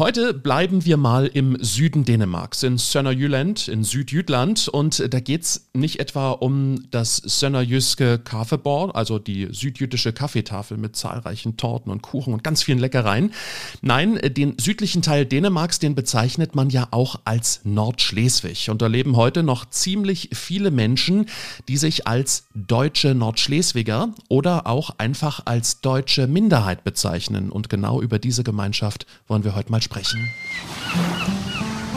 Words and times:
Heute 0.00 0.32
bleiben 0.32 0.86
wir 0.86 0.96
mal 0.96 1.26
im 1.26 1.62
Süden 1.62 2.06
Dänemarks, 2.06 2.62
in 2.62 2.78
Sønderjylland, 2.78 3.68
in 3.68 3.84
Südjütland. 3.84 4.66
Und 4.66 5.12
da 5.12 5.20
geht 5.20 5.42
es 5.42 5.68
nicht 5.74 6.00
etwa 6.00 6.30
um 6.30 6.86
das 6.90 7.18
Sønderjyske 7.18 8.18
Kaffeebord, 8.18 8.96
also 8.96 9.18
die 9.18 9.48
südjütische 9.52 10.14
Kaffeetafel 10.14 10.78
mit 10.78 10.96
zahlreichen 10.96 11.58
Torten 11.58 11.92
und 11.92 12.00
Kuchen 12.00 12.32
und 12.32 12.42
ganz 12.42 12.62
vielen 12.62 12.78
Leckereien. 12.78 13.34
Nein, 13.82 14.18
den 14.24 14.54
südlichen 14.58 15.02
Teil 15.02 15.26
Dänemarks, 15.26 15.80
den 15.80 15.94
bezeichnet 15.94 16.54
man 16.54 16.70
ja 16.70 16.88
auch 16.92 17.20
als 17.26 17.60
Nordschleswig. 17.64 18.70
Und 18.70 18.80
da 18.80 18.86
leben 18.86 19.16
heute 19.16 19.42
noch 19.42 19.68
ziemlich 19.68 20.30
viele 20.32 20.70
Menschen, 20.70 21.26
die 21.68 21.76
sich 21.76 22.06
als 22.06 22.44
deutsche 22.54 23.14
Nordschleswiger 23.14 24.14
oder 24.30 24.66
auch 24.66 24.92
einfach 24.96 25.42
als 25.44 25.82
deutsche 25.82 26.26
Minderheit 26.26 26.84
bezeichnen. 26.84 27.50
Und 27.50 27.68
genau 27.68 28.00
über 28.00 28.18
diese 28.18 28.44
Gemeinschaft 28.44 29.04
wollen 29.28 29.44
wir 29.44 29.54
heute 29.54 29.70
mal 29.70 29.82
sprechen. 29.82 29.89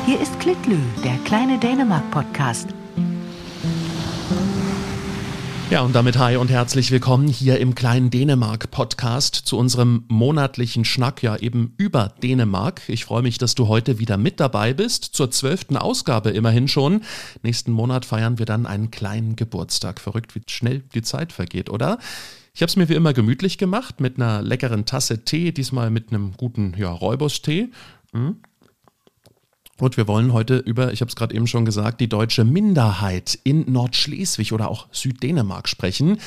Hier 0.05 0.19
ist 0.19 0.39
Klitlü, 0.39 0.79
der 1.03 1.15
kleine 1.25 1.59
Dänemark-Podcast. 1.59 2.69
Ja, 5.69 5.81
und 5.81 5.93
damit 5.93 6.17
hi 6.17 6.37
und 6.37 6.49
herzlich 6.49 6.89
willkommen 6.89 7.27
hier 7.27 7.59
im 7.59 7.75
kleinen 7.75 8.09
Dänemark-Podcast 8.09 9.35
zu 9.35 9.57
unserem 9.57 10.05
monatlichen 10.07 10.85
Schnack 10.85 11.21
ja 11.21 11.35
eben 11.37 11.75
über 11.77 12.13
Dänemark. 12.23 12.81
Ich 12.87 13.05
freue 13.05 13.21
mich, 13.21 13.37
dass 13.37 13.53
du 13.53 13.67
heute 13.67 13.99
wieder 13.99 14.17
mit 14.17 14.39
dabei 14.39 14.73
bist, 14.73 15.03
zur 15.03 15.29
zwölften 15.29 15.77
Ausgabe 15.77 16.31
immerhin 16.31 16.67
schon. 16.67 17.03
Nächsten 17.43 17.71
Monat 17.71 18.05
feiern 18.05 18.39
wir 18.39 18.47
dann 18.47 18.65
einen 18.65 18.89
kleinen 18.89 19.35
Geburtstag. 19.35 20.01
Verrückt, 20.01 20.33
wie 20.33 20.41
schnell 20.47 20.81
die 20.95 21.03
Zeit 21.03 21.31
vergeht, 21.31 21.69
oder? 21.69 21.99
Ich 22.55 22.61
habe 22.61 22.69
es 22.69 22.75
mir 22.75 22.87
wie 22.87 22.93
immer 22.93 23.13
gemütlich 23.13 23.57
gemacht 23.57 23.99
mit 23.99 24.17
einer 24.17 24.43
leckeren 24.43 24.85
Tasse 24.85 25.25
Tee, 25.25 25.51
diesmal 25.51 25.89
mit 25.89 26.09
einem 26.09 26.33
guten 26.37 26.75
ja, 26.77 26.91
Räubus-Tee. 26.91 27.69
Hm. 28.13 28.35
Und 29.79 29.97
wir 29.97 30.07
wollen 30.07 30.33
heute 30.33 30.57
über, 30.57 30.93
ich 30.93 31.01
habe 31.01 31.09
es 31.09 31.15
gerade 31.15 31.33
eben 31.33 31.47
schon 31.47 31.65
gesagt, 31.65 31.99
die 31.99 32.07
deutsche 32.07 32.43
Minderheit 32.43 33.39
in 33.43 33.71
Nordschleswig 33.71 34.53
oder 34.53 34.69
auch 34.69 34.87
Süddänemark 34.91 35.67
sprechen. 35.67 36.19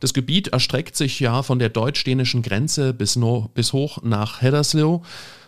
Das 0.00 0.14
Gebiet 0.14 0.48
erstreckt 0.48 0.96
sich 0.96 1.20
ja 1.20 1.44
von 1.44 1.60
der 1.60 1.68
deutsch-dänischen 1.68 2.42
Grenze 2.42 2.92
bis, 2.92 3.14
no, 3.14 3.48
bis 3.54 3.72
hoch 3.72 4.02
nach 4.02 4.42
Hedderslev 4.42 5.02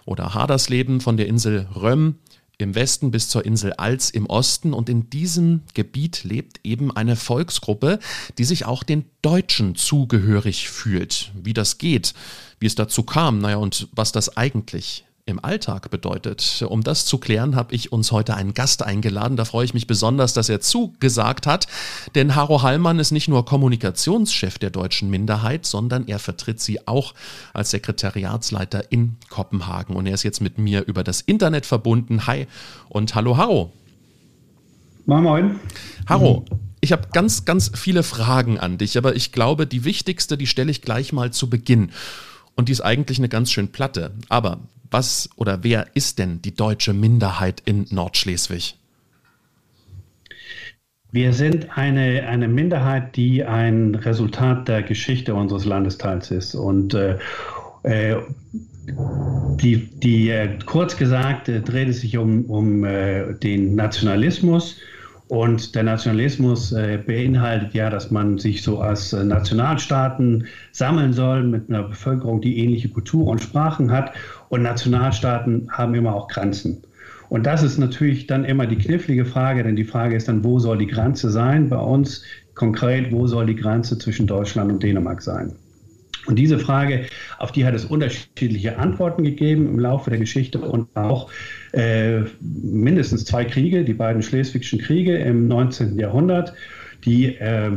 oder 0.05 0.33
Hadersleben 0.35 1.01
von 1.01 1.17
der 1.17 1.27
Insel 1.27 1.67
Röm 1.75 2.15
im 2.61 2.75
Westen 2.75 3.11
bis 3.11 3.29
zur 3.29 3.45
Insel 3.45 3.73
Alz 3.75 4.11
im 4.11 4.27
Osten 4.27 4.73
und 4.73 4.89
in 4.89 5.11
diesem 5.11 5.63
Gebiet 5.75 6.25
lebt 6.25 6.61
eben 6.65 6.95
eine 6.95 7.17
Volksgruppe, 7.17 7.99
die 8.39 8.45
sich 8.45 8.65
auch 8.67 8.83
den 8.83 9.05
Deutschen 9.23 9.75
zugehörig 9.75 10.69
fühlt. 10.69 11.33
Wie 11.35 11.55
das 11.55 11.79
geht, 11.79 12.15
wie 12.59 12.67
es 12.67 12.75
dazu 12.75 13.03
kam, 13.03 13.39
naja, 13.39 13.57
und 13.57 13.89
was 13.93 14.13
das 14.13 14.37
eigentlich 14.37 15.05
im 15.31 15.43
Alltag 15.43 15.91
bedeutet. 15.91 16.65
Um 16.69 16.83
das 16.83 17.07
zu 17.07 17.19
klären, 17.19 17.57
habe 17.57 17.75
ich 17.75 17.93
uns 17.93 18.13
heute 18.13 18.35
einen 18.35 18.55
Gast 18.55 18.83
eingeladen. 18.83 19.37
Da 19.37 19.45
freue 19.45 19.65
ich 19.65 19.75
mich 19.75 19.87
besonders, 19.87 20.33
dass 20.33 20.49
er 20.49 20.61
zugesagt 20.61 21.47
hat. 21.47 21.67
Denn 22.15 22.35
Haro 22.35 22.63
Hallmann 22.63 22.99
ist 22.99 23.11
nicht 23.11 23.29
nur 23.29 23.45
Kommunikationschef 23.45 24.59
der 24.59 24.71
deutschen 24.71 25.09
Minderheit, 25.09 25.65
sondern 25.65 26.07
er 26.09 26.19
vertritt 26.19 26.61
sie 26.61 26.87
auch 26.87 27.15
als 27.55 27.71
Sekretariatsleiter 27.71 28.93
in 28.93 29.17
Kopenhagen. 29.29 29.97
Und 29.97 30.07
er 30.07 30.15
ist 30.15 30.23
jetzt 30.23 30.41
mit 30.41 30.59
mir 30.59 30.87
über 30.87 31.05
das 31.05 31.21
Internet 31.21 31.67
verbunden. 31.67 32.27
Hi 32.27 32.47
und 32.89 33.15
hallo 33.15 33.37
Haro. 33.37 33.73
Moin 35.07 35.23
Moin. 35.23 35.61
Haro, 36.07 36.45
ich 36.81 36.93
habe 36.93 37.09
ganz, 37.13 37.45
ganz 37.45 37.71
viele 37.75 38.03
Fragen 38.03 38.59
an 38.59 38.79
dich, 38.79 38.97
aber 38.97 39.15
ich 39.17 39.33
glaube, 39.33 39.67
die 39.67 39.85
wichtigste, 39.85 40.39
die 40.39 40.47
stelle 40.47 40.71
ich 40.71 40.83
gleich 40.83 41.13
mal 41.13 41.31
zu 41.31 41.51
Beginn. 41.51 41.91
Und 42.57 42.69
die 42.69 42.73
ist 42.73 42.81
eigentlich 42.81 43.19
eine 43.19 43.29
ganz 43.29 43.51
schön 43.51 43.73
platte. 43.73 44.13
Aber 44.29 44.61
was 44.91 45.29
oder 45.37 45.63
wer 45.63 45.87
ist 45.95 46.19
denn 46.19 46.43
die 46.43 46.55
deutsche 46.55 46.93
Minderheit 46.93 47.63
in 47.65 47.87
Nordschleswig? 47.91 48.77
Wir 51.13 51.33
sind 51.33 51.77
eine, 51.77 52.27
eine 52.29 52.47
Minderheit, 52.47 53.17
die 53.17 53.45
ein 53.45 53.97
Resultat 53.97 54.69
der 54.69 54.83
Geschichte 54.83 55.35
unseres 55.35 55.65
Landesteils 55.65 56.31
ist. 56.31 56.55
Und 56.55 56.95
äh, 56.95 57.19
äh 57.83 58.17
die, 59.61 59.77
die 59.77 60.31
äh, 60.31 60.59
kurz 60.67 60.97
gesagt, 60.97 61.49
äh, 61.49 61.61
dreht 61.61 61.89
es 61.89 62.01
sich 62.01 62.17
um, 62.17 62.45
um 62.47 62.83
den 62.83 63.75
Nationalismus 63.75 64.79
und 65.29 65.77
der 65.77 65.85
Nationalismus 65.85 66.75
beinhaltet 67.07 67.73
ja, 67.73 67.89
dass 67.89 68.11
man 68.11 68.39
sich 68.39 68.65
so 68.65 68.81
als 68.81 69.13
Nationalstaaten 69.13 70.49
sammeln 70.73 71.13
soll 71.13 71.45
mit 71.45 71.69
einer 71.69 71.85
Bevölkerung, 71.85 72.41
die 72.41 72.59
ähnliche 72.59 72.89
Kultur 72.89 73.29
und 73.29 73.41
Sprachen 73.41 73.93
hat. 73.93 74.13
Und 74.51 74.63
Nationalstaaten 74.63 75.69
haben 75.71 75.95
immer 75.95 76.15
auch 76.15 76.29
Grenzen. 76.29 76.83
Und 77.29 77.47
das 77.47 77.63
ist 77.63 77.79
natürlich 77.79 78.27
dann 78.27 78.45
immer 78.45 78.67
die 78.67 78.77
knifflige 78.77 79.25
Frage, 79.25 79.63
denn 79.63 79.77
die 79.77 79.85
Frage 79.85 80.17
ist 80.17 80.27
dann, 80.27 80.43
wo 80.43 80.59
soll 80.59 80.79
die 80.79 80.89
Grenze 80.89 81.31
sein? 81.31 81.69
Bei 81.69 81.79
uns 81.79 82.25
konkret, 82.57 83.13
wo 83.13 83.29
soll 83.29 83.47
die 83.47 83.55
Grenze 83.55 83.97
zwischen 83.97 84.27
Deutschland 84.27 84.73
und 84.73 84.83
Dänemark 84.83 85.23
sein? 85.23 85.53
Und 86.27 86.37
diese 86.37 86.59
Frage, 86.59 87.07
auf 87.39 87.53
die 87.53 87.65
hat 87.65 87.75
es 87.75 87.85
unterschiedliche 87.85 88.77
Antworten 88.77 89.23
gegeben 89.23 89.69
im 89.69 89.79
Laufe 89.79 90.11
der 90.11 90.19
Geschichte 90.19 90.59
und 90.59 90.95
auch 90.97 91.31
äh, 91.73 92.23
mindestens 92.41 93.25
zwei 93.25 93.45
Kriege, 93.45 93.85
die 93.85 93.95
beiden 93.95 94.21
Schleswigschen 94.21 94.81
Kriege 94.81 95.17
im 95.17 95.47
19. 95.47 95.97
Jahrhundert. 95.97 96.53
Die, 97.05 97.37
äh, 97.37 97.71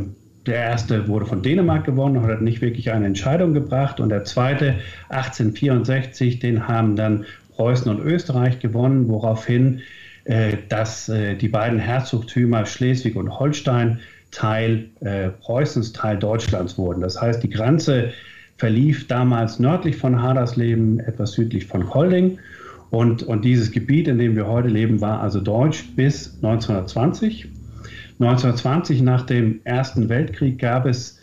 der 0.46 0.56
erste 0.56 1.08
wurde 1.08 1.26
von 1.26 1.42
Dänemark 1.42 1.86
gewonnen 1.86 2.18
und 2.18 2.28
hat 2.28 2.42
nicht 2.42 2.62
wirklich 2.62 2.92
eine 2.92 3.06
Entscheidung 3.06 3.54
gebracht. 3.54 4.00
Und 4.00 4.10
der 4.10 4.26
zweite, 4.26 4.76
1864, 5.10 6.40
den 6.40 6.68
haben 6.68 6.96
dann 6.96 7.26
Preußen 7.56 7.90
und 7.90 8.04
Österreich 8.04 8.60
gewonnen, 8.60 9.08
woraufhin 9.08 9.82
äh, 10.26 10.58
dass 10.70 11.10
äh, 11.10 11.36
die 11.36 11.48
beiden 11.48 11.80
Herzogtümer 11.80 12.66
Schleswig 12.66 13.16
und 13.16 13.40
Holstein 13.40 14.00
Teil 14.32 14.90
äh, 15.02 15.30
Preußens, 15.30 15.94
Teil 15.94 16.18
Deutschlands 16.18 16.78
wurden. 16.78 17.02
Das 17.02 17.22
heißt, 17.22 17.44
die 17.44 17.50
Grenze 17.50 18.12
verlief 18.58 19.08
damals 19.08 19.60
nördlich 19.60 19.98
von 19.98 20.22
Hadersleben, 20.22 21.00
etwas 21.00 21.34
südlich 21.34 21.68
von 21.68 21.86
Kolding. 21.86 22.40
Und, 22.90 23.24
und 23.24 23.44
dieses 23.44 23.72
Gebiet, 23.72 24.08
in 24.08 24.18
dem 24.18 24.36
wir 24.36 24.48
heute 24.48 24.68
leben, 24.68 25.02
war 25.02 25.22
also 25.22 25.40
deutsch 25.40 25.86
bis 25.96 26.36
1920. 26.42 27.48
1920, 28.24 29.02
nach 29.02 29.26
dem 29.26 29.60
Ersten 29.64 30.10
Weltkrieg, 30.10 30.60
gab 30.60 30.86
es 30.86 31.20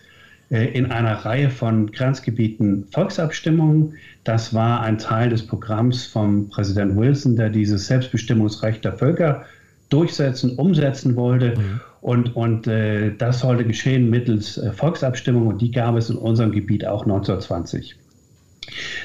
äh, 0.50 0.66
in 0.66 0.90
einer 0.90 1.14
Reihe 1.24 1.50
von 1.50 1.90
Grenzgebieten 1.90 2.86
Volksabstimmungen. 2.90 3.94
Das 4.24 4.52
war 4.52 4.80
ein 4.80 4.98
Teil 4.98 5.30
des 5.30 5.46
Programms 5.46 6.04
von 6.04 6.48
Präsident 6.48 6.96
Wilson, 6.96 7.36
der 7.36 7.50
dieses 7.50 7.86
Selbstbestimmungsrecht 7.86 8.84
der 8.84 8.94
Völker 8.94 9.44
durchsetzen, 9.90 10.56
umsetzen 10.56 11.16
wollte. 11.16 11.56
Mhm. 11.56 11.80
Und, 12.00 12.36
und 12.36 12.66
äh, 12.66 13.14
das 13.16 13.40
sollte 13.40 13.64
geschehen 13.64 14.08
mittels 14.10 14.58
äh, 14.58 14.72
Volksabstimmung 14.72 15.46
und 15.46 15.60
die 15.60 15.70
gab 15.70 15.96
es 15.96 16.10
in 16.10 16.16
unserem 16.16 16.50
Gebiet 16.52 16.86
auch 16.86 17.02
1920. 17.02 17.96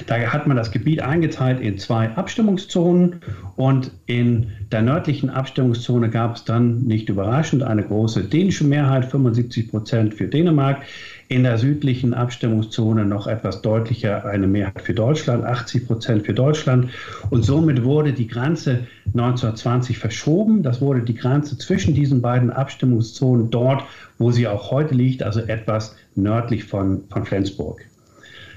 Da 0.06 0.16
hat 0.16 0.46
man 0.46 0.56
das 0.56 0.70
Gebiet 0.70 1.00
eingeteilt 1.00 1.60
in 1.60 1.78
zwei 1.78 2.10
Abstimmungszonen 2.10 3.20
und 3.56 3.90
in 4.06 4.48
der 4.70 4.82
nördlichen 4.82 5.30
Abstimmungszone 5.30 6.10
gab 6.10 6.36
es 6.36 6.44
dann 6.44 6.82
nicht 6.82 7.08
überraschend 7.08 7.62
eine 7.62 7.82
große 7.82 8.24
dänische 8.24 8.64
Mehrheit, 8.64 9.06
75 9.06 9.70
Prozent 9.70 10.14
für 10.14 10.26
Dänemark. 10.26 10.82
In 11.28 11.42
der 11.42 11.58
südlichen 11.58 12.14
Abstimmungszone 12.14 13.04
noch 13.04 13.26
etwas 13.26 13.60
deutlicher 13.60 14.24
eine 14.26 14.46
Mehrheit 14.46 14.80
für 14.80 14.94
Deutschland, 14.94 15.44
80 15.44 15.86
Prozent 15.86 16.24
für 16.24 16.34
Deutschland. 16.34 16.90
Und 17.30 17.44
somit 17.44 17.82
wurde 17.82 18.12
die 18.12 18.28
Grenze 18.28 18.86
1920 19.06 19.98
verschoben. 19.98 20.62
Das 20.62 20.80
wurde 20.80 21.00
die 21.00 21.16
Grenze 21.16 21.58
zwischen 21.58 21.94
diesen 21.94 22.22
beiden 22.22 22.50
Abstimmungszonen 22.50 23.50
dort, 23.50 23.82
wo 24.18 24.30
sie 24.30 24.46
auch 24.46 24.70
heute 24.70 24.94
liegt, 24.94 25.24
also 25.24 25.40
etwas 25.40 25.96
nördlich 26.14 26.62
von, 26.64 27.02
von 27.10 27.26
Flensburg. 27.26 27.84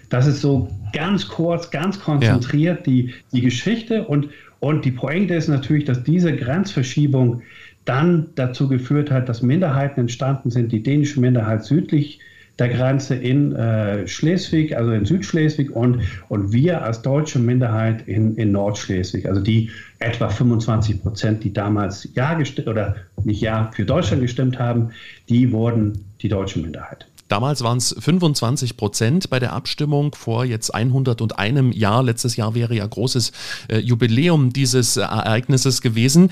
Das 0.10 0.28
ist 0.28 0.42
so 0.42 0.70
ganz 0.92 1.28
kurz, 1.28 1.72
ganz 1.72 2.00
konzentriert 2.00 2.80
ja. 2.80 2.84
die, 2.84 3.14
die 3.32 3.42
Geschichte. 3.42 4.06
Und, 4.06 4.30
und 4.60 4.86
die 4.86 4.92
Pointe 4.92 5.36
ist 5.36 5.48
natürlich, 5.48 5.86
dass 5.86 6.04
diese 6.04 6.36
Grenzverschiebung 6.36 7.42
dann 7.86 8.28
dazu 8.36 8.68
geführt 8.68 9.12
hat, 9.12 9.30
dass 9.30 9.42
Minderheiten 9.42 10.02
entstanden 10.02 10.50
sind, 10.50 10.72
die 10.72 10.84
dänische 10.84 11.20
Minderheit 11.20 11.64
südlich 11.64 12.20
der 12.60 12.70
Grenze 12.70 13.16
in 13.16 13.56
äh, 13.56 14.06
Schleswig, 14.08 14.76
also 14.76 14.92
in 14.92 15.06
Südschleswig 15.06 15.72
und, 15.72 16.02
und 16.28 16.52
wir 16.52 16.84
als 16.84 17.02
deutsche 17.02 17.40
Minderheit 17.40 18.08
in, 18.08 18.36
in 18.36 18.52
Nordschleswig, 18.52 19.28
also 19.28 19.42
die 19.42 19.72
etwa 20.00 20.28
25 20.30 21.02
Prozent, 21.02 21.44
die 21.44 21.54
damals 21.54 22.10
Ja 22.16 22.34
gestimmt 22.34 22.68
oder 22.68 22.98
nicht 23.24 23.42
Ja 23.42 23.72
für 23.74 23.86
Deutschland 23.86 24.22
gestimmt 24.22 24.60
haben, 24.60 24.90
die 25.30 25.52
wurden 25.52 26.06
die 26.22 26.28
deutsche 26.28 26.60
Minderheit. 26.60 27.08
Damals 27.30 27.64
waren 27.64 27.78
es 27.78 27.96
25 27.98 28.76
Prozent 28.76 29.30
bei 29.30 29.40
der 29.40 29.54
Abstimmung 29.54 30.14
vor 30.16 30.44
jetzt 30.44 30.74
101 30.74 31.78
Jahr. 31.78 32.04
Letztes 32.04 32.36
Jahr 32.36 32.56
wäre 32.56 32.76
ja 32.76 32.86
großes 32.86 33.32
äh, 33.70 33.78
Jubiläum 33.78 34.52
dieses 34.52 34.98
äh, 34.98 35.02
Ereignisses 35.02 35.82
gewesen. 35.82 36.32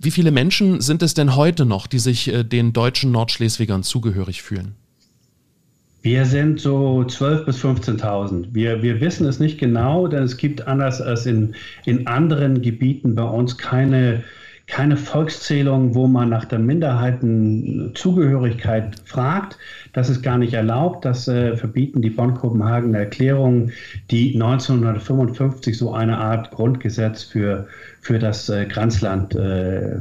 Wie 0.00 0.10
viele 0.10 0.30
Menschen 0.30 0.80
sind 0.80 1.02
es 1.02 1.12
denn 1.12 1.36
heute 1.36 1.66
noch, 1.66 1.86
die 1.86 1.98
sich 1.98 2.32
äh, 2.32 2.44
den 2.44 2.72
deutschen 2.72 3.12
Nordschleswigern 3.12 3.82
zugehörig 3.82 4.42
fühlen? 4.42 4.74
Wir 6.00 6.24
sind 6.24 6.60
so 6.60 7.00
12.000 7.00 7.44
bis 7.44 7.64
15.000. 7.64 8.46
Wir, 8.52 8.82
wir 8.82 9.00
wissen 9.02 9.26
es 9.26 9.40
nicht 9.40 9.58
genau, 9.58 10.06
denn 10.06 10.22
es 10.22 10.38
gibt 10.38 10.66
anders 10.66 11.02
als 11.02 11.26
in, 11.26 11.54
in 11.84 12.06
anderen 12.06 12.62
Gebieten 12.62 13.14
bei 13.14 13.24
uns 13.24 13.58
keine, 13.58 14.22
keine 14.68 14.96
Volkszählung, 14.98 15.94
wo 15.94 16.06
man 16.06 16.28
nach 16.28 16.44
der 16.44 16.58
Minderheitenzugehörigkeit 16.58 18.96
fragt. 19.06 19.56
Das 19.94 20.10
ist 20.10 20.22
gar 20.22 20.36
nicht 20.36 20.52
erlaubt. 20.52 21.06
Das 21.06 21.26
äh, 21.26 21.56
verbieten 21.56 22.02
die 22.02 22.10
Bonn-Kopenhagener 22.10 22.98
Erklärungen, 22.98 23.72
die 24.10 24.34
1955 24.34 25.78
so 25.78 25.94
eine 25.94 26.18
Art 26.18 26.50
Grundgesetz 26.50 27.22
für, 27.22 27.66
für 28.02 28.18
das 28.18 28.50
äh, 28.50 28.66
Grenzland, 28.66 29.34
äh, 29.34 29.96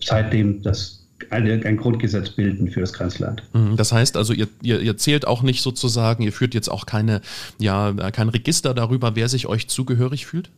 seitdem 0.00 0.62
das 0.62 1.02
ein 1.30 1.76
Grundgesetz 1.76 2.30
bilden 2.30 2.70
für 2.70 2.80
das 2.80 2.92
Grenzland. 2.92 3.42
Mhm. 3.52 3.76
Das 3.76 3.90
heißt 3.90 4.16
also, 4.16 4.32
ihr, 4.32 4.46
ihr, 4.62 4.80
ihr, 4.80 4.96
zählt 4.96 5.26
auch 5.26 5.42
nicht 5.42 5.62
sozusagen, 5.62 6.22
ihr 6.22 6.32
führt 6.32 6.54
jetzt 6.54 6.68
auch 6.68 6.86
keine, 6.86 7.22
ja, 7.58 7.92
kein 8.12 8.28
Register 8.28 8.74
darüber, 8.74 9.16
wer 9.16 9.28
sich 9.28 9.46
euch 9.46 9.66
zugehörig 9.66 10.26
fühlt? 10.26 10.50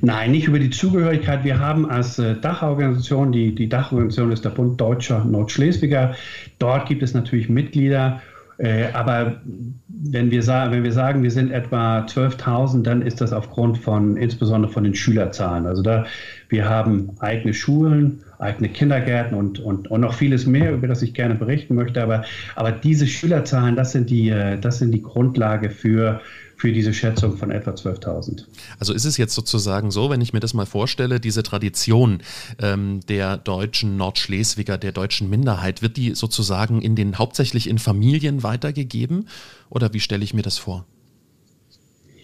Nein, 0.00 0.32
nicht 0.32 0.48
über 0.48 0.58
die 0.58 0.70
Zugehörigkeit. 0.70 1.44
Wir 1.44 1.60
haben 1.60 1.88
als 1.88 2.18
äh, 2.18 2.34
Dachorganisation, 2.34 3.32
die, 3.32 3.54
die 3.54 3.68
Dachorganisation 3.68 4.32
ist 4.32 4.44
der 4.44 4.50
Bund 4.50 4.80
Deutscher 4.80 5.24
Nordschleswiger. 5.24 6.14
Dort 6.58 6.86
gibt 6.88 7.02
es 7.02 7.14
natürlich 7.14 7.48
Mitglieder 7.48 8.20
äh, 8.58 8.86
aber 8.92 9.40
wenn 9.88 10.30
wir, 10.30 10.46
wenn 10.46 10.84
wir 10.84 10.92
sagen, 10.92 11.22
wir 11.22 11.30
sind 11.30 11.50
etwa 11.50 12.00
12.000, 12.00 12.82
dann 12.82 13.02
ist 13.02 13.20
das 13.20 13.32
aufgrund 13.32 13.78
von, 13.78 14.16
insbesondere 14.16 14.72
von 14.72 14.84
den 14.84 14.94
Schülerzahlen. 14.94 15.66
Also 15.66 15.82
da, 15.82 16.06
wir 16.48 16.68
haben 16.68 17.10
eigene 17.18 17.52
Schulen, 17.52 18.20
eigene 18.38 18.68
Kindergärten 18.68 19.36
und, 19.36 19.58
und, 19.58 19.90
und 19.90 20.00
noch 20.00 20.14
vieles 20.14 20.46
mehr, 20.46 20.72
über 20.72 20.86
das 20.86 21.02
ich 21.02 21.14
gerne 21.14 21.34
berichten 21.34 21.74
möchte. 21.74 22.02
Aber, 22.02 22.24
aber 22.54 22.70
diese 22.70 23.06
Schülerzahlen, 23.06 23.74
das 23.76 23.92
sind 23.92 24.10
die, 24.10 24.28
äh, 24.28 24.58
das 24.58 24.78
sind 24.78 24.92
die 24.92 25.02
Grundlage 25.02 25.70
für, 25.70 26.20
für 26.64 26.72
diese 26.72 26.94
Schätzung 26.94 27.36
von 27.36 27.50
etwa 27.50 27.72
12.000. 27.72 28.46
Also 28.78 28.94
ist 28.94 29.04
es 29.04 29.18
jetzt 29.18 29.34
sozusagen 29.34 29.90
so, 29.90 30.08
wenn 30.08 30.22
ich 30.22 30.32
mir 30.32 30.40
das 30.40 30.54
mal 30.54 30.64
vorstelle, 30.64 31.20
diese 31.20 31.42
Tradition 31.42 32.22
ähm, 32.58 33.00
der 33.06 33.36
deutschen 33.36 33.98
Nordschleswiger, 33.98 34.78
der 34.78 34.92
deutschen 34.92 35.28
Minderheit, 35.28 35.82
wird 35.82 35.98
die 35.98 36.14
sozusagen 36.14 36.80
in 36.80 36.96
den 36.96 37.18
hauptsächlich 37.18 37.68
in 37.68 37.78
Familien 37.78 38.42
weitergegeben? 38.42 39.28
Oder 39.68 39.92
wie 39.92 40.00
stelle 40.00 40.24
ich 40.24 40.32
mir 40.32 40.40
das 40.40 40.56
vor? 40.56 40.86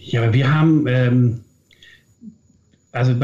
Ja, 0.00 0.32
wir 0.32 0.54
haben 0.54 0.86
ähm, 0.86 1.40
also 2.92 3.14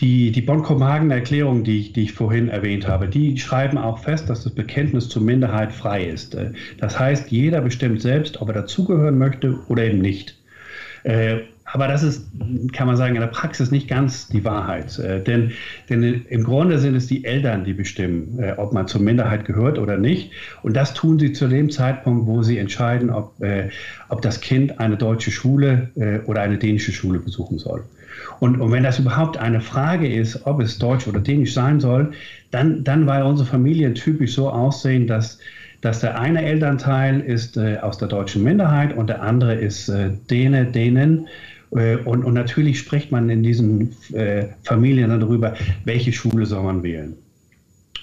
die, 0.00 0.32
die 0.32 0.40
Bonn-Kopenhagener 0.40 1.14
Erklärung, 1.14 1.62
die, 1.62 1.92
die 1.92 2.02
ich 2.04 2.12
vorhin 2.12 2.48
erwähnt 2.48 2.88
habe, 2.88 3.08
die 3.08 3.38
schreiben 3.38 3.78
auch 3.78 3.98
fest, 3.98 4.28
dass 4.28 4.42
das 4.42 4.54
Bekenntnis 4.54 5.08
zur 5.08 5.22
Minderheit 5.22 5.72
frei 5.72 6.04
ist. 6.04 6.34
Äh, 6.34 6.50
das 6.78 6.98
heißt, 6.98 7.30
jeder 7.30 7.60
bestimmt 7.60 8.02
selbst, 8.02 8.40
ob 8.40 8.48
er 8.48 8.54
dazugehören 8.54 9.18
möchte 9.18 9.58
oder 9.68 9.84
eben 9.84 9.98
nicht. 9.98 10.36
Äh, 11.04 11.36
aber 11.66 11.88
das 11.88 12.02
ist, 12.02 12.26
kann 12.72 12.86
man 12.86 12.96
sagen, 12.96 13.14
in 13.14 13.20
der 13.20 13.28
Praxis 13.28 13.70
nicht 13.70 13.88
ganz 13.88 14.28
die 14.28 14.44
Wahrheit. 14.44 14.98
Äh, 14.98 15.22
denn, 15.22 15.52
denn 15.88 16.24
im 16.28 16.44
Grunde 16.44 16.78
sind 16.78 16.94
es 16.96 17.06
die 17.06 17.24
Eltern, 17.24 17.64
die 17.64 17.72
bestimmen, 17.72 18.38
ob 18.56 18.72
man 18.72 18.88
zur 18.88 19.00
Minderheit 19.00 19.44
gehört 19.44 19.78
oder 19.78 19.96
nicht. 19.96 20.32
Und 20.62 20.74
das 20.74 20.94
tun 20.94 21.18
sie 21.18 21.32
zu 21.32 21.46
dem 21.46 21.70
Zeitpunkt, 21.70 22.26
wo 22.26 22.42
sie 22.42 22.58
entscheiden, 22.58 23.10
ob, 23.10 23.34
ob 24.08 24.22
das 24.22 24.40
Kind 24.40 24.78
eine 24.78 24.96
deutsche 24.96 25.30
Schule 25.30 25.90
oder 26.26 26.42
eine 26.42 26.58
dänische 26.58 26.92
Schule 26.92 27.18
besuchen 27.18 27.58
soll. 27.58 27.84
Und, 28.40 28.60
und 28.60 28.72
wenn 28.72 28.82
das 28.82 28.98
überhaupt 28.98 29.36
eine 29.36 29.60
Frage 29.60 30.12
ist, 30.12 30.46
ob 30.46 30.60
es 30.60 30.78
Deutsch 30.78 31.06
oder 31.06 31.20
Dänisch 31.20 31.54
sein 31.54 31.80
soll, 31.80 32.12
dann, 32.50 32.84
dann 32.84 33.06
weil 33.06 33.22
unsere 33.22 33.48
Familien 33.48 33.94
typisch 33.94 34.34
so 34.34 34.50
aussehen, 34.50 35.06
dass, 35.06 35.38
dass 35.80 36.00
der 36.00 36.18
eine 36.18 36.44
Elternteil 36.44 37.20
ist 37.20 37.56
äh, 37.56 37.78
aus 37.78 37.98
der 37.98 38.08
deutschen 38.08 38.42
Minderheit 38.42 38.96
und 38.96 39.08
der 39.08 39.22
andere 39.22 39.54
ist 39.54 39.88
äh, 39.88 40.10
Däne, 40.30 40.66
Dänen. 40.66 41.28
Äh, 41.72 41.96
und, 41.96 42.24
und 42.24 42.34
natürlich 42.34 42.78
spricht 42.78 43.10
man 43.10 43.28
in 43.30 43.42
diesen 43.42 43.94
äh, 44.12 44.46
Familien 44.62 45.10
dann 45.10 45.20
darüber, 45.20 45.54
welche 45.84 46.12
Schule 46.12 46.46
soll 46.46 46.62
man 46.62 46.82
wählen. 46.82 47.14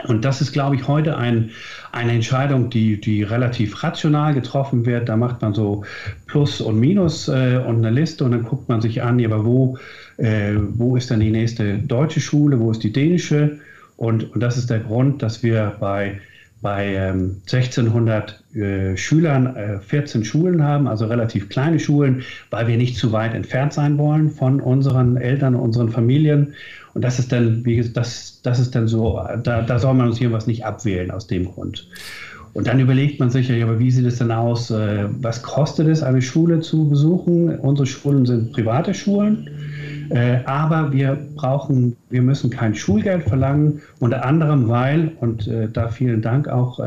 Und 0.06 0.26
das 0.26 0.42
ist, 0.42 0.52
glaube 0.52 0.76
ich, 0.76 0.88
heute 0.88 1.18
ein, 1.18 1.52
eine 1.92 2.12
Entscheidung, 2.14 2.70
die, 2.70 3.00
die 3.00 3.24
relativ 3.24 3.84
rational 3.84 4.34
getroffen 4.34 4.86
wird. 4.86 5.10
Da 5.10 5.18
macht 5.18 5.42
man 5.42 5.54
so 5.54 5.84
Plus 6.28 6.62
und 6.62 6.80
Minus 6.80 7.28
äh, 7.28 7.62
und 7.66 7.78
eine 7.78 7.92
Liste 7.92 8.24
und 8.24 8.32
dann 8.32 8.44
guckt 8.44 8.70
man 8.70 8.82
sich 8.82 9.02
an, 9.02 9.24
aber 9.24 9.46
wo, 9.46 9.78
äh, 10.18 10.54
wo 10.56 10.96
ist 10.96 11.12
dann 11.12 11.20
die 11.20 11.32
nächste 11.32 11.78
deutsche 11.78 12.20
Schule, 12.20 12.60
wo 12.60 12.72
ist 12.72 12.84
die 12.84 12.94
dänische? 12.94 13.60
Und, 13.98 14.34
und 14.34 14.42
das 14.42 14.58
ist 14.58 14.70
der 14.70 14.80
Grund, 14.80 15.22
dass 15.22 15.44
wir 15.44 15.76
bei, 15.80 16.20
bei 16.62 16.96
ähm, 16.96 17.42
1600 17.42 18.44
äh, 18.56 18.98
Schülern 18.98 19.56
äh, 19.56 19.80
14 19.80 20.26
Schulen 20.26 20.64
haben, 20.64 20.88
also 20.88 21.06
relativ 21.06 21.50
kleine 21.50 21.80
Schulen, 21.80 22.24
weil 22.50 22.68
wir 22.68 22.78
nicht 22.78 22.98
zu 22.98 23.12
weit 23.12 23.34
entfernt 23.34 23.74
sein 23.74 23.98
wollen 23.98 24.32
von 24.32 24.60
unseren 24.60 25.18
Eltern, 25.18 25.56
unseren 25.56 25.90
Familien. 25.90 26.54
Und 26.94 27.04
das 27.04 27.20
ist 27.20 27.32
dann, 27.32 27.66
wie 27.66 27.78
gesagt, 27.78 27.98
das, 27.98 28.42
das 28.44 28.60
ist 28.60 28.76
dann 28.76 28.88
so, 28.88 29.22
da, 29.44 29.62
da 29.62 29.80
soll 29.80 29.94
man 29.94 30.08
uns 30.08 30.18
hier 30.18 30.32
was 30.32 30.48
nicht 30.48 30.66
abwählen 30.66 31.12
aus 31.12 31.28
dem 31.28 31.46
Grund. 31.46 31.88
Und 32.54 32.68
dann 32.68 32.80
überlegt 32.80 33.20
man 33.20 33.30
sich 33.30 33.48
ja, 33.48 33.64
aber 33.64 33.80
wie 33.80 33.92
sieht 33.92 34.06
es 34.06 34.18
denn 34.18 34.32
aus? 34.32 34.72
Äh, 34.72 35.06
was 35.22 35.42
kostet 35.42 35.88
es, 35.88 36.04
eine 36.04 36.22
Schule 36.22 36.60
zu 36.60 36.90
besuchen? 36.90 37.58
Unsere 37.60 37.86
Schulen 37.86 38.26
sind 38.26 38.52
private 38.52 38.94
Schulen, 38.94 39.48
äh, 40.10 40.40
aber 40.46 40.92
wir 40.92 41.18
brauchen, 41.36 41.96
wir 42.10 42.22
müssen 42.22 42.50
kein 42.50 42.76
Schulgeld 42.76 43.24
verlangen, 43.24 43.82
unter 44.00 44.26
anderem, 44.26 44.68
weil, 44.68 45.14
und 45.22 45.48
äh, 45.48 45.70
da 45.72 45.88
vielen 45.88 46.22
Dank 46.22 46.50
auch 46.50 46.80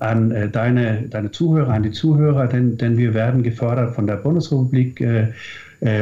an 0.00 0.50
deine, 0.52 1.02
deine 1.08 1.30
Zuhörer, 1.30 1.72
an 1.74 1.82
die 1.82 1.90
Zuhörer, 1.90 2.46
denn, 2.46 2.78
denn 2.78 2.96
wir 2.96 3.12
werden 3.12 3.42
gefördert 3.42 3.94
von 3.94 4.06
der 4.06 4.16
Bundesrepublik 4.16 5.04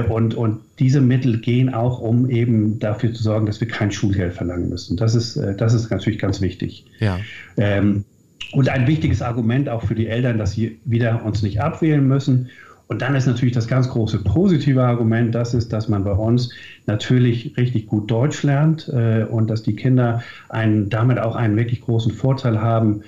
und, 0.08 0.34
und 0.34 0.60
diese 0.78 1.00
Mittel 1.00 1.38
gehen 1.38 1.72
auch, 1.72 2.00
um 2.00 2.28
eben 2.28 2.78
dafür 2.78 3.12
zu 3.12 3.22
sorgen, 3.22 3.46
dass 3.46 3.60
wir 3.60 3.68
kein 3.68 3.92
Schulgeld 3.92 4.34
verlangen 4.34 4.68
müssen. 4.68 4.96
Das 4.96 5.14
ist, 5.14 5.36
äh, 5.36 5.54
das 5.54 5.74
ist 5.74 5.90
natürlich 5.90 6.18
ganz 6.18 6.40
wichtig. 6.40 6.84
Ja. 6.98 7.18
Ähm, 7.56 8.04
und 8.52 8.68
ein 8.68 8.86
wichtiges 8.86 9.22
Argument 9.22 9.68
auch 9.68 9.84
für 9.84 9.94
die 9.94 10.06
Eltern, 10.06 10.38
dass 10.38 10.52
sie 10.52 10.80
wieder 10.84 11.24
uns 11.24 11.42
nicht 11.42 11.60
abwählen 11.60 12.06
müssen. 12.06 12.48
Und 12.88 13.02
dann 13.02 13.14
ist 13.14 13.26
natürlich 13.26 13.54
das 13.54 13.68
ganz 13.68 13.88
große 13.90 14.18
positive 14.24 14.82
Argument, 14.82 15.34
das 15.34 15.52
ist, 15.52 15.74
dass 15.74 15.88
man 15.88 16.04
bei 16.04 16.12
uns 16.12 16.50
natürlich 16.86 17.54
richtig 17.58 17.86
gut 17.86 18.10
Deutsch 18.10 18.42
lernt 18.42 18.88
äh, 18.88 19.26
und 19.28 19.50
dass 19.50 19.62
die 19.62 19.76
Kinder 19.76 20.22
einen, 20.48 20.88
damit 20.88 21.18
auch 21.18 21.36
einen 21.36 21.56
wirklich 21.56 21.82
großen 21.82 22.12
Vorteil 22.12 22.62
haben. 22.62 23.02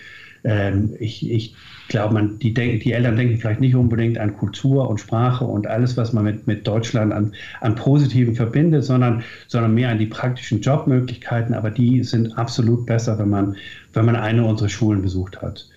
Ähm, 0.44 0.94
ich, 1.00 1.28
ich 1.30 1.54
glaube, 1.90 2.14
man, 2.14 2.38
die, 2.38 2.54
die 2.54 2.92
Eltern 2.92 3.16
denken 3.16 3.36
vielleicht 3.36 3.60
nicht 3.60 3.74
unbedingt 3.74 4.16
an 4.16 4.36
Kultur 4.36 4.88
und 4.88 4.98
Sprache 4.98 5.44
und 5.44 5.66
alles, 5.66 5.96
was 5.96 6.12
man 6.12 6.24
mit, 6.24 6.46
mit 6.46 6.66
Deutschland 6.66 7.12
an, 7.12 7.34
an 7.60 7.74
Positiven 7.74 8.34
verbindet, 8.34 8.84
sondern, 8.84 9.22
sondern 9.48 9.74
mehr 9.74 9.90
an 9.90 9.98
die 9.98 10.06
praktischen 10.06 10.62
Jobmöglichkeiten. 10.62 11.54
Aber 11.54 11.70
die 11.70 12.02
sind 12.02 12.38
absolut 12.38 12.86
besser, 12.86 13.18
wenn 13.18 13.28
man, 13.28 13.56
wenn 13.92 14.06
man 14.06 14.16
eine 14.16 14.44
unserer 14.44 14.70
Schulen 14.70 15.02
besucht 15.02 15.42
hat. 15.42 15.68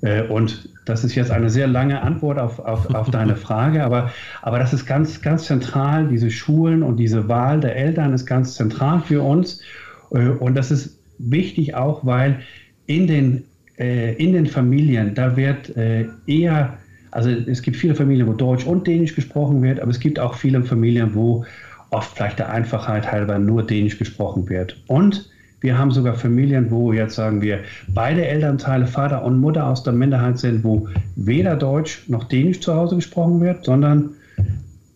Äh, 0.00 0.22
und 0.22 0.68
das 0.84 1.04
ist 1.04 1.14
jetzt 1.14 1.30
eine 1.30 1.50
sehr 1.50 1.66
lange 1.66 2.00
Antwort 2.02 2.38
auf, 2.38 2.60
auf, 2.60 2.94
auf 2.94 3.10
deine 3.10 3.36
Frage, 3.48 3.84
aber, 3.84 4.12
aber 4.42 4.58
das 4.58 4.72
ist 4.72 4.86
ganz, 4.86 5.20
ganz 5.20 5.44
zentral. 5.44 6.08
Diese 6.08 6.30
Schulen 6.30 6.82
und 6.82 6.96
diese 6.96 7.28
Wahl 7.28 7.60
der 7.60 7.76
Eltern 7.76 8.14
ist 8.14 8.26
ganz 8.26 8.54
zentral 8.54 9.00
für 9.00 9.22
uns. 9.22 9.60
Äh, 10.12 10.28
und 10.28 10.54
das 10.54 10.70
ist 10.70 10.98
wichtig 11.18 11.74
auch, 11.74 12.06
weil 12.06 12.40
in 12.86 13.08
den 13.08 13.44
äh, 13.78 14.14
in 14.14 14.32
den 14.32 14.46
Familien, 14.46 15.14
da 15.14 15.36
wird 15.36 15.76
äh, 15.76 16.06
eher, 16.26 16.76
also 17.10 17.30
es 17.30 17.62
gibt 17.62 17.76
viele 17.76 17.94
Familien, 17.94 18.26
wo 18.26 18.32
Deutsch 18.32 18.66
und 18.66 18.86
Dänisch 18.86 19.14
gesprochen 19.14 19.62
wird, 19.62 19.80
aber 19.80 19.90
es 19.90 20.00
gibt 20.00 20.18
auch 20.18 20.34
viele 20.34 20.62
Familien, 20.62 21.14
wo 21.14 21.44
oft 21.90 22.16
vielleicht 22.16 22.38
der 22.38 22.50
Einfachheit 22.50 23.10
halber 23.10 23.38
nur 23.38 23.66
Dänisch 23.66 23.98
gesprochen 23.98 24.48
wird. 24.48 24.76
Und 24.88 25.30
wir 25.60 25.76
haben 25.76 25.90
sogar 25.90 26.14
Familien, 26.14 26.70
wo 26.70 26.92
jetzt 26.92 27.16
sagen 27.16 27.42
wir, 27.42 27.60
beide 27.88 28.24
Elternteile, 28.26 28.86
Vater 28.86 29.24
und 29.24 29.38
Mutter 29.40 29.66
aus 29.66 29.82
der 29.82 29.92
Minderheit 29.92 30.38
sind, 30.38 30.62
wo 30.62 30.88
weder 31.16 31.56
Deutsch 31.56 32.04
noch 32.08 32.24
Dänisch 32.24 32.60
zu 32.60 32.74
Hause 32.74 32.96
gesprochen 32.96 33.40
wird, 33.40 33.64
sondern, 33.64 34.10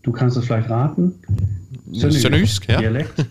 du 0.02 0.12
kannst 0.12 0.36
es 0.36 0.44
vielleicht 0.44 0.70
raten, 0.70 1.14
Sönderjysk, 1.92 2.68
ja. 2.68 2.78
Dialekt. 2.78 3.26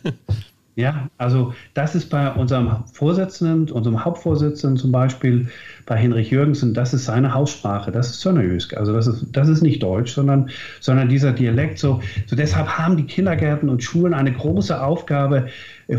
Ja, 0.76 1.10
also 1.18 1.54
das 1.74 1.96
ist 1.96 2.10
bei 2.10 2.32
unserem 2.34 2.86
Vorsitzenden, 2.88 3.70
unserem 3.72 4.06
Hauptvorsitzenden 4.06 4.78
zum 4.78 4.92
Beispiel, 4.92 5.50
bei 5.92 5.98
Henrich 5.98 6.32
Jürgensen, 6.32 6.74
das 6.74 6.94
ist 6.94 7.04
seine 7.04 7.34
Haussprache, 7.34 7.92
das 7.92 8.12
ist 8.12 8.22
Sönnerjysk. 8.22 8.78
Also 8.78 8.94
das 8.94 9.08
ist, 9.08 9.26
das 9.34 9.50
ist 9.50 9.62
nicht 9.62 9.84
Deutsch, 9.84 10.14
sondern, 10.14 10.50
sondern 10.80 11.10
dieser 11.10 11.34
Dialekt. 11.34 11.80
So, 11.80 12.02
so 12.28 12.38
deshalb 12.38 12.70
haben 12.78 12.96
die 12.96 13.04
Kindergärten 13.04 13.68
und 13.68 13.84
Schulen 13.84 14.14
eine 14.14 14.32
große 14.32 14.82
Aufgabe, 14.82 15.48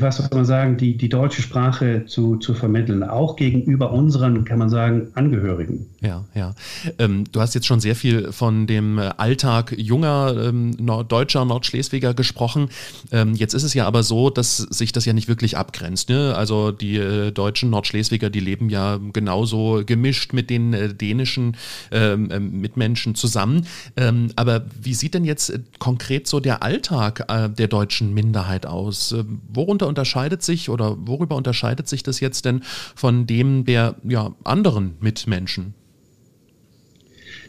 was 0.01 0.17
soll 0.17 0.29
man 0.33 0.47
sagen, 0.47 0.79
die, 0.79 0.97
die 0.97 1.11
deutsche 1.11 1.43
Sprache 1.43 2.05
zu, 2.07 2.37
zu 2.37 2.55
vermitteln, 2.55 3.03
auch 3.03 3.37
gegenüber 3.37 3.93
unseren, 3.93 4.47
kann 4.47 4.59
man 4.59 4.71
sagen, 4.71 5.09
Angehörigen. 5.15 5.87
Ja, 6.01 6.25
ja. 6.35 6.55
Ähm, 6.99 7.25
du 7.31 7.41
hast 7.43 7.55
jetzt 7.55 7.67
schon 7.67 7.81
sehr 7.81 7.95
viel 7.95 8.33
von 8.33 8.67
dem 8.67 8.99
Alltag 8.99 9.75
junger 9.77 10.35
ähm, 10.39 10.71
Nord 10.81 11.13
deutscher 11.13 11.45
Nordschleswiger 11.45 12.15
gesprochen. 12.15 12.71
Ähm, 13.11 13.35
jetzt 13.35 13.53
ist 13.53 13.65
es 13.65 13.75
ja 13.75 13.87
aber 13.87 14.03
so, 14.03 14.31
dass 14.31 14.57
sich 14.57 14.93
das 14.93 15.05
ja 15.05 15.13
nicht 15.13 15.29
wirklich 15.29 15.59
abgrenzt. 15.59 16.09
Ne? 16.09 16.35
Also 16.35 16.73
die 16.73 16.97
äh, 16.97 17.31
deutschen 17.31 17.69
Nordschleswiger, 17.69 18.31
die 18.31 18.41
leben 18.41 18.71
ja 18.71 18.99
genauso 19.13 19.82
gemischt 19.85 20.33
mit 20.33 20.51
den 20.51 20.73
äh, 20.73 20.95
dänischen 20.95 21.57
ähm, 21.91 22.29
ähm, 22.31 22.61
Mitmenschen 22.61 23.15
zusammen. 23.15 23.67
Ähm, 23.97 24.31
aber 24.37 24.65
wie 24.81 24.95
sieht 24.95 25.15
denn 25.15 25.25
jetzt 25.25 25.53
konkret 25.79 26.27
so 26.27 26.41
der 26.41 26.63
Alltag 26.63 27.25
äh, 27.29 27.49
der 27.49 27.69
deutschen 27.69 28.15
Minderheit 28.15 28.67
aus? 28.67 29.13
Äh, 29.13 29.25
worunter 29.53 29.89
unterscheidet 29.89 30.43
sich 30.43 30.69
oder 30.69 30.97
worüber 31.07 31.37
unterscheidet 31.37 31.89
sich 31.89 32.03
das 32.03 32.21
jetzt 32.21 32.45
denn 32.45 32.63
von 32.95 33.27
dem 33.27 33.65
der 33.65 33.97
ja, 34.05 34.33
anderen 34.45 34.95
Mitmenschen? 35.01 35.75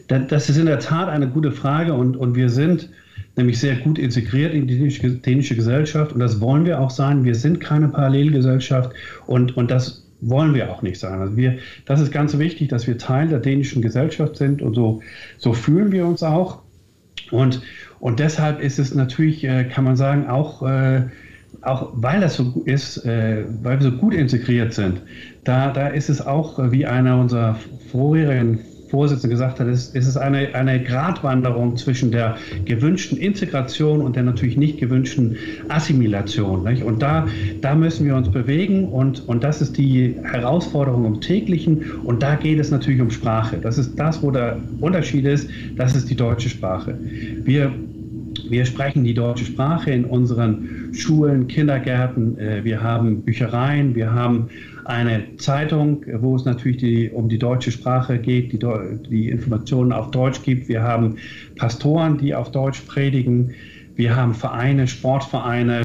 Das 0.08 0.50
ist 0.50 0.58
in 0.58 0.66
der 0.66 0.80
Tat 0.80 1.08
eine 1.08 1.28
gute 1.28 1.50
Frage 1.50 1.94
und, 1.94 2.16
und 2.16 2.34
wir 2.34 2.50
sind 2.50 2.90
nämlich 3.36 3.58
sehr 3.58 3.76
gut 3.76 3.98
integriert 3.98 4.52
in 4.52 4.66
die 4.66 4.78
dänische 5.20 5.56
Gesellschaft 5.56 6.12
und 6.12 6.20
das 6.20 6.40
wollen 6.40 6.64
wir 6.66 6.80
auch 6.80 6.90
sein. 6.90 7.24
Wir 7.24 7.34
sind 7.34 7.60
keine 7.60 7.88
Parallelgesellschaft 7.88 8.90
und, 9.26 9.56
und 9.56 9.70
das 9.70 10.03
wollen 10.20 10.54
wir 10.54 10.70
auch 10.70 10.82
nicht 10.82 10.98
sein. 10.98 11.20
Also 11.20 11.36
wir, 11.36 11.58
das 11.86 12.00
ist 12.00 12.12
ganz 12.12 12.38
wichtig, 12.38 12.68
dass 12.68 12.86
wir 12.86 12.98
Teil 12.98 13.28
der 13.28 13.40
dänischen 13.40 13.82
Gesellschaft 13.82 14.36
sind 14.36 14.62
und 14.62 14.74
so, 14.74 15.02
so 15.38 15.52
fühlen 15.52 15.92
wir 15.92 16.06
uns 16.06 16.22
auch. 16.22 16.62
Und, 17.30 17.62
und 18.00 18.20
deshalb 18.20 18.60
ist 18.60 18.78
es 18.78 18.94
natürlich, 18.94 19.44
äh, 19.44 19.64
kann 19.64 19.84
man 19.84 19.96
sagen, 19.96 20.26
auch, 20.26 20.62
äh, 20.62 21.02
auch 21.62 21.90
weil 21.94 22.20
das 22.20 22.34
so 22.34 22.62
ist, 22.64 23.04
äh, 23.04 23.44
weil 23.62 23.80
wir 23.80 23.90
so 23.90 23.96
gut 23.96 24.14
integriert 24.14 24.74
sind, 24.74 25.00
da, 25.44 25.70
da 25.70 25.88
ist 25.88 26.10
es 26.10 26.24
auch, 26.24 26.58
wie 26.70 26.86
einer 26.86 27.18
unserer 27.18 27.56
vorherigen 27.90 28.60
Vorsitzende 28.94 29.34
gesagt 29.34 29.58
hat, 29.58 29.66
ist, 29.66 29.96
ist 29.96 30.06
es 30.06 30.16
eine, 30.16 30.54
eine 30.54 30.80
Gratwanderung 30.80 31.76
zwischen 31.76 32.12
der 32.12 32.36
gewünschten 32.64 33.18
Integration 33.18 34.00
und 34.00 34.14
der 34.14 34.22
natürlich 34.22 34.56
nicht 34.56 34.78
gewünschten 34.78 35.36
Assimilation. 35.68 36.62
Nicht? 36.62 36.84
Und 36.84 37.02
da, 37.02 37.26
da 37.60 37.74
müssen 37.74 38.06
wir 38.06 38.14
uns 38.14 38.28
bewegen 38.28 38.86
und, 38.86 39.28
und 39.28 39.42
das 39.42 39.60
ist 39.60 39.78
die 39.78 40.14
Herausforderung 40.22 41.06
im 41.06 41.20
täglichen 41.20 41.90
und 42.04 42.22
da 42.22 42.36
geht 42.36 42.60
es 42.60 42.70
natürlich 42.70 43.00
um 43.00 43.10
Sprache. 43.10 43.58
Das 43.60 43.78
ist 43.78 43.98
das, 43.98 44.22
wo 44.22 44.30
der 44.30 44.58
Unterschied 44.80 45.24
ist, 45.24 45.50
das 45.76 45.96
ist 45.96 46.08
die 46.08 46.14
deutsche 46.14 46.48
Sprache. 46.48 46.96
Wir 47.42 47.72
wir 48.48 48.64
sprechen 48.66 49.04
die 49.04 49.14
deutsche 49.14 49.44
Sprache 49.44 49.90
in 49.90 50.04
unseren 50.04 50.90
Schulen, 50.92 51.46
Kindergärten. 51.46 52.38
Äh, 52.38 52.64
wir 52.64 52.82
haben 52.82 53.22
Büchereien, 53.22 53.94
wir 53.94 54.12
haben 54.12 54.48
eine 54.84 55.36
Zeitung, 55.36 56.04
wo 56.20 56.36
es 56.36 56.44
natürlich 56.44 56.76
die, 56.78 57.10
um 57.10 57.28
die 57.28 57.38
deutsche 57.38 57.72
Sprache 57.72 58.18
geht, 58.18 58.52
die, 58.52 58.58
die 59.08 59.28
Informationen 59.30 59.92
auf 59.92 60.10
Deutsch 60.10 60.42
gibt. 60.42 60.68
Wir 60.68 60.82
haben 60.82 61.16
Pastoren, 61.56 62.18
die 62.18 62.34
auf 62.34 62.50
Deutsch 62.52 62.82
predigen. 62.82 63.54
Wir 63.96 64.14
haben 64.16 64.34
Vereine, 64.34 64.86
Sportvereine, 64.86 65.82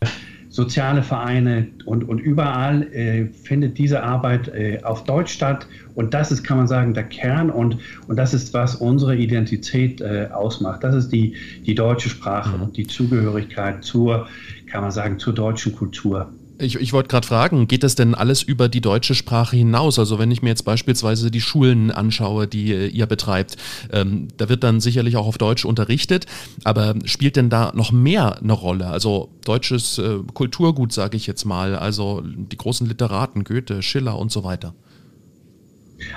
soziale 0.49 1.03
Vereine 1.03 1.67
und, 1.85 2.09
und 2.09 2.19
überall 2.19 2.83
äh, 2.91 3.27
findet 3.27 3.77
diese 3.77 4.03
Arbeit 4.03 4.47
äh, 4.49 4.81
auf 4.83 5.03
Deutsch 5.03 5.31
statt. 5.31 5.67
Und 5.95 6.13
das 6.13 6.31
ist, 6.31 6.43
kann 6.43 6.57
man 6.57 6.67
sagen, 6.67 6.93
der 6.93 7.03
Kern 7.03 7.49
und, 7.49 7.77
und 8.07 8.17
das 8.17 8.33
ist, 8.33 8.53
was 8.53 8.75
unsere 8.75 9.15
Identität 9.15 10.01
äh, 10.01 10.29
ausmacht. 10.33 10.83
Das 10.83 10.95
ist 10.95 11.09
die, 11.09 11.35
die 11.65 11.75
deutsche 11.75 12.09
Sprache 12.09 12.57
mhm. 12.57 12.63
und 12.63 12.77
die 12.77 12.87
Zugehörigkeit 12.87 13.83
zur, 13.83 14.27
kann 14.69 14.81
man 14.81 14.91
sagen, 14.91 15.19
zur 15.19 15.33
deutschen 15.33 15.75
Kultur. 15.75 16.33
Ich, 16.61 16.75
ich 16.75 16.91
wollte 16.91 17.07
gerade 17.07 17.25
fragen, 17.25 17.67
geht 17.67 17.83
das 17.83 17.95
denn 17.95 18.13
alles 18.13 18.43
über 18.43 18.67
die 18.67 18.81
deutsche 18.81 19.15
Sprache 19.15 19.55
hinaus? 19.55 19.97
Also 19.97 20.19
wenn 20.19 20.29
ich 20.29 20.41
mir 20.41 20.49
jetzt 20.49 20.63
beispielsweise 20.63 21.31
die 21.31 21.39
Schulen 21.39 21.89
anschaue, 21.89 22.47
die 22.47 22.73
äh, 22.73 22.87
ihr 22.87 23.05
betreibt, 23.05 23.55
ähm, 23.93 24.27
da 24.35 24.49
wird 24.49 24.63
dann 24.63 24.81
sicherlich 24.81 25.15
auch 25.15 25.25
auf 25.25 25.37
Deutsch 25.37 25.63
unterrichtet, 25.63 26.25
aber 26.65 26.95
spielt 27.05 27.37
denn 27.37 27.49
da 27.49 27.71
noch 27.73 27.93
mehr 27.93 28.39
eine 28.41 28.53
Rolle? 28.53 28.87
Also 28.87 29.29
deutsches 29.45 29.99
äh, 29.99 30.17
Kulturgut, 30.33 30.91
sage 30.91 31.15
ich 31.15 31.27
jetzt 31.27 31.45
mal, 31.45 31.75
also 31.75 32.21
die 32.25 32.57
großen 32.57 32.87
Literaten, 32.87 33.45
Goethe, 33.45 33.81
Schiller 33.81 34.19
und 34.19 34.31
so 34.31 34.43
weiter. 34.43 34.73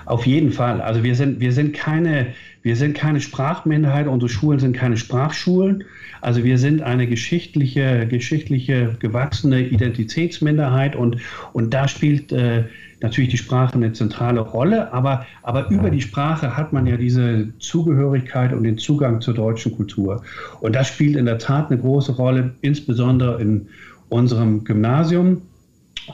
Auf 0.06 0.26
jeden 0.26 0.52
Fall. 0.52 0.80
Also 0.80 1.02
wir 1.02 1.14
sind, 1.14 1.40
wir 1.40 1.52
sind 1.52 1.72
keine, 1.74 2.34
wir 2.62 2.76
sind 2.76 2.94
keine 2.94 3.20
Sprachminderheit, 3.20 4.06
unsere 4.06 4.28
Schulen 4.28 4.58
sind 4.58 4.76
keine 4.76 4.96
Sprachschulen. 4.96 5.84
Also 6.20 6.44
wir 6.44 6.58
sind 6.58 6.82
eine 6.82 7.08
geschichtliche, 7.08 8.06
geschichtliche 8.06 8.96
gewachsene 9.00 9.66
Identitätsminderheit 9.66 10.94
und, 10.94 11.16
und 11.52 11.74
da 11.74 11.88
spielt 11.88 12.30
äh, 12.30 12.64
natürlich 13.00 13.30
die 13.30 13.38
Sprache 13.38 13.74
eine 13.74 13.92
zentrale 13.92 14.40
Rolle, 14.40 14.92
aber, 14.92 15.26
aber 15.42 15.68
über 15.70 15.90
die 15.90 16.00
Sprache 16.00 16.56
hat 16.56 16.72
man 16.72 16.86
ja 16.86 16.96
diese 16.96 17.48
Zugehörigkeit 17.58 18.52
und 18.52 18.62
den 18.62 18.78
Zugang 18.78 19.20
zur 19.20 19.34
deutschen 19.34 19.76
Kultur. 19.76 20.22
Und 20.60 20.76
das 20.76 20.86
spielt 20.86 21.16
in 21.16 21.26
der 21.26 21.38
Tat 21.38 21.70
eine 21.70 21.80
große 21.80 22.12
Rolle, 22.12 22.54
insbesondere 22.60 23.40
in 23.40 23.66
unserem 24.08 24.62
Gymnasium. 24.62 25.42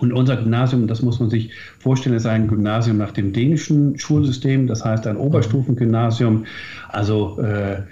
Und 0.00 0.12
unser 0.12 0.36
Gymnasium, 0.36 0.86
das 0.86 1.02
muss 1.02 1.18
man 1.18 1.30
sich 1.30 1.50
vorstellen, 1.78 2.14
ist 2.14 2.26
ein 2.26 2.48
Gymnasium 2.48 2.98
nach 2.98 3.12
dem 3.12 3.32
dänischen 3.32 3.98
Schulsystem, 3.98 4.66
das 4.66 4.84
heißt 4.84 5.06
ein 5.06 5.16
Oberstufengymnasium. 5.16 6.44
Also 6.88 7.40
äh, 7.40 7.82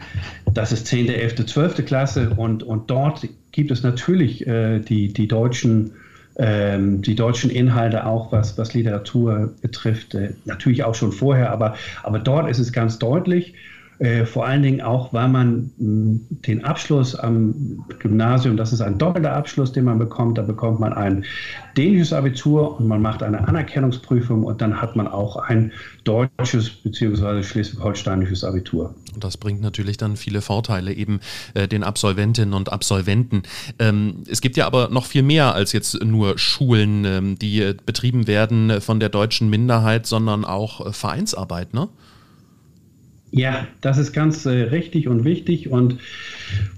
das 0.52 0.72
ist 0.72 0.86
10., 0.86 1.08
11., 1.08 1.46
12. 1.46 1.84
Klasse 1.86 2.30
und, 2.36 2.62
und 2.62 2.90
dort 2.90 3.26
gibt 3.52 3.70
es 3.70 3.82
natürlich 3.82 4.46
äh, 4.46 4.80
die, 4.80 5.12
die, 5.12 5.26
deutschen, 5.26 5.92
ähm, 6.36 7.00
die 7.00 7.14
deutschen 7.14 7.50
Inhalte 7.50 8.04
auch, 8.04 8.30
was, 8.30 8.58
was 8.58 8.74
Literatur 8.74 9.54
betrifft. 9.62 10.14
Äh, 10.14 10.34
natürlich 10.44 10.84
auch 10.84 10.94
schon 10.94 11.12
vorher, 11.12 11.50
aber, 11.50 11.76
aber 12.02 12.18
dort 12.18 12.50
ist 12.50 12.58
es 12.58 12.72
ganz 12.72 12.98
deutlich. 12.98 13.54
Äh, 13.98 14.26
vor 14.26 14.46
allen 14.46 14.62
Dingen 14.62 14.82
auch, 14.82 15.12
weil 15.14 15.28
man 15.28 15.70
mh, 15.78 15.78
hm, 15.78 16.20
den 16.46 16.64
Abschluss 16.64 17.14
am 17.14 17.84
Gymnasium, 17.98 18.56
das 18.56 18.72
ist 18.72 18.82
ein 18.82 18.98
doppelter 18.98 19.32
Abschluss, 19.32 19.72
den 19.72 19.84
man 19.84 19.98
bekommt. 19.98 20.36
Da 20.36 20.42
bekommt 20.42 20.80
man 20.80 20.92
ein 20.92 21.24
dänisches 21.78 22.12
Abitur 22.12 22.78
und 22.78 22.88
man 22.88 23.00
macht 23.00 23.22
eine 23.22 23.48
Anerkennungsprüfung 23.48 24.44
und 24.44 24.60
dann 24.60 24.80
hat 24.82 24.96
man 24.96 25.08
auch 25.08 25.36
ein 25.36 25.72
deutsches 26.04 26.68
bzw. 26.70 27.42
schleswig-holsteinisches 27.42 28.44
Abitur. 28.44 28.94
Und 29.14 29.24
das 29.24 29.38
bringt 29.38 29.62
natürlich 29.62 29.96
dann 29.96 30.16
viele 30.16 30.42
Vorteile 30.42 30.92
eben 30.92 31.20
äh, 31.54 31.66
den 31.66 31.82
Absolventinnen 31.82 32.52
und 32.52 32.70
Absolventen. 32.70 33.44
Ähm, 33.78 34.24
es 34.28 34.42
gibt 34.42 34.58
ja 34.58 34.66
aber 34.66 34.88
noch 34.90 35.06
viel 35.06 35.22
mehr 35.22 35.54
als 35.54 35.72
jetzt 35.72 36.04
nur 36.04 36.38
Schulen, 36.38 37.04
ähm, 37.06 37.38
die 37.38 37.62
äh, 37.62 37.74
betrieben 37.86 38.26
werden 38.26 38.82
von 38.82 39.00
der 39.00 39.08
deutschen 39.08 39.48
Minderheit, 39.48 40.06
sondern 40.06 40.44
auch 40.44 40.86
äh, 40.86 40.92
Vereinsarbeit, 40.92 41.72
ne? 41.72 41.88
Ja, 43.36 43.66
das 43.82 43.98
ist 43.98 44.14
ganz 44.14 44.46
äh, 44.46 44.50
richtig 44.50 45.08
und 45.08 45.24
wichtig. 45.24 45.68
Und 45.68 45.98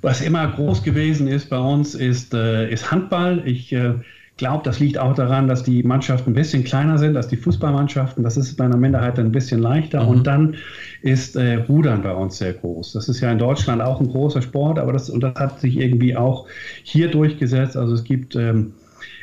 was 0.03 0.21
immer 0.21 0.45
groß 0.49 0.83
gewesen 0.83 1.29
ist 1.29 1.51
bei 1.51 1.59
uns, 1.59 1.95
ist, 1.95 2.35
äh, 2.35 2.69
ist 2.69 2.91
Handball. 2.91 3.43
Ich 3.45 3.73
äh, 3.73 3.95
glaube, 4.39 4.65
das 4.65 4.81
liegt 4.81 4.99
auch 4.99 5.15
daran, 5.15 5.47
dass 5.47 5.63
die 5.63 5.85
Mannschaften 5.85 6.31
ein 6.31 6.35
bisschen 6.35 6.65
kleiner 6.65 6.99
sind 6.99 7.17
als 7.17 7.29
die 7.29 7.37
Fußballmannschaften. 7.37 8.25
Das 8.25 8.37
ist 8.37 8.57
bei 8.57 8.65
einer 8.65 8.77
Minderheit 8.77 9.21
ein 9.21 9.31
bisschen 9.31 9.61
leichter. 9.61 10.03
Mhm. 10.03 10.09
Und 10.09 10.27
dann 10.27 10.57
ist 11.03 11.37
äh, 11.37 11.63
Rudern 11.69 12.03
bei 12.03 12.13
uns 12.13 12.39
sehr 12.39 12.55
groß. 12.55 12.93
Das 12.93 13.09
ist 13.09 13.21
ja 13.21 13.31
in 13.31 13.39
Deutschland 13.39 13.81
auch 13.81 14.01
ein 14.01 14.09
großer 14.09 14.43
Sport, 14.43 14.81
aber 14.81 14.93
das, 14.93 15.11
und 15.11 15.21
das 15.21 15.37
hat 15.37 15.61
sich 15.61 15.79
irgendwie 15.79 16.17
auch 16.17 16.49
hier 16.83 17.09
durchgesetzt. 17.09 17.77
Also 17.77 17.95
es 17.95 18.03
gibt. 18.03 18.35
Ähm, 18.35 18.73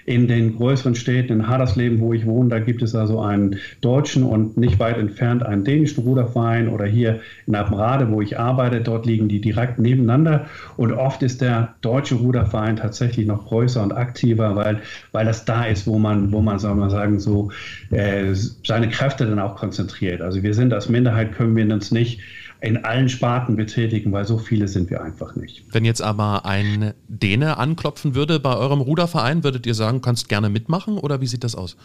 in 0.06 0.28
den 0.28 0.56
größeren 0.56 0.94
Städten, 0.94 1.34
in 1.34 1.48
Hadersleben, 1.48 2.00
wo 2.00 2.14
ich 2.14 2.26
wohne, 2.26 2.50
da 2.50 2.60
gibt 2.60 2.84
es 2.84 2.94
also 2.94 3.20
einen 3.22 3.58
deutschen 3.82 4.24
und 4.24 4.56
nicht 4.56 4.80
weit 4.80 4.98
entfernt 4.98 5.44
einen 5.44 5.64
dänischen 5.64 6.04
Ruderverein 6.04 6.70
oder 6.70 6.86
hier 6.86 7.22
in 7.48 7.56
Appenrade, 7.56 8.12
wo 8.12 8.22
ich 8.22 8.38
arbeite, 8.38 8.82
dort 8.82 9.06
liegen 9.08 9.28
die 9.28 9.42
direkt 9.42 9.80
nebeneinander 9.80 10.46
und 10.78 10.92
oft 10.94 11.24
ist 11.24 11.42
der 11.42 11.76
deutsche 11.82 12.16
Ruderverein 12.16 12.76
tatsächlich 12.76 13.26
noch 13.26 13.48
größer 13.48 13.82
und 13.82 13.94
aktiver, 13.94 14.56
weil, 14.56 14.82
weil 15.12 15.26
das 15.26 15.44
da 15.46 15.66
ist, 15.66 15.88
wo 15.88 15.98
man, 15.98 16.32
wo 16.32 16.42
man, 16.42 16.60
soll 16.60 16.76
man 16.76 16.92
sagen, 16.92 17.20
so 17.20 17.50
äh, 17.90 18.34
seine 18.64 18.90
Kräfte 18.90 19.26
dann 19.26 19.40
auch 19.40 19.56
konzentriert. 19.56 20.22
Also 20.22 20.44
wir 20.44 20.54
sind 20.54 20.72
als 20.74 20.88
Minderheit, 20.88 21.32
können 21.32 21.56
wir 21.56 21.66
uns 21.74 21.92
nicht 21.92 22.22
in 22.62 22.84
allen 22.84 23.10
Sparten 23.10 23.56
betätigen, 23.56 24.12
weil 24.12 24.26
so 24.26 24.38
viele 24.38 24.68
sind 24.68 24.90
wir 24.90 25.04
einfach 25.04 25.36
nicht. 25.36 25.64
Wenn 25.72 25.86
jetzt 25.86 26.02
aber 26.02 26.46
ein 26.46 26.94
Däne 27.08 27.58
anklopfen 27.58 28.16
würde 28.16 28.40
bei 28.40 28.56
eurem 28.56 28.82
Ruderverein, 28.82 29.44
würdet 29.44 29.66
ihr 29.66 29.74
sagen, 29.74 30.02
kannst 30.02 30.30
gerne 30.30 30.50
mitmachen 30.50 30.98
oder 30.98 31.22
wie 31.22 31.28
sieht 31.28 31.44
das 31.44 31.56
aus? 31.56 31.78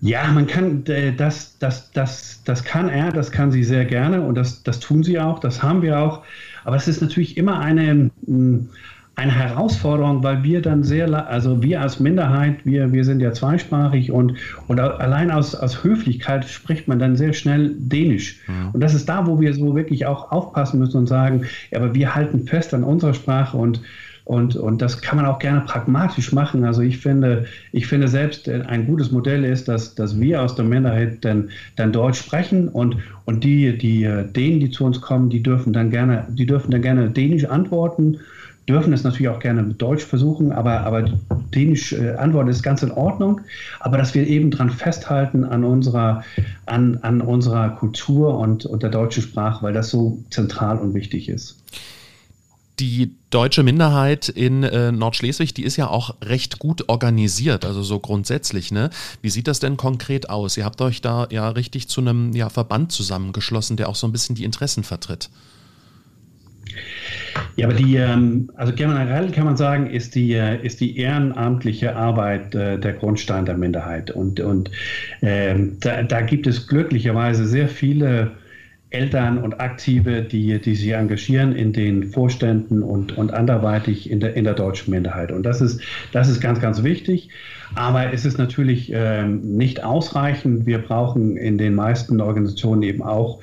Ja, 0.00 0.30
man 0.30 0.46
kann, 0.46 0.86
äh, 0.86 1.12
das, 1.12 1.58
das, 1.58 1.90
das, 1.90 2.42
das 2.44 2.62
kann 2.62 2.88
er, 2.88 3.10
das 3.10 3.32
kann 3.32 3.50
sie 3.50 3.64
sehr 3.64 3.84
gerne 3.84 4.22
und 4.22 4.36
das, 4.36 4.62
das 4.62 4.78
tun 4.78 5.02
sie 5.02 5.18
auch, 5.18 5.40
das 5.40 5.62
haben 5.62 5.82
wir 5.82 5.98
auch. 5.98 6.22
Aber 6.64 6.76
es 6.76 6.86
ist 6.86 7.00
natürlich 7.00 7.36
immer 7.36 7.58
eine, 7.58 8.10
eine 9.18 9.32
Herausforderung, 9.32 10.22
weil 10.22 10.44
wir 10.44 10.62
dann 10.62 10.84
sehr, 10.84 11.28
also 11.28 11.60
wir 11.60 11.80
als 11.80 11.98
Minderheit, 11.98 12.64
wir, 12.64 12.92
wir 12.92 13.04
sind 13.04 13.18
ja 13.18 13.32
zweisprachig 13.32 14.12
und, 14.12 14.34
und 14.68 14.78
allein 14.78 15.32
aus, 15.32 15.56
aus 15.56 15.82
Höflichkeit 15.82 16.44
spricht 16.44 16.86
man 16.86 17.00
dann 17.00 17.16
sehr 17.16 17.32
schnell 17.32 17.74
Dänisch. 17.76 18.38
Mhm. 18.46 18.70
Und 18.74 18.80
das 18.80 18.94
ist 18.94 19.08
da, 19.08 19.26
wo 19.26 19.40
wir 19.40 19.52
so 19.54 19.74
wirklich 19.74 20.06
auch 20.06 20.30
aufpassen 20.30 20.78
müssen 20.78 20.98
und 20.98 21.08
sagen, 21.08 21.46
ja, 21.72 21.78
aber 21.80 21.96
wir 21.96 22.14
halten 22.14 22.46
fest 22.46 22.72
an 22.72 22.84
unserer 22.84 23.12
Sprache 23.12 23.56
und 23.56 23.80
und, 24.24 24.56
und 24.56 24.82
das 24.82 25.00
kann 25.00 25.16
man 25.16 25.24
auch 25.24 25.38
gerne 25.38 25.62
pragmatisch 25.62 26.32
machen. 26.32 26.62
Also 26.62 26.82
ich 26.82 26.98
finde, 26.98 27.46
ich 27.72 27.86
finde 27.86 28.08
selbst 28.08 28.46
äh, 28.46 28.60
ein 28.68 28.86
gutes 28.86 29.10
Modell 29.10 29.42
ist, 29.42 29.68
dass, 29.68 29.94
dass 29.94 30.20
wir 30.20 30.42
aus 30.42 30.54
der 30.54 30.66
Minderheit 30.66 31.24
dann, 31.24 31.48
dann 31.76 31.92
Deutsch 31.92 32.18
sprechen 32.18 32.68
und, 32.68 32.98
und 33.24 33.42
die, 33.42 33.78
die 33.78 34.04
äh, 34.04 34.30
Dänen, 34.30 34.60
die 34.60 34.70
zu 34.70 34.84
uns 34.84 35.00
kommen, 35.00 35.30
die 35.30 35.42
dürfen 35.42 35.72
dann 35.72 35.88
gerne, 35.88 36.26
die 36.28 36.44
dürfen 36.44 36.70
dann 36.70 36.82
gerne 36.82 37.08
Dänisch 37.08 37.46
antworten 37.46 38.18
dürfen 38.68 38.92
es 38.92 39.02
natürlich 39.02 39.28
auch 39.28 39.40
gerne 39.40 39.62
mit 39.62 39.80
Deutsch 39.80 40.04
versuchen, 40.04 40.52
aber, 40.52 40.80
aber 40.80 41.02
die 41.02 41.16
dänische 41.54 41.96
äh, 41.96 42.16
Antwort 42.16 42.48
ist 42.48 42.62
ganz 42.62 42.82
in 42.82 42.90
Ordnung. 42.90 43.40
Aber 43.80 43.96
dass 43.98 44.14
wir 44.14 44.26
eben 44.26 44.50
daran 44.50 44.70
festhalten 44.70 45.44
an 45.44 45.64
unserer, 45.64 46.22
an, 46.66 46.98
an 47.02 47.20
unserer 47.20 47.70
Kultur 47.70 48.38
und, 48.38 48.66
und 48.66 48.82
der 48.82 48.90
deutschen 48.90 49.22
Sprache, 49.22 49.62
weil 49.62 49.72
das 49.72 49.90
so 49.90 50.22
zentral 50.30 50.78
und 50.78 50.94
wichtig 50.94 51.28
ist 51.28 51.58
die 52.78 53.16
deutsche 53.30 53.62
Minderheit 53.62 54.28
in 54.28 54.62
äh, 54.62 54.92
Nordschleswig, 54.92 55.52
die 55.52 55.64
ist 55.64 55.76
ja 55.76 55.88
auch 55.88 56.14
recht 56.22 56.58
gut 56.58 56.88
organisiert, 56.88 57.64
also 57.64 57.82
so 57.82 57.98
grundsätzlich. 57.98 58.70
Ne? 58.70 58.90
Wie 59.20 59.30
sieht 59.30 59.48
das 59.48 59.60
denn 59.60 59.76
konkret 59.76 60.30
aus? 60.30 60.56
Ihr 60.56 60.64
habt 60.64 60.80
euch 60.80 61.00
da 61.00 61.26
ja 61.30 61.48
richtig 61.48 61.88
zu 61.88 62.00
einem 62.00 62.34
ja, 62.34 62.48
Verband 62.48 62.92
zusammengeschlossen, 62.92 63.76
der 63.76 63.88
auch 63.88 63.96
so 63.96 64.06
ein 64.06 64.12
bisschen 64.12 64.36
die 64.36 64.44
Interessen 64.44 64.84
vertritt. 64.84 65.28
Ja, 67.56 67.66
aber 67.66 67.74
die, 67.74 67.96
ähm, 67.96 68.50
also 68.56 68.72
generell 68.72 69.30
kann 69.30 69.44
man 69.44 69.56
sagen, 69.56 69.90
ist 69.90 70.14
die, 70.14 70.32
äh, 70.34 70.64
ist 70.64 70.80
die 70.80 70.96
ehrenamtliche 70.98 71.96
Arbeit 71.96 72.54
äh, 72.54 72.78
der 72.78 72.92
Grundstein 72.92 73.44
der 73.44 73.56
Minderheit. 73.56 74.10
Und, 74.10 74.40
und 74.40 74.70
ähm, 75.22 75.76
da, 75.80 76.02
da 76.02 76.20
gibt 76.20 76.46
es 76.46 76.66
glücklicherweise 76.66 77.46
sehr 77.46 77.68
viele 77.68 78.32
Eltern 78.90 79.38
und 79.38 79.60
Aktive, 79.60 80.22
die, 80.22 80.58
die 80.58 80.74
sich 80.74 80.90
engagieren 80.92 81.54
in 81.54 81.72
den 81.72 82.04
Vorständen 82.04 82.82
und, 82.82 83.18
und 83.18 83.34
anderweitig 83.34 84.10
in 84.10 84.20
der, 84.20 84.34
in 84.34 84.44
der 84.44 84.54
deutschen 84.54 84.92
Minderheit. 84.92 85.30
Und 85.30 85.42
das 85.42 85.60
ist, 85.60 85.80
das 86.12 86.28
ist 86.28 86.40
ganz, 86.40 86.60
ganz 86.60 86.82
wichtig. 86.82 87.28
Aber 87.74 88.12
es 88.12 88.24
ist 88.24 88.38
natürlich 88.38 88.90
ähm, 88.94 89.56
nicht 89.56 89.84
ausreichend. 89.84 90.64
Wir 90.64 90.78
brauchen 90.78 91.36
in 91.36 91.58
den 91.58 91.74
meisten 91.74 92.20
Organisationen 92.20 92.82
eben 92.82 93.02
auch, 93.02 93.40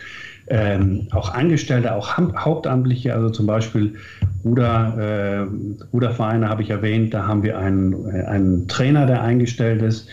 ähm, 0.48 1.08
auch 1.12 1.34
Angestellte, 1.34 1.94
auch 1.94 2.18
Hauptamtliche, 2.18 3.14
also 3.14 3.30
zum 3.30 3.48
Beispiel 3.48 3.96
Ruder, 4.44 4.94
äh, 4.98 5.86
Rudervereine 5.92 6.50
habe 6.50 6.62
ich 6.62 6.70
erwähnt, 6.70 7.14
da 7.14 7.28
haben 7.28 7.44
wir 7.44 7.58
einen, 7.58 8.06
einen 8.26 8.68
Trainer, 8.68 9.08
der 9.08 9.22
eingestellt 9.22 9.82
ist. 9.82 10.08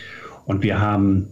Und 0.45 0.63
wir 0.63 0.81
haben 0.81 1.27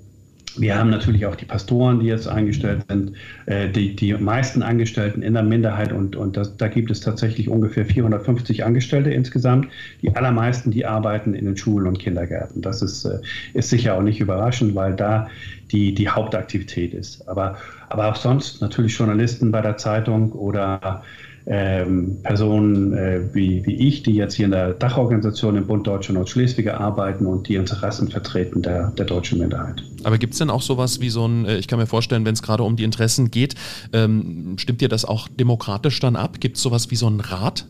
wir 0.58 0.78
haben 0.78 0.90
natürlich 0.90 1.26
auch 1.26 1.36
die 1.36 1.46
Pastoren, 1.46 2.00
die 2.00 2.08
jetzt 2.08 2.28
eingestellt 2.28 2.84
sind, 2.90 3.14
äh, 3.46 3.70
die, 3.70 3.96
die 3.96 4.14
meisten 4.14 4.64
Angestellten 4.64 5.22
in 5.22 5.34
der 5.34 5.44
Minderheit 5.44 5.92
und, 5.92 6.16
und 6.16 6.38
das, 6.38 6.58
da 6.58 6.68
gibt 6.68 6.92
es 6.92 7.00
tatsächlich 7.00 7.50
ungefähr 7.50 7.86
450 7.86 8.66
Angestellte 8.66 9.12
insgesamt. 9.12 9.68
Die 10.02 10.16
allermeisten, 10.16 10.72
die 10.72 10.86
arbeiten 10.86 11.34
in 11.34 11.46
den 11.46 11.58
Schulen 11.58 11.88
und 11.88 12.00
Kindergärten. 12.00 12.62
Das 12.62 12.82
ist, 12.82 13.06
äh, 13.06 13.20
ist 13.54 13.70
sicher 13.70 13.96
auch 13.96 14.02
nicht 14.02 14.20
überraschend, 14.20 14.76
weil 14.76 14.96
da 14.96 15.30
die, 15.72 15.94
die 15.94 16.10
Hauptaktivität 16.10 16.94
ist. 16.94 17.28
Aber, 17.28 17.58
aber 17.90 18.10
auch 18.10 18.16
sonst 18.16 18.62
natürlich 18.62 18.98
Journalisten 18.98 19.52
bei 19.52 19.62
der 19.62 19.78
Zeitung 19.78 20.34
oder 20.34 21.04
ähm, 21.46 22.18
Personen 22.24 22.94
äh, 22.94 23.22
wie, 23.34 23.66
wie 23.66 23.88
ich, 23.88 24.04
die 24.04 24.14
jetzt 24.14 24.36
hier 24.36 24.46
in 24.46 24.52
der 24.52 24.74
Dachorganisation 24.74 25.56
im 25.56 25.66
Bund 25.66 25.88
Deutscher 25.88 26.14
Nordschleswiger 26.14 26.80
arbeiten 26.80 27.26
und 27.26 27.48
die 27.48 27.56
Interessen 27.56 28.10
vertreten 28.10 28.62
der, 28.62 28.92
der 28.92 29.06
deutschen 29.06 29.40
Minderheit. 29.40 29.84
Aber 30.04 30.18
gibt 30.18 30.34
es 30.34 30.40
denn 30.40 30.50
auch 30.50 30.62
sowas 30.62 31.02
wie 31.02 31.10
so 31.10 31.28
ein, 31.28 31.46
äh, 31.46 31.58
ich 31.58 31.68
kann 31.68 31.80
mir 31.80 31.88
vorstellen, 31.88 32.26
wenn 32.26 32.34
es 32.34 32.42
gerade 32.42 32.64
um 32.64 32.76
die 32.76 32.84
Interessen 32.84 33.32
geht, 33.32 33.56
ähm, 33.94 34.56
stimmt 34.58 34.82
dir 34.82 34.90
das 34.90 35.06
auch 35.06 35.28
demokratisch 35.28 36.00
dann 36.00 36.16
ab? 36.16 36.40
Gibt 36.40 36.58
es 36.58 36.64
sowas 36.64 36.92
wie 36.92 36.96
so 36.96 37.08
einen 37.08 37.20
Rat? 37.20 37.66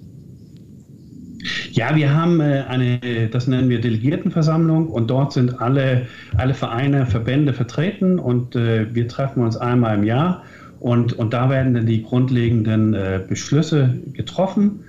Ja, 1.71 1.95
wir 1.95 2.13
haben 2.13 2.39
äh, 2.39 2.65
eine, 2.67 3.29
das 3.31 3.47
nennen 3.47 3.69
wir 3.69 3.81
Delegiertenversammlung 3.81 4.87
und 4.87 5.09
dort 5.09 5.33
sind 5.33 5.61
alle, 5.61 6.07
alle 6.37 6.53
Vereine, 6.53 7.05
Verbände 7.05 7.53
vertreten 7.53 8.19
und 8.19 8.55
äh, 8.55 8.93
wir 8.93 9.07
treffen 9.07 9.43
uns 9.43 9.57
einmal 9.57 9.97
im 9.97 10.03
Jahr 10.03 10.43
und, 10.81 11.13
und 11.13 11.31
da 11.31 11.49
werden 11.51 11.75
dann 11.75 11.85
die 11.85 12.01
grundlegenden 12.01 12.95
äh, 12.95 13.21
Beschlüsse 13.25 14.01
getroffen. 14.13 14.83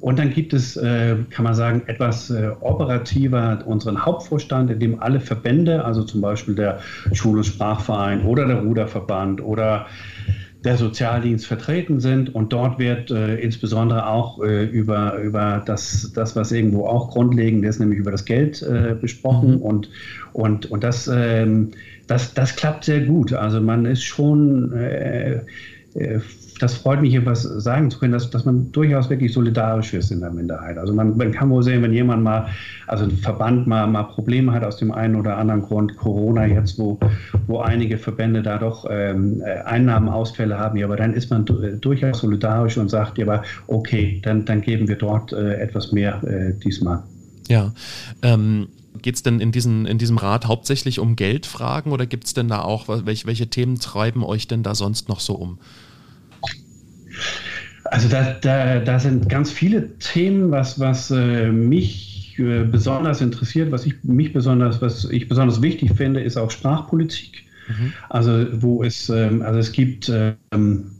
Und 0.00 0.18
dann 0.18 0.30
gibt 0.30 0.52
es, 0.52 0.76
äh, 0.76 1.16
kann 1.30 1.44
man 1.44 1.54
sagen, 1.54 1.82
etwas 1.86 2.30
äh, 2.30 2.50
operativer 2.60 3.62
unseren 3.64 4.04
Hauptvorstand, 4.04 4.70
in 4.70 4.80
dem 4.80 5.00
alle 5.00 5.20
Verbände, 5.20 5.84
also 5.84 6.02
zum 6.02 6.20
Beispiel 6.20 6.56
der 6.56 6.80
Schul- 7.12 7.38
und 7.38 7.44
Sprachverein 7.44 8.24
oder 8.24 8.46
der 8.46 8.56
Ruderverband 8.56 9.40
oder 9.40 9.86
der 10.66 10.76
Sozialdienst 10.76 11.46
vertreten 11.46 12.00
sind. 12.00 12.34
Und 12.34 12.52
dort 12.52 12.78
wird 12.78 13.10
äh, 13.10 13.36
insbesondere 13.36 14.06
auch 14.06 14.42
äh, 14.42 14.64
über, 14.64 15.18
über 15.18 15.62
das, 15.64 16.12
das, 16.14 16.36
was 16.36 16.52
irgendwo 16.52 16.86
auch 16.86 17.10
grundlegend 17.10 17.64
ist, 17.64 17.78
nämlich 17.78 17.98
über 17.98 18.10
das 18.10 18.24
Geld 18.24 18.60
äh, 18.62 18.94
besprochen. 19.00 19.56
Mhm. 19.56 19.62
Und, 19.62 19.90
und, 20.32 20.66
und 20.70 20.84
das 20.84 21.08
ähm, 21.08 21.72
das, 22.06 22.34
das 22.34 22.56
klappt 22.56 22.84
sehr 22.84 23.00
gut. 23.00 23.32
Also 23.32 23.60
man 23.60 23.84
ist 23.84 24.04
schon, 24.04 24.72
äh, 24.72 25.40
äh, 25.94 26.20
das 26.58 26.74
freut 26.74 27.00
mich, 27.00 27.14
etwas 27.14 27.42
sagen 27.42 27.90
zu 27.90 27.98
können, 27.98 28.12
dass, 28.12 28.30
dass 28.30 28.44
man 28.44 28.72
durchaus 28.72 29.10
wirklich 29.10 29.32
solidarisch 29.32 29.92
ist 29.94 30.10
in 30.10 30.20
der 30.20 30.30
Minderheit. 30.30 30.78
Also 30.78 30.94
man, 30.94 31.16
man 31.16 31.32
kann 31.32 31.50
wohl 31.50 31.62
sehen, 31.62 31.82
wenn 31.82 31.92
jemand 31.92 32.22
mal, 32.22 32.48
also 32.86 33.04
ein 33.04 33.10
Verband 33.18 33.66
mal, 33.66 33.86
mal 33.86 34.04
Probleme 34.04 34.52
hat 34.52 34.64
aus 34.64 34.78
dem 34.78 34.92
einen 34.92 35.16
oder 35.16 35.36
anderen 35.36 35.62
Grund, 35.62 35.96
Corona 35.96 36.46
jetzt, 36.46 36.78
wo, 36.78 36.98
wo 37.46 37.60
einige 37.60 37.98
Verbände 37.98 38.42
da 38.42 38.58
doch 38.58 38.86
ähm, 38.90 39.42
äh, 39.44 39.60
Einnahmenausfälle 39.62 40.58
haben, 40.58 40.78
ja, 40.78 40.86
aber 40.86 40.96
dann 40.96 41.12
ist 41.12 41.30
man 41.30 41.44
durchaus 41.44 42.20
solidarisch 42.20 42.78
und 42.78 42.88
sagt, 42.88 43.18
ja, 43.18 43.26
aber 43.26 43.42
okay, 43.66 44.20
dann, 44.24 44.44
dann 44.44 44.62
geben 44.62 44.88
wir 44.88 44.96
dort 44.96 45.32
äh, 45.32 45.56
etwas 45.56 45.92
mehr 45.92 46.22
äh, 46.24 46.52
diesmal. 46.62 47.02
Ja, 47.48 47.72
ähm, 48.22 48.68
Geht 49.02 49.16
es 49.16 49.22
denn 49.22 49.40
in, 49.40 49.52
diesen, 49.52 49.84
in 49.86 49.98
diesem 49.98 50.16
Rat 50.16 50.46
hauptsächlich 50.46 51.00
um 51.00 51.16
Geldfragen 51.16 51.92
oder 51.92 52.06
gibt 52.06 52.24
es 52.24 52.34
denn 52.34 52.48
da 52.48 52.62
auch, 52.62 52.88
welche, 52.88 53.26
welche 53.26 53.46
Themen 53.48 53.78
treiben 53.78 54.24
euch 54.24 54.48
denn 54.48 54.62
da 54.62 54.74
sonst 54.74 55.08
noch 55.08 55.20
so 55.20 55.34
um? 55.34 55.58
Also 57.90 58.08
da, 58.08 58.36
da, 58.40 58.80
da 58.80 58.98
sind 58.98 59.28
ganz 59.28 59.50
viele 59.50 59.98
Themen, 59.98 60.50
was, 60.50 60.78
was 60.78 61.10
äh, 61.10 61.50
mich 61.50 62.36
äh, 62.38 62.64
besonders 62.64 63.20
interessiert, 63.20 63.72
was 63.72 63.86
ich 63.86 64.02
mich 64.02 64.32
besonders, 64.32 64.80
was 64.82 65.04
ich 65.10 65.28
besonders 65.28 65.62
wichtig 65.62 65.92
finde, 65.92 66.20
ist 66.20 66.36
auch 66.36 66.50
Sprachpolitik. 66.50 67.44
Mhm. 67.68 67.92
Also 68.08 68.46
wo 68.62 68.82
es, 68.82 69.08
ähm, 69.08 69.42
also 69.42 69.58
es 69.58 69.72
gibt 69.72 70.10
ähm, 70.52 70.90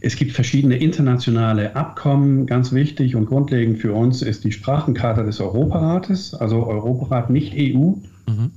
es 0.00 0.16
gibt 0.16 0.32
verschiedene 0.32 0.76
internationale 0.76 1.76
Abkommen. 1.76 2.46
Ganz 2.46 2.72
wichtig 2.72 3.16
und 3.16 3.26
grundlegend 3.26 3.78
für 3.78 3.92
uns 3.92 4.22
ist 4.22 4.44
die 4.44 4.52
Sprachencharta 4.52 5.22
des 5.22 5.40
Europarates, 5.40 6.34
also 6.34 6.66
Europarat, 6.66 7.30
nicht 7.30 7.54
EU. 7.56 7.92
Mhm. 8.26 8.50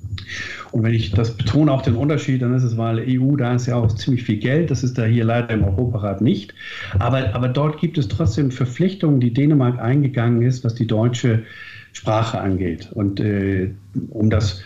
Und 0.72 0.84
wenn 0.84 0.94
ich 0.94 1.12
das 1.12 1.36
betone, 1.36 1.72
auch 1.72 1.82
den 1.82 1.96
Unterschied, 1.96 2.42
dann 2.42 2.54
ist 2.54 2.64
es, 2.64 2.78
weil 2.78 3.00
EU, 3.08 3.36
da 3.36 3.56
ist 3.56 3.68
ja 3.68 3.76
auch 3.76 3.88
ziemlich 3.88 4.24
viel 4.24 4.38
Geld, 4.38 4.72
das 4.72 4.84
ist 4.84 4.98
da 4.98 5.06
hier 5.06 5.26
leider 5.26 5.50
im 5.52 5.64
Europarat 5.64 6.22
nicht. 6.22 6.54
Aber, 7.00 7.34
aber 7.34 7.48
dort 7.48 7.80
gibt 7.80 7.98
es 7.98 8.08
trotzdem 8.08 8.52
Verpflichtungen, 8.52 9.20
die 9.20 9.34
Dänemark 9.34 9.80
eingegangen 9.80 10.42
ist, 10.42 10.64
was 10.64 10.76
die 10.76 10.88
deutsche 10.88 11.44
Sprache 11.94 12.40
angeht. 12.40 12.90
Und 12.94 13.20
äh, 13.20 13.72
um 14.10 14.30
das 14.30 14.62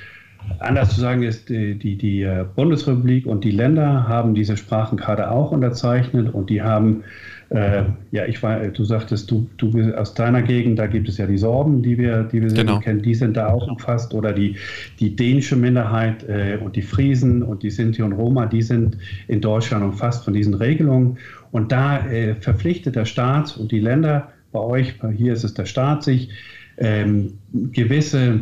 Anders 0.60 0.96
zu 0.96 1.02
sagen 1.02 1.24
ist, 1.24 1.50
die, 1.50 1.78
die, 1.78 1.98
die 1.98 2.22
äh, 2.24 2.46
Bundesrepublik 2.56 3.26
und 3.26 3.44
die 3.44 3.52
Länder 3.52 4.08
haben 4.08 4.34
diese 4.34 4.58
Sprachenkarte 4.58 5.32
auch 5.32 5.52
unterzeichnet 5.52 6.34
und 6.34 6.50
die 6.50 6.62
haben, 6.62 7.04
äh, 7.50 7.84
ja, 8.12 8.26
ich 8.26 8.42
war, 8.44 8.60
du 8.60 8.84
sagtest, 8.84 9.30
du, 9.32 9.50
du 9.58 9.72
bist 9.72 9.94
aus 9.96 10.14
deiner 10.14 10.42
Gegend, 10.42 10.80
da 10.80 10.88
gibt 10.88 11.10
es 11.10 11.18
ja 11.18 11.26
die 11.26 11.38
Sorben, 11.38 11.82
die 11.82 11.98
wir, 11.98 12.24
die 12.24 12.42
wir 12.42 12.50
genau. 12.50 12.80
kennen, 12.80 13.02
die 13.02 13.16
sind 13.16 13.38
da 13.38 13.48
auch 13.50 13.68
umfasst 13.68 14.14
oder 14.14 14.34
die, 14.34 14.56
die 15.00 15.16
dänische 15.16 15.56
Minderheit 15.56 16.24
äh, 16.28 16.58
und 16.64 16.76
die 16.76 16.82
Friesen 16.82 17.44
und 17.44 17.64
die 17.64 17.70
Sinti 17.70 18.02
und 18.02 18.14
Roma, 18.14 18.46
die 18.46 18.62
sind 18.62 18.98
in 19.28 19.42
Deutschland 19.42 19.84
umfasst 19.84 20.26
von 20.26 20.34
diesen 20.34 20.54
Regelungen 20.54 21.18
und 21.52 21.72
da 21.72 22.06
äh, 22.08 22.36
verpflichtet 22.36 22.96
der 22.96 23.06
Staat 23.06 23.58
und 23.58 23.72
die 23.72 23.80
Länder, 23.80 24.30
bei 24.52 24.60
euch, 24.60 24.96
hier 25.16 25.34
ist 25.34 25.44
es 25.44 25.54
der 25.54 25.66
Staat, 25.66 26.04
sich 26.04 26.30
ähm, 26.78 27.40
gewisse 27.54 28.42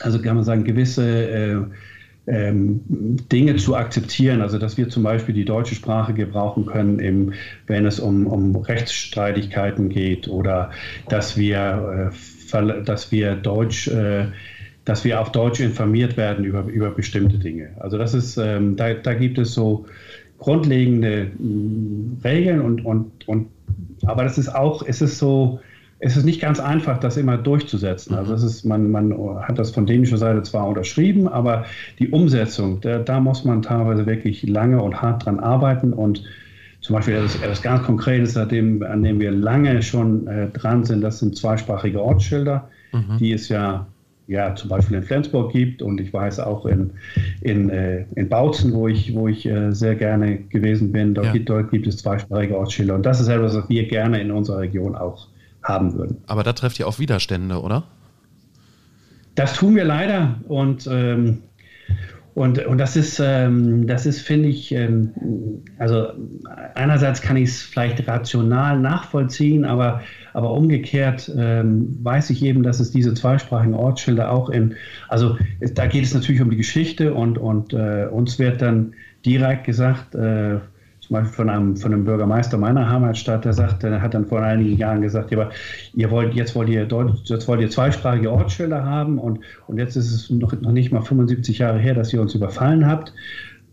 also 0.00 0.20
kann 0.20 0.36
man 0.36 0.44
sagen, 0.44 0.64
gewisse 0.64 1.04
äh, 1.06 1.56
ähm, 2.26 2.80
Dinge 3.30 3.56
zu 3.56 3.76
akzeptieren. 3.76 4.40
Also 4.40 4.58
dass 4.58 4.76
wir 4.76 4.88
zum 4.88 5.02
Beispiel 5.02 5.34
die 5.34 5.44
deutsche 5.44 5.74
Sprache 5.74 6.14
gebrauchen 6.14 6.66
können, 6.66 6.98
im, 6.98 7.32
wenn 7.66 7.86
es 7.86 8.00
um, 8.00 8.26
um 8.26 8.56
Rechtsstreitigkeiten 8.56 9.88
geht 9.88 10.28
oder 10.28 10.70
dass 11.08 11.36
wir, 11.36 12.12
äh, 12.52 12.84
dass 12.84 13.12
wir 13.12 13.34
Deutsch 13.36 13.88
äh, 13.88 14.26
dass 14.84 15.04
wir 15.04 15.20
auf 15.20 15.32
Deutsch 15.32 15.60
informiert 15.60 16.16
werden 16.16 16.44
über, 16.44 16.64
über 16.64 16.90
bestimmte 16.90 17.38
Dinge. 17.38 17.70
Also 17.80 17.96
das 17.96 18.14
ist, 18.14 18.36
ähm, 18.36 18.76
da, 18.76 18.92
da 18.94 19.14
gibt 19.14 19.38
es 19.38 19.54
so 19.54 19.86
grundlegende 20.38 21.30
mh, 21.38 22.22
Regeln 22.22 22.60
und, 22.60 22.84
und, 22.84 23.26
und 23.26 23.48
aber 24.04 24.24
das 24.24 24.36
ist 24.36 24.54
auch, 24.54 24.84
es 24.86 25.00
ist 25.00 25.18
so, 25.18 25.60
es 26.04 26.18
ist 26.18 26.24
nicht 26.24 26.40
ganz 26.40 26.60
einfach, 26.60 26.98
das 26.98 27.16
immer 27.16 27.38
durchzusetzen. 27.38 28.14
Also 28.14 28.34
es 28.34 28.42
ist, 28.42 28.64
man, 28.64 28.90
man 28.90 29.38
hat 29.40 29.58
das 29.58 29.70
von 29.70 29.86
dänischer 29.86 30.18
Seite 30.18 30.42
zwar 30.42 30.68
unterschrieben, 30.68 31.28
aber 31.28 31.64
die 31.98 32.10
Umsetzung, 32.10 32.82
da, 32.82 32.98
da 32.98 33.20
muss 33.20 33.44
man 33.46 33.62
teilweise 33.62 34.04
wirklich 34.04 34.42
lange 34.42 34.82
und 34.82 35.00
hart 35.00 35.24
dran 35.24 35.40
arbeiten 35.40 35.94
und 35.94 36.22
zum 36.82 36.96
Beispiel 36.96 37.14
das, 37.14 37.40
das 37.40 37.62
ganz 37.62 37.84
Konkrete, 37.84 38.38
an 38.38 38.48
dem, 38.50 38.82
an 38.82 39.02
dem 39.02 39.18
wir 39.18 39.30
lange 39.30 39.82
schon 39.82 40.26
äh, 40.26 40.50
dran 40.50 40.84
sind, 40.84 41.00
das 41.00 41.20
sind 41.20 41.38
zweisprachige 41.38 42.02
Ortsschilder, 42.02 42.68
mhm. 42.92 43.16
die 43.18 43.32
es 43.32 43.48
ja, 43.48 43.86
ja 44.26 44.54
zum 44.54 44.68
Beispiel 44.68 44.98
in 44.98 45.04
Flensburg 45.04 45.52
gibt 45.52 45.80
und 45.80 46.02
ich 46.02 46.12
weiß 46.12 46.38
auch 46.40 46.66
in, 46.66 46.90
in, 47.40 47.70
äh, 47.70 48.04
in 48.14 48.28
Bautzen, 48.28 48.74
wo 48.74 48.88
ich, 48.88 49.14
wo 49.14 49.26
ich 49.26 49.46
äh, 49.46 49.72
sehr 49.72 49.94
gerne 49.94 50.36
gewesen 50.36 50.92
bin, 50.92 51.14
dort, 51.14 51.28
ja. 51.28 51.32
gibt, 51.32 51.48
dort 51.48 51.70
gibt 51.70 51.86
es 51.86 51.96
zweisprachige 51.96 52.58
Ortsschilder 52.58 52.94
und 52.94 53.06
das 53.06 53.22
ist 53.22 53.28
etwas, 53.28 53.56
was 53.56 53.70
wir 53.70 53.88
gerne 53.88 54.20
in 54.20 54.30
unserer 54.30 54.58
Region 54.58 54.94
auch 54.94 55.28
haben 55.64 55.94
würden. 55.94 56.22
Aber 56.26 56.42
da 56.42 56.52
trefft 56.52 56.78
ihr 56.78 56.86
auf 56.86 56.98
Widerstände, 56.98 57.60
oder? 57.60 57.84
Das 59.34 59.54
tun 59.54 59.74
wir 59.74 59.84
leider 59.84 60.36
und 60.46 60.86
ähm, 60.90 61.42
und, 62.34 62.66
und 62.66 62.78
das 62.78 62.96
ist, 62.96 63.20
ähm, 63.20 63.86
das 63.86 64.06
ist, 64.06 64.20
finde 64.20 64.48
ich, 64.48 64.72
ähm, 64.72 65.12
also 65.78 66.08
einerseits 66.74 67.22
kann 67.22 67.36
ich 67.36 67.50
es 67.50 67.62
vielleicht 67.62 68.06
rational 68.08 68.80
nachvollziehen, 68.80 69.64
aber, 69.64 70.00
aber 70.32 70.50
umgekehrt 70.50 71.30
ähm, 71.36 71.96
weiß 72.02 72.30
ich 72.30 72.42
eben, 72.42 72.64
dass 72.64 72.80
es 72.80 72.90
diese 72.90 73.14
zweisprachigen 73.14 73.74
Ortsschilder 73.74 74.32
auch 74.32 74.48
in, 74.48 74.74
also 75.08 75.38
da 75.74 75.86
geht 75.86 76.04
es 76.04 76.12
natürlich 76.12 76.42
um 76.42 76.50
die 76.50 76.56
Geschichte 76.56 77.14
und, 77.14 77.38
und 77.38 77.72
äh, 77.72 78.08
uns 78.10 78.40
wird 78.40 78.60
dann 78.60 78.94
direkt 79.24 79.62
gesagt, 79.62 80.16
äh, 80.16 80.58
zum 81.06 81.14
Beispiel 81.14 81.32
von 81.32 81.50
einem, 81.50 81.76
von 81.76 81.92
einem 81.92 82.04
Bürgermeister 82.04 82.56
meiner 82.56 82.88
Heimatstadt, 82.88 83.44
der 83.44 83.52
sagt, 83.52 83.82
der 83.82 84.00
hat 84.00 84.14
dann 84.14 84.26
vor 84.26 84.40
einigen 84.40 84.76
Jahren 84.78 85.02
gesagt, 85.02 85.30
ja, 85.30 85.38
aber 85.38 85.50
ihr 85.94 86.10
wollt, 86.10 86.34
jetzt 86.34 86.54
wollt 86.54 86.68
ihr 86.68 86.86
Deutsch, 86.86 87.20
jetzt 87.24 87.46
wollt 87.46 87.60
ihr 87.60 87.70
zweisprachige 87.70 88.30
Ortsschilder 88.32 88.84
haben 88.84 89.18
und, 89.18 89.40
und 89.66 89.78
jetzt 89.78 89.96
ist 89.96 90.12
es 90.12 90.30
noch, 90.30 90.58
noch 90.60 90.72
nicht 90.72 90.92
mal 90.92 91.02
75 91.02 91.58
Jahre 91.58 91.78
her, 91.78 91.94
dass 91.94 92.12
ihr 92.12 92.20
uns 92.20 92.34
überfallen 92.34 92.86
habt 92.86 93.12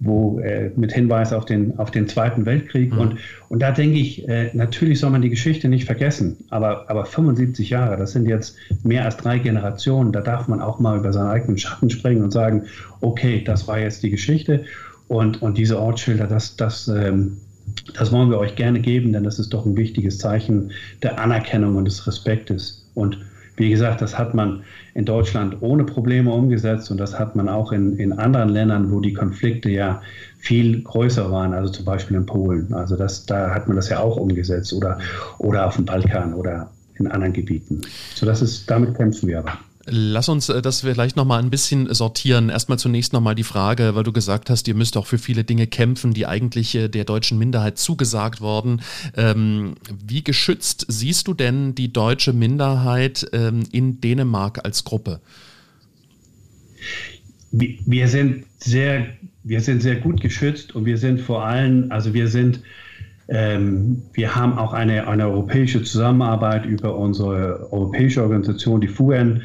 wo 0.04 0.40
äh, 0.40 0.72
mit 0.76 0.92
Hinweis 0.92 1.32
auf 1.32 1.46
den, 1.46 1.78
auf 1.78 1.92
den 1.92 2.08
Zweiten 2.08 2.46
Weltkrieg. 2.48 2.92
Mhm. 2.92 3.00
Und, 3.00 3.18
und 3.50 3.62
da 3.62 3.72
denke 3.72 4.00
ich, 4.00 4.28
äh, 4.28 4.50
natürlich 4.54 5.00
soll 5.00 5.12
man 5.12 5.22
die 5.22 5.30
Geschichte 5.30 5.70
nicht 5.70 5.86
vergessen, 5.86 6.38
aber, 6.50 6.90
aber 6.90 7.06
75 7.06 7.70
Jahre, 7.70 7.98
das 7.98 8.14
sind 8.14 8.28
jetzt 8.28 8.58
mehr 8.84 9.06
als 9.06 9.18
drei 9.18 9.38
Generationen, 9.38 10.12
da 10.12 10.22
darf 10.22 10.48
man 10.48 10.60
auch 10.60 10.80
mal 10.80 10.98
über 10.98 11.14
seinen 11.14 11.30
eigenen 11.30 11.58
Schatten 11.60 11.92
springen 11.92 12.24
und 12.24 12.32
sagen, 12.32 12.64
okay, 13.00 13.44
das 13.46 13.68
war 13.68 13.80
jetzt 13.80 14.02
die 14.02 14.10
Geschichte 14.10 14.66
und, 15.12 15.42
und 15.42 15.58
diese 15.58 15.78
Ortsschilder, 15.78 16.26
das, 16.26 16.56
das, 16.56 16.88
ähm, 16.88 17.36
das 17.96 18.14
wollen 18.14 18.30
wir 18.30 18.40
euch 18.40 18.56
gerne 18.56 18.80
geben, 18.80 19.12
denn 19.12 19.26
das 19.26 19.40
ist 19.40 19.50
doch 19.50 19.66
ein 19.66 19.76
wichtiges 19.76 20.20
Zeichen 20.20 20.72
der 21.04 21.20
Anerkennung 21.20 21.76
und 21.76 21.84
des 21.84 22.08
Respektes. 22.08 22.90
Und 22.94 23.18
wie 23.58 23.70
gesagt, 23.70 24.02
das 24.02 24.18
hat 24.18 24.34
man 24.34 24.64
in 24.94 25.04
Deutschland 25.04 25.58
ohne 25.60 25.84
Probleme 25.84 26.32
umgesetzt 26.32 26.92
und 26.92 26.98
das 26.98 27.20
hat 27.20 27.36
man 27.36 27.50
auch 27.50 27.74
in, 27.74 27.98
in 27.98 28.14
anderen 28.14 28.48
Ländern, 28.48 28.90
wo 28.90 29.02
die 29.02 29.12
Konflikte 29.12 29.70
ja 29.70 30.02
viel 30.40 30.82
größer 30.82 31.30
waren, 31.30 31.54
also 31.54 31.70
zum 31.74 31.84
Beispiel 31.84 32.16
in 32.16 32.26
Polen. 32.26 32.74
Also 32.74 32.96
das, 32.96 33.26
da 33.26 33.54
hat 33.54 33.68
man 33.68 33.76
das 33.76 33.90
ja 33.90 34.00
auch 34.00 34.16
umgesetzt 34.16 34.72
oder, 34.72 34.98
oder 35.40 35.68
auf 35.68 35.76
dem 35.76 35.84
Balkan 35.84 36.34
oder 36.34 36.72
in 36.96 37.08
anderen 37.08 37.34
Gebieten. 37.34 37.82
So 38.16 38.26
das 38.26 38.42
ist, 38.42 38.72
damit 38.72 38.96
kämpfen 38.96 39.28
wir 39.28 39.40
aber. 39.40 39.58
Lass 39.86 40.30
uns 40.30 40.50
äh, 40.50 40.62
das 40.62 40.82
vielleicht 40.82 41.16
nochmal 41.16 41.42
ein 41.42 41.50
bisschen 41.50 41.92
sortieren. 41.94 42.50
Erstmal 42.50 42.78
zunächst 42.78 43.14
nochmal 43.14 43.36
die 43.36 43.44
Frage, 43.44 43.96
weil 43.96 44.04
du 44.04 44.12
gesagt 44.12 44.50
hast, 44.50 44.68
ihr 44.68 44.76
müsst 44.76 44.98
auch 44.98 45.08
für 45.08 45.18
viele 45.18 45.44
Dinge 45.44 45.68
kämpfen, 45.68 46.14
die 46.14 46.28
eigentlich 46.28 46.76
äh, 46.76 46.88
der 46.88 47.04
deutschen 47.04 47.38
Minderheit 47.38 47.78
zugesagt 47.78 48.42
wurden. 48.42 48.82
Ähm, 49.16 49.76
wie 50.06 50.24
geschützt 50.24 50.86
siehst 50.88 51.28
du 51.28 51.34
denn 51.34 51.74
die 51.74 51.92
deutsche 51.92 52.34
Minderheit 52.34 53.28
ähm, 53.34 53.64
in 53.72 54.02
Dänemark 54.02 54.64
als 54.64 54.84
Gruppe? 54.84 55.20
Wir 57.52 58.08
sind 58.08 58.46
sehr, 58.60 59.08
wir 59.44 59.62
sind 59.62 59.82
sehr 59.82 59.96
gut 59.96 60.22
geschützt 60.22 60.74
und 60.74 60.86
wir 60.86 60.98
sind 60.98 61.20
vor 61.20 61.44
allem, 61.44 61.88
also 61.92 62.14
wir 62.14 62.28
sind 62.28 62.62
ähm, 63.28 64.02
wir 64.14 64.36
haben 64.36 64.58
auch 64.58 64.74
eine, 64.74 65.08
eine 65.08 65.26
europäische 65.28 65.82
Zusammenarbeit 65.84 66.66
über 66.66 66.98
unsere 66.98 67.72
europäische 67.72 68.22
Organisation, 68.22 68.82
die 68.82 68.90
FUN. 68.90 69.42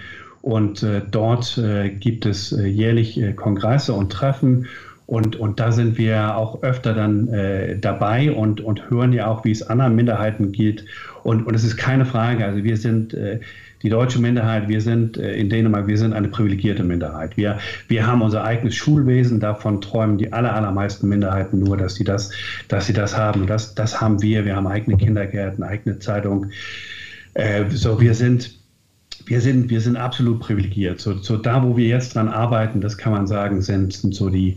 Und 0.47 0.85
äh, 0.85 1.03
dort 1.11 1.59
äh, 1.59 1.91
gibt 1.91 2.25
es 2.25 2.53
äh, 2.53 2.69
jährlich 2.69 3.21
äh, 3.21 3.33
Kongresse 3.33 3.93
und 3.95 4.13
Treffen. 4.13 4.69
Und, 5.05 5.35
und 5.35 5.59
da 5.59 5.73
sind 5.73 5.99
wir 5.99 6.37
auch 6.37 6.63
öfter 6.63 6.95
dann 6.95 7.27
äh, 7.27 7.77
dabei 7.77 8.31
und, 8.31 8.61
und 8.61 8.89
hören 8.89 9.13
ja 9.13 9.27
auch, 9.27 9.45
wie 9.45 9.51
es 9.51 9.65
anderen 9.65 9.97
Minderheiten 9.97 10.53
geht. 10.53 10.85
Und, 11.25 11.49
und 11.49 11.57
es 11.57 11.65
ist 11.65 11.77
keine 11.77 12.07
Frage, 12.07 12.45
also 12.45 12.63
wir 12.63 12.77
sind 12.77 13.13
äh, 13.13 13.41
die 13.83 13.89
deutsche 13.89 14.21
Minderheit, 14.21 14.69
wir 14.69 14.81
sind 14.81 15.17
in 15.17 15.51
Dänemark, 15.51 15.89
wir 15.89 15.99
sind 15.99 16.13
eine 16.13 16.29
privilegierte 16.29 16.85
Minderheit. 16.85 17.37
Wir, 17.37 17.59
wir 17.89 18.07
haben 18.07 18.23
unser 18.23 18.45
eigenes 18.45 18.77
Schulwesen, 18.77 19.41
davon 19.41 19.81
träumen 19.81 20.17
die 20.17 20.33
aller, 20.33 20.55
allermeisten 20.55 21.09
Minderheiten 21.09 21.59
nur, 21.59 21.77
dass 21.77 21.97
sie 21.97 22.05
das, 22.05 22.31
dass 22.69 22.87
sie 22.87 22.93
das 22.93 23.17
haben. 23.17 23.43
Und 23.43 23.51
das, 23.51 23.75
das 23.75 24.01
haben 24.01 24.23
wir. 24.23 24.45
Wir 24.45 24.55
haben 24.55 24.69
eigene 24.69 24.97
Kindergärten, 24.97 25.65
eigene 25.65 25.99
Zeitung. 25.99 26.47
so, 27.71 28.01
wir 28.01 28.15
sind 28.15 28.57
wir 29.27 29.41
sind, 29.41 29.71
wir 29.71 29.81
sind 29.81 29.97
absolut 29.97 30.41
privilegiert. 30.41 31.01
So, 31.01 31.19
so 31.19 31.37
da, 31.37 31.63
wo 31.63 31.77
wir 31.77 31.87
jetzt 31.87 32.15
dran 32.15 32.29
arbeiten, 32.29 32.81
das 32.81 32.97
kann 32.97 33.13
man 33.13 33.27
sagen, 33.27 33.61
sind, 33.61 33.93
sind 33.93 34.15
so 34.15 34.31
die, 34.31 34.57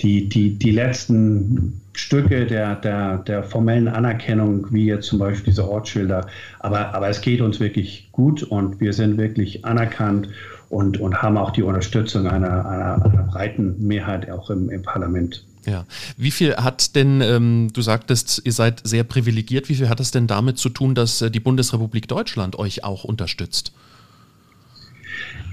die, 0.00 0.28
die, 0.28 0.54
die 0.58 0.70
letzten 0.70 1.80
Stücke 1.92 2.46
der, 2.46 2.76
der, 2.76 3.18
der 3.18 3.42
formellen 3.42 3.88
Anerkennung, 3.88 4.66
wie 4.70 4.86
jetzt 4.86 5.06
zum 5.06 5.18
Beispiel 5.18 5.52
diese 5.52 5.68
Ortsschilder. 5.68 6.26
Aber, 6.60 6.94
aber 6.94 7.08
es 7.08 7.20
geht 7.20 7.42
uns 7.42 7.60
wirklich 7.60 8.08
gut 8.12 8.42
und 8.42 8.80
wir 8.80 8.94
sind 8.94 9.18
wirklich 9.18 9.64
anerkannt 9.66 10.28
und, 10.70 10.98
und 10.98 11.22
haben 11.22 11.36
auch 11.36 11.50
die 11.50 11.62
Unterstützung 11.62 12.26
einer, 12.26 12.66
einer, 12.66 13.04
einer 13.04 13.22
breiten 13.24 13.86
Mehrheit 13.86 14.30
auch 14.30 14.48
im, 14.48 14.70
im 14.70 14.82
Parlament. 14.82 15.44
Ja. 15.66 15.84
Wie 16.16 16.30
viel 16.30 16.56
hat 16.56 16.94
denn, 16.96 17.20
ähm, 17.20 17.70
du 17.72 17.82
sagtest, 17.82 18.40
ihr 18.44 18.52
seid 18.52 18.80
sehr 18.84 19.04
privilegiert, 19.04 19.68
wie 19.68 19.74
viel 19.74 19.88
hat 19.88 20.00
das 20.00 20.10
denn 20.10 20.26
damit 20.26 20.58
zu 20.58 20.70
tun, 20.70 20.94
dass 20.94 21.20
äh, 21.20 21.30
die 21.30 21.40
Bundesrepublik 21.40 22.08
Deutschland 22.08 22.58
euch 22.58 22.82
auch 22.84 23.04
unterstützt? 23.04 23.72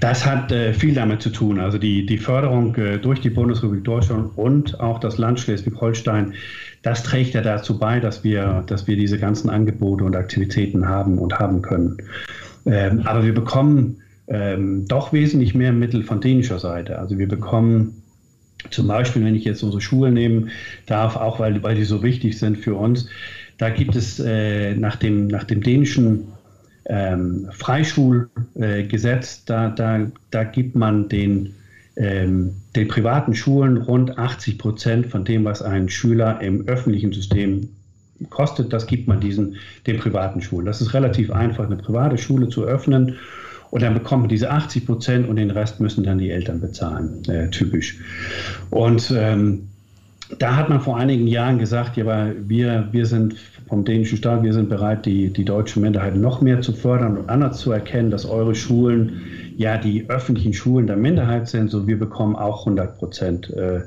Das 0.04 0.26
hat 0.26 0.52
äh, 0.52 0.74
viel 0.74 0.92
damit 0.92 1.22
zu 1.22 1.30
tun. 1.30 1.58
Also 1.58 1.78
die, 1.78 2.04
die 2.04 2.18
Förderung 2.18 2.74
äh, 2.74 2.98
durch 2.98 3.22
die 3.22 3.30
Bundesrepublik 3.30 3.84
Deutschland 3.84 4.36
und 4.36 4.78
auch 4.78 5.00
das 5.00 5.16
Land 5.16 5.40
Schleswig-Holstein, 5.40 6.34
das 6.82 7.02
trägt 7.04 7.32
ja 7.32 7.40
dazu 7.40 7.78
bei, 7.78 8.00
dass 8.00 8.22
wir, 8.22 8.64
dass 8.66 8.86
wir 8.86 8.98
diese 8.98 9.18
ganzen 9.18 9.48
Angebote 9.48 10.04
und 10.04 10.14
Aktivitäten 10.14 10.86
haben 10.86 11.16
und 11.16 11.38
haben 11.38 11.62
können. 11.62 11.96
Ähm, 12.66 13.00
aber 13.06 13.24
wir 13.24 13.32
bekommen 13.32 13.96
ähm, 14.26 14.86
doch 14.88 15.14
wesentlich 15.14 15.54
mehr 15.54 15.72
Mittel 15.72 16.02
von 16.02 16.20
dänischer 16.20 16.58
Seite. 16.58 16.98
Also 16.98 17.16
wir 17.16 17.26
bekommen 17.26 18.02
zum 18.68 18.86
Beispiel, 18.86 19.24
wenn 19.24 19.34
ich 19.34 19.44
jetzt 19.44 19.62
unsere 19.62 19.80
Schulen 19.80 20.12
nehmen 20.12 20.50
darf, 20.84 21.16
auch 21.16 21.40
weil, 21.40 21.62
weil 21.62 21.76
die 21.76 21.84
so 21.84 22.02
wichtig 22.02 22.38
sind 22.38 22.58
für 22.58 22.74
uns, 22.74 23.08
da 23.56 23.70
gibt 23.70 23.96
es 23.96 24.20
äh, 24.20 24.74
nach, 24.74 24.96
dem, 24.96 25.28
nach 25.28 25.44
dem 25.44 25.62
dänischen 25.62 26.26
ähm, 26.86 27.48
Freischulgesetz, 27.50 29.44
da, 29.44 29.68
da, 29.70 30.06
da 30.30 30.44
gibt 30.44 30.74
man 30.74 31.08
den, 31.08 31.54
ähm, 31.96 32.54
den 32.76 32.88
privaten 32.88 33.34
Schulen 33.34 33.78
rund 33.78 34.18
80 34.18 34.58
Prozent 34.58 35.06
von 35.06 35.24
dem, 35.24 35.44
was 35.44 35.62
ein 35.62 35.88
Schüler 35.88 36.40
im 36.40 36.66
öffentlichen 36.66 37.12
System 37.12 37.68
kostet, 38.30 38.72
das 38.72 38.86
gibt 38.86 39.08
man 39.08 39.20
diesen, 39.20 39.56
den 39.86 39.98
privaten 39.98 40.40
Schulen. 40.40 40.66
Das 40.66 40.80
ist 40.80 40.94
relativ 40.94 41.30
einfach, 41.30 41.66
eine 41.66 41.76
private 41.76 42.18
Schule 42.18 42.48
zu 42.48 42.64
öffnen. 42.64 43.16
Und 43.70 43.82
dann 43.82 43.94
bekommt 43.94 44.22
man 44.22 44.28
diese 44.28 44.50
80 44.50 44.86
Prozent 44.86 45.28
und 45.28 45.36
den 45.36 45.50
Rest 45.50 45.80
müssen 45.80 46.04
dann 46.04 46.18
die 46.18 46.30
Eltern 46.30 46.60
bezahlen, 46.60 47.24
äh, 47.28 47.50
typisch. 47.50 47.98
Und 48.70 49.12
ähm, 49.16 49.68
da 50.38 50.56
hat 50.56 50.68
man 50.68 50.80
vor 50.80 50.96
einigen 50.96 51.26
Jahren 51.26 51.58
gesagt, 51.58 51.96
ja, 51.96 52.04
aber 52.04 52.32
wir, 52.46 52.88
wir 52.92 53.06
sind 53.06 53.36
vom 53.68 53.84
dänischen 53.84 54.18
Staat, 54.18 54.42
wir 54.42 54.52
sind 54.52 54.68
bereit, 54.68 55.06
die, 55.06 55.32
die 55.32 55.44
deutsche 55.44 55.80
Minderheit 55.80 56.16
noch 56.16 56.40
mehr 56.40 56.60
zu 56.60 56.72
fördern 56.72 57.16
und 57.16 57.28
anders 57.28 57.58
zu 57.58 57.72
erkennen, 57.72 58.10
dass 58.10 58.26
eure 58.26 58.54
Schulen 58.54 59.22
ja 59.56 59.78
die 59.78 60.08
öffentlichen 60.10 60.52
Schulen 60.52 60.86
der 60.86 60.96
Minderheit 60.96 61.48
sind, 61.48 61.70
so 61.70 61.86
wir 61.86 61.98
bekommen 61.98 62.36
auch 62.36 62.60
100 62.60 62.98
Prozent 62.98 63.50
äh, 63.50 63.80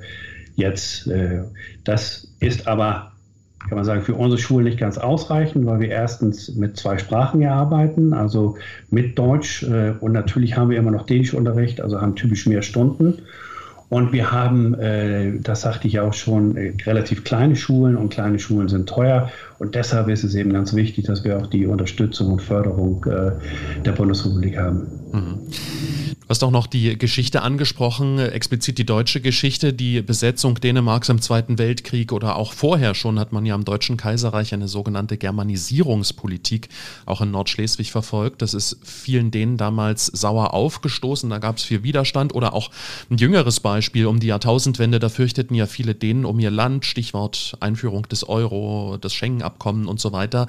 jetzt. 0.56 1.08
Äh, 1.08 1.44
das 1.84 2.28
ist 2.40 2.68
aber, 2.68 3.12
kann 3.68 3.76
man 3.76 3.86
sagen, 3.86 4.02
für 4.02 4.16
unsere 4.16 4.42
Schulen 4.42 4.66
nicht 4.66 4.80
ganz 4.80 4.98
ausreichend, 4.98 5.66
weil 5.66 5.80
wir 5.80 5.90
erstens 5.90 6.56
mit 6.56 6.78
zwei 6.78 6.98
Sprachen 6.98 7.40
hier 7.42 7.54
arbeiten, 7.54 8.14
also 8.14 8.58
mit 8.90 9.18
Deutsch 9.20 9.64
äh, 9.64 9.94
und 10.00 10.14
natürlich 10.14 10.58
haben 10.58 10.70
wir 10.70 10.78
immer 10.78 10.92
noch 10.92 11.06
Dänischunterricht, 11.06 11.82
also 11.82 12.02
haben 12.02 12.16
typisch 12.16 12.48
mehr 12.48 12.62
Stunden. 12.62 13.20
Und 13.90 14.12
wir 14.12 14.32
haben, 14.32 14.74
äh, 14.76 15.40
das 15.40 15.62
sagte 15.62 15.88
ich 15.88 16.00
auch 16.00 16.14
schon, 16.14 16.58
äh, 16.58 16.74
relativ 16.86 17.24
kleine 17.24 17.56
Schulen 17.56 17.96
und 17.96 18.10
kleine 18.10 18.38
Schulen 18.38 18.68
sind 18.68 18.90
teuer. 18.90 19.32
Und 19.60 19.76
deshalb 19.76 20.10
ist 20.10 20.24
es 20.24 20.36
eben 20.36 20.52
ganz 20.52 20.74
wichtig, 20.74 21.06
dass 21.06 21.24
wir 21.24 21.38
auch 21.38 21.48
die 21.48 21.66
Unterstützung 21.66 22.34
und 22.34 22.42
Förderung 22.42 23.06
äh, 23.06 23.32
der 23.84 23.92
Bundesrepublik 23.94 24.58
haben. 24.58 24.88
Mhm. 25.14 26.07
Du 26.28 26.32
hast 26.32 26.44
auch 26.44 26.52
noch 26.52 26.68
die 26.68 26.98
Geschichte 26.98 27.42
angesprochen, 27.42 28.20
explizit 28.20 28.78
die 28.78 28.86
deutsche 28.86 29.22
Geschichte, 29.22 29.72
die 29.72 30.02
Besetzung 30.02 30.56
Dänemarks 30.56 31.08
im 31.08 31.22
Zweiten 31.22 31.58
Weltkrieg 31.58 32.12
oder 32.12 32.36
auch 32.36 32.52
vorher 32.52 32.96
schon 32.96 33.18
hat 33.18 33.32
man 33.32 33.46
ja 33.46 33.56
im 33.56 33.64
Deutschen 33.64 33.96
Kaiserreich 33.96 34.54
eine 34.54 34.68
sogenannte 34.68 35.16
Germanisierungspolitik 35.16 36.68
auch 37.06 37.22
in 37.22 37.32
Nordschleswig 37.32 37.94
verfolgt. 37.94 38.42
Das 38.42 38.54
ist 38.54 38.78
vielen 38.84 39.32
Dänen 39.32 39.56
damals 39.56 40.08
sauer 40.08 40.54
aufgestoßen, 40.54 41.30
da 41.30 41.38
gab 41.38 41.60
es 41.60 41.64
viel 41.64 41.84
Widerstand 41.84 42.36
oder 42.36 42.54
auch 42.54 42.72
ein 43.10 43.16
jüngeres 43.16 43.62
Beispiel 43.62 44.06
um 44.06 44.20
die 44.20 44.28
Jahrtausendwende, 44.28 45.00
da 45.00 45.08
fürchteten 45.08 45.56
ja 45.56 45.66
viele 45.66 45.96
Dänen 45.96 46.26
um 46.26 46.40
ihr 46.40 46.52
Land, 46.52 46.84
Stichwort 46.84 47.56
Einführung 47.62 48.06
des 48.10 48.28
Euro, 48.28 48.98
das 49.00 49.14
Schengen-Abkommen 49.14 49.88
und 49.88 50.02
so 50.02 50.12
weiter. 50.12 50.48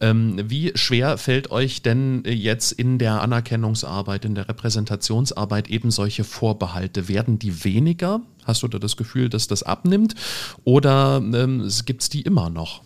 Ähm, 0.00 0.40
wie 0.44 0.70
schwer 0.76 1.18
fällt 1.18 1.50
euch 1.50 1.82
denn 1.82 2.22
jetzt 2.24 2.70
in 2.70 2.98
der 2.98 3.22
Anerkennungsarbeit, 3.22 4.24
in 4.24 4.36
der 4.36 4.48
Repräsentation 4.48 4.99
Kommunikationsarbeit 5.00 5.70
eben 5.70 5.90
solche 5.90 6.24
Vorbehalte? 6.24 7.08
Werden 7.08 7.38
die 7.38 7.64
weniger? 7.64 8.20
Hast 8.44 8.62
du 8.62 8.68
da 8.68 8.78
das 8.78 8.96
Gefühl, 8.96 9.28
dass 9.28 9.48
das 9.48 9.62
abnimmt? 9.62 10.14
Oder 10.64 11.22
ähm, 11.34 11.68
gibt 11.86 12.02
es 12.02 12.08
die 12.08 12.22
immer 12.22 12.50
noch? 12.50 12.82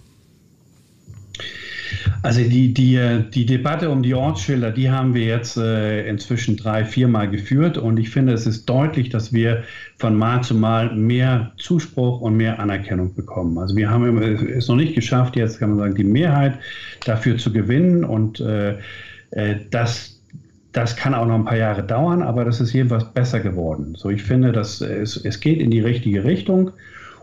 Also 2.23 2.41
die, 2.41 2.73
die, 2.73 2.99
die 3.35 3.45
Debatte 3.45 3.91
um 3.91 4.03
die 4.03 4.15
Ortsschilder, 4.15 4.71
die 4.71 4.91
haben 4.91 5.15
wir 5.15 5.25
jetzt 5.25 5.57
äh, 5.57 6.09
inzwischen 6.09 6.57
drei, 6.57 6.85
viermal 6.85 7.29
geführt 7.29 7.77
und 7.77 7.99
ich 7.99 8.11
finde, 8.11 8.33
es 8.33 8.47
ist 8.47 8.67
deutlich, 8.67 9.11
dass 9.11 9.33
wir 9.33 9.63
von 9.99 10.17
Mal 10.17 10.43
zu 10.43 10.55
Mal 10.55 10.95
mehr 10.95 11.53
Zuspruch 11.59 12.21
und 12.21 12.37
mehr 12.37 12.59
Anerkennung 12.59 13.15
bekommen. 13.15 13.59
Also 13.59 13.77
wir 13.77 13.91
haben 13.91 14.17
es 14.23 14.69
noch 14.69 14.77
nicht 14.77 14.95
geschafft, 14.95 15.37
jetzt 15.37 15.59
kann 15.59 15.71
man 15.71 15.79
sagen, 15.79 15.95
die 15.95 16.05
Mehrheit 16.05 16.59
dafür 17.05 17.37
zu 17.37 17.53
gewinnen 17.53 18.05
und 18.05 18.41
äh, 18.41 18.79
äh, 19.33 19.57
das, 19.71 20.14
das 20.75 20.97
kann 20.97 21.15
auch 21.15 21.25
noch 21.25 21.37
ein 21.37 21.45
paar 21.45 21.57
Jahre 21.57 21.85
dauern, 21.85 22.21
aber 22.21 22.45
das 22.45 22.61
ist 22.61 22.73
jedenfalls 22.73 23.05
besser 23.05 23.39
geworden. 23.39 23.95
So, 23.97 24.11
ich 24.11 24.25
finde, 24.25 24.51
dass 24.51 24.81
es, 24.81 25.17
es 25.17 25.39
geht 25.39 25.61
in 25.61 25.71
die 25.71 25.81
richtige 25.81 26.25
Richtung. 26.25 26.73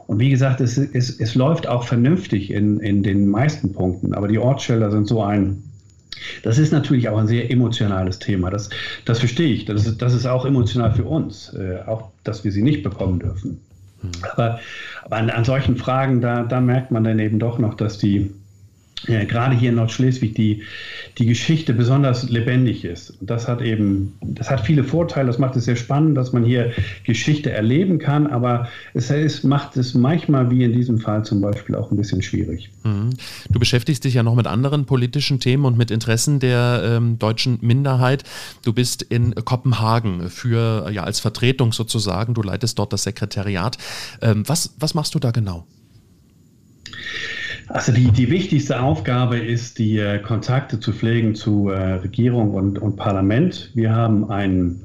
Und 0.07 0.19
wie 0.19 0.29
gesagt, 0.29 0.61
es, 0.61 0.77
es, 0.77 1.19
es 1.19 1.35
läuft 1.35 1.67
auch 1.67 1.83
vernünftig 1.83 2.49
in, 2.49 2.79
in 2.79 3.03
den 3.03 3.27
meisten 3.27 3.73
Punkten. 3.73 4.13
Aber 4.13 4.29
die 4.29 4.39
Ortsschilder 4.39 4.89
sind 4.89 5.05
so 5.05 5.21
ein, 5.21 5.63
das 6.43 6.57
ist 6.57 6.71
natürlich 6.71 7.09
auch 7.09 7.17
ein 7.17 7.27
sehr 7.27 7.51
emotionales 7.51 8.19
Thema. 8.19 8.49
Das, 8.49 8.69
das 9.03 9.19
verstehe 9.19 9.53
ich. 9.53 9.65
Das 9.65 9.85
ist, 9.85 10.01
das 10.01 10.13
ist 10.13 10.25
auch 10.25 10.45
emotional 10.45 10.93
für 10.93 11.03
uns, 11.03 11.53
äh, 11.53 11.79
auch 11.85 12.09
dass 12.23 12.45
wir 12.45 12.53
sie 12.53 12.63
nicht 12.63 12.83
bekommen 12.83 13.19
dürfen. 13.19 13.59
Hm. 14.01 14.11
Aber, 14.31 14.59
aber 15.03 15.15
an, 15.17 15.29
an, 15.29 15.43
solchen 15.43 15.75
Fragen, 15.75 16.21
da, 16.21 16.43
da 16.43 16.61
merkt 16.61 16.91
man 16.91 17.03
dann 17.03 17.19
eben 17.19 17.37
doch 17.37 17.59
noch, 17.59 17.73
dass 17.73 17.97
die, 17.97 18.31
äh, 19.07 19.25
gerade 19.25 19.55
hier 19.55 19.69
in 19.69 19.75
Nordschleswig 19.75 20.33
die, 20.35 20.63
die 21.17 21.25
Geschichte 21.25 21.73
besonders 21.73 22.29
lebendig 22.29 22.85
ist. 22.85 23.11
Und 23.21 23.29
das 23.29 23.47
hat 23.47 23.61
eben, 23.61 24.13
das 24.21 24.49
hat 24.49 24.61
viele 24.61 24.83
Vorteile, 24.83 25.27
das 25.27 25.39
macht 25.39 25.55
es 25.55 25.65
sehr 25.65 25.75
spannend, 25.75 26.17
dass 26.17 26.33
man 26.33 26.43
hier 26.43 26.71
Geschichte 27.03 27.51
erleben 27.51 27.99
kann, 27.99 28.27
aber 28.27 28.67
es 28.93 29.09
ist, 29.09 29.43
macht 29.43 29.77
es 29.77 29.93
manchmal, 29.93 30.51
wie 30.51 30.63
in 30.63 30.73
diesem 30.73 30.99
Fall 30.99 31.23
zum 31.23 31.41
Beispiel, 31.41 31.75
auch 31.75 31.91
ein 31.91 31.97
bisschen 31.97 32.21
schwierig. 32.21 32.69
Mhm. 32.83 33.11
Du 33.49 33.59
beschäftigst 33.59 34.03
dich 34.03 34.13
ja 34.13 34.23
noch 34.23 34.35
mit 34.35 34.47
anderen 34.47 34.85
politischen 34.85 35.39
Themen 35.39 35.65
und 35.65 35.77
mit 35.77 35.91
Interessen 35.91 36.39
der 36.39 36.81
ähm, 36.83 37.17
deutschen 37.19 37.59
Minderheit. 37.61 38.23
Du 38.63 38.73
bist 38.73 39.01
in 39.01 39.35
Kopenhagen 39.35 40.29
für, 40.29 40.89
ja, 40.91 41.03
als 41.03 41.19
Vertretung 41.19 41.73
sozusagen, 41.73 42.33
du 42.33 42.41
leitest 42.41 42.79
dort 42.79 42.93
das 42.93 43.03
Sekretariat. 43.03 43.77
Ähm, 44.21 44.43
was, 44.47 44.75
was 44.79 44.93
machst 44.93 45.15
du 45.15 45.19
da 45.19 45.31
genau? 45.31 45.65
Also 47.73 47.93
die, 47.93 48.11
die 48.11 48.29
wichtigste 48.29 48.81
Aufgabe 48.81 49.37
ist, 49.37 49.79
die 49.79 49.97
äh, 49.97 50.19
Kontakte 50.19 50.81
zu 50.81 50.91
pflegen 50.91 51.35
zu 51.35 51.69
äh, 51.69 51.93
Regierung 51.93 52.53
und, 52.53 52.79
und 52.79 52.97
Parlament. 52.97 53.71
Wir 53.73 53.95
haben 53.95 54.29
einen, 54.29 54.81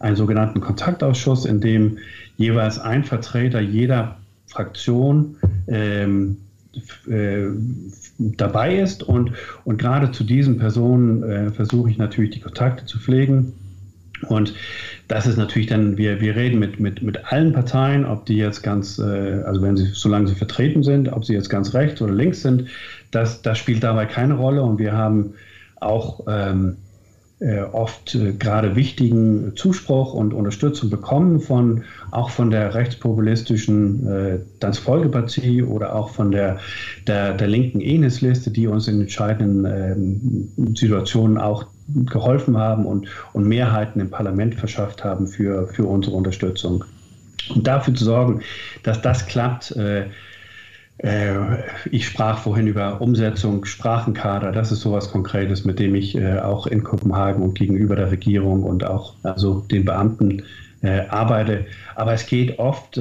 einen 0.00 0.16
sogenannten 0.16 0.60
Kontaktausschuss, 0.60 1.46
in 1.46 1.60
dem 1.60 1.98
jeweils 2.36 2.80
ein 2.80 3.04
Vertreter 3.04 3.60
jeder 3.60 4.16
Fraktion 4.48 5.36
ähm, 5.68 6.38
äh, 7.08 7.46
dabei 8.18 8.78
ist. 8.78 9.04
Und, 9.04 9.32
und 9.64 9.78
gerade 9.78 10.10
zu 10.10 10.24
diesen 10.24 10.58
Personen 10.58 11.22
äh, 11.22 11.50
versuche 11.52 11.88
ich 11.88 11.98
natürlich 11.98 12.30
die 12.30 12.40
Kontakte 12.40 12.84
zu 12.84 12.98
pflegen. 12.98 13.52
Und 14.24 14.54
das 15.08 15.26
ist 15.26 15.36
natürlich 15.36 15.68
dann, 15.68 15.96
wir, 15.96 16.20
wir 16.20 16.36
reden 16.36 16.58
mit, 16.58 16.80
mit, 16.80 17.02
mit 17.02 17.32
allen 17.32 17.52
Parteien, 17.52 18.04
ob 18.04 18.26
die 18.26 18.36
jetzt 18.36 18.62
ganz, 18.62 18.98
äh, 18.98 19.42
also 19.44 19.62
wenn 19.62 19.76
sie, 19.76 19.86
solange 19.92 20.28
sie 20.28 20.34
vertreten 20.34 20.82
sind, 20.82 21.12
ob 21.12 21.24
sie 21.24 21.34
jetzt 21.34 21.50
ganz 21.50 21.74
rechts 21.74 22.00
oder 22.02 22.12
links 22.12 22.42
sind, 22.42 22.66
das, 23.10 23.42
das 23.42 23.58
spielt 23.58 23.82
dabei 23.82 24.06
keine 24.06 24.34
Rolle. 24.34 24.62
Und 24.62 24.78
wir 24.78 24.92
haben 24.92 25.34
auch 25.80 26.20
ähm, 26.26 26.76
äh, 27.40 27.60
oft 27.60 28.14
äh, 28.14 28.32
gerade 28.32 28.76
wichtigen 28.76 29.52
Zuspruch 29.56 30.14
und 30.14 30.32
Unterstützung 30.32 30.88
bekommen 30.88 31.40
von 31.40 31.84
auch 32.10 32.30
von 32.30 32.50
der 32.50 32.74
rechtspopulistischen 32.74 34.06
äh, 34.06 34.38
Das 34.60 34.78
Folgepartie 34.78 35.62
oder 35.62 35.94
auch 35.94 36.10
von 36.10 36.30
der, 36.30 36.58
der, 37.06 37.34
der 37.34 37.48
linken 37.48 37.80
Enes-Liste, 37.80 38.50
die 38.50 38.66
uns 38.66 38.88
in 38.88 39.00
entscheidenden 39.00 39.66
ähm, 39.66 40.74
Situationen 40.76 41.36
auch 41.36 41.66
geholfen 41.88 42.56
haben 42.56 42.86
und, 42.86 43.08
und 43.32 43.46
Mehrheiten 43.46 44.00
im 44.00 44.10
Parlament 44.10 44.54
verschafft 44.54 45.04
haben 45.04 45.26
für, 45.26 45.66
für 45.68 45.84
unsere 45.84 46.16
Unterstützung. 46.16 46.84
Und 47.54 47.66
dafür 47.66 47.94
zu 47.94 48.04
sorgen, 48.04 48.40
dass 48.82 49.02
das 49.02 49.26
klappt, 49.26 49.72
äh, 49.72 50.06
äh, 50.98 51.34
ich 51.90 52.06
sprach 52.06 52.38
vorhin 52.38 52.66
über 52.66 53.00
Umsetzung, 53.00 53.64
Sprachenkader, 53.64 54.52
das 54.52 54.72
ist 54.72 54.80
sowas 54.80 55.10
Konkretes, 55.10 55.64
mit 55.64 55.78
dem 55.78 55.94
ich 55.94 56.14
äh, 56.14 56.38
auch 56.38 56.66
in 56.66 56.84
Kopenhagen 56.84 57.42
und 57.42 57.54
gegenüber 57.54 57.96
der 57.96 58.10
Regierung 58.10 58.62
und 58.62 58.84
auch 58.84 59.14
also 59.22 59.60
den 59.60 59.84
Beamten 59.84 60.44
äh, 60.82 61.00
arbeite. 61.08 61.66
Aber 61.96 62.12
es 62.12 62.26
geht 62.26 62.58
oft 62.58 63.00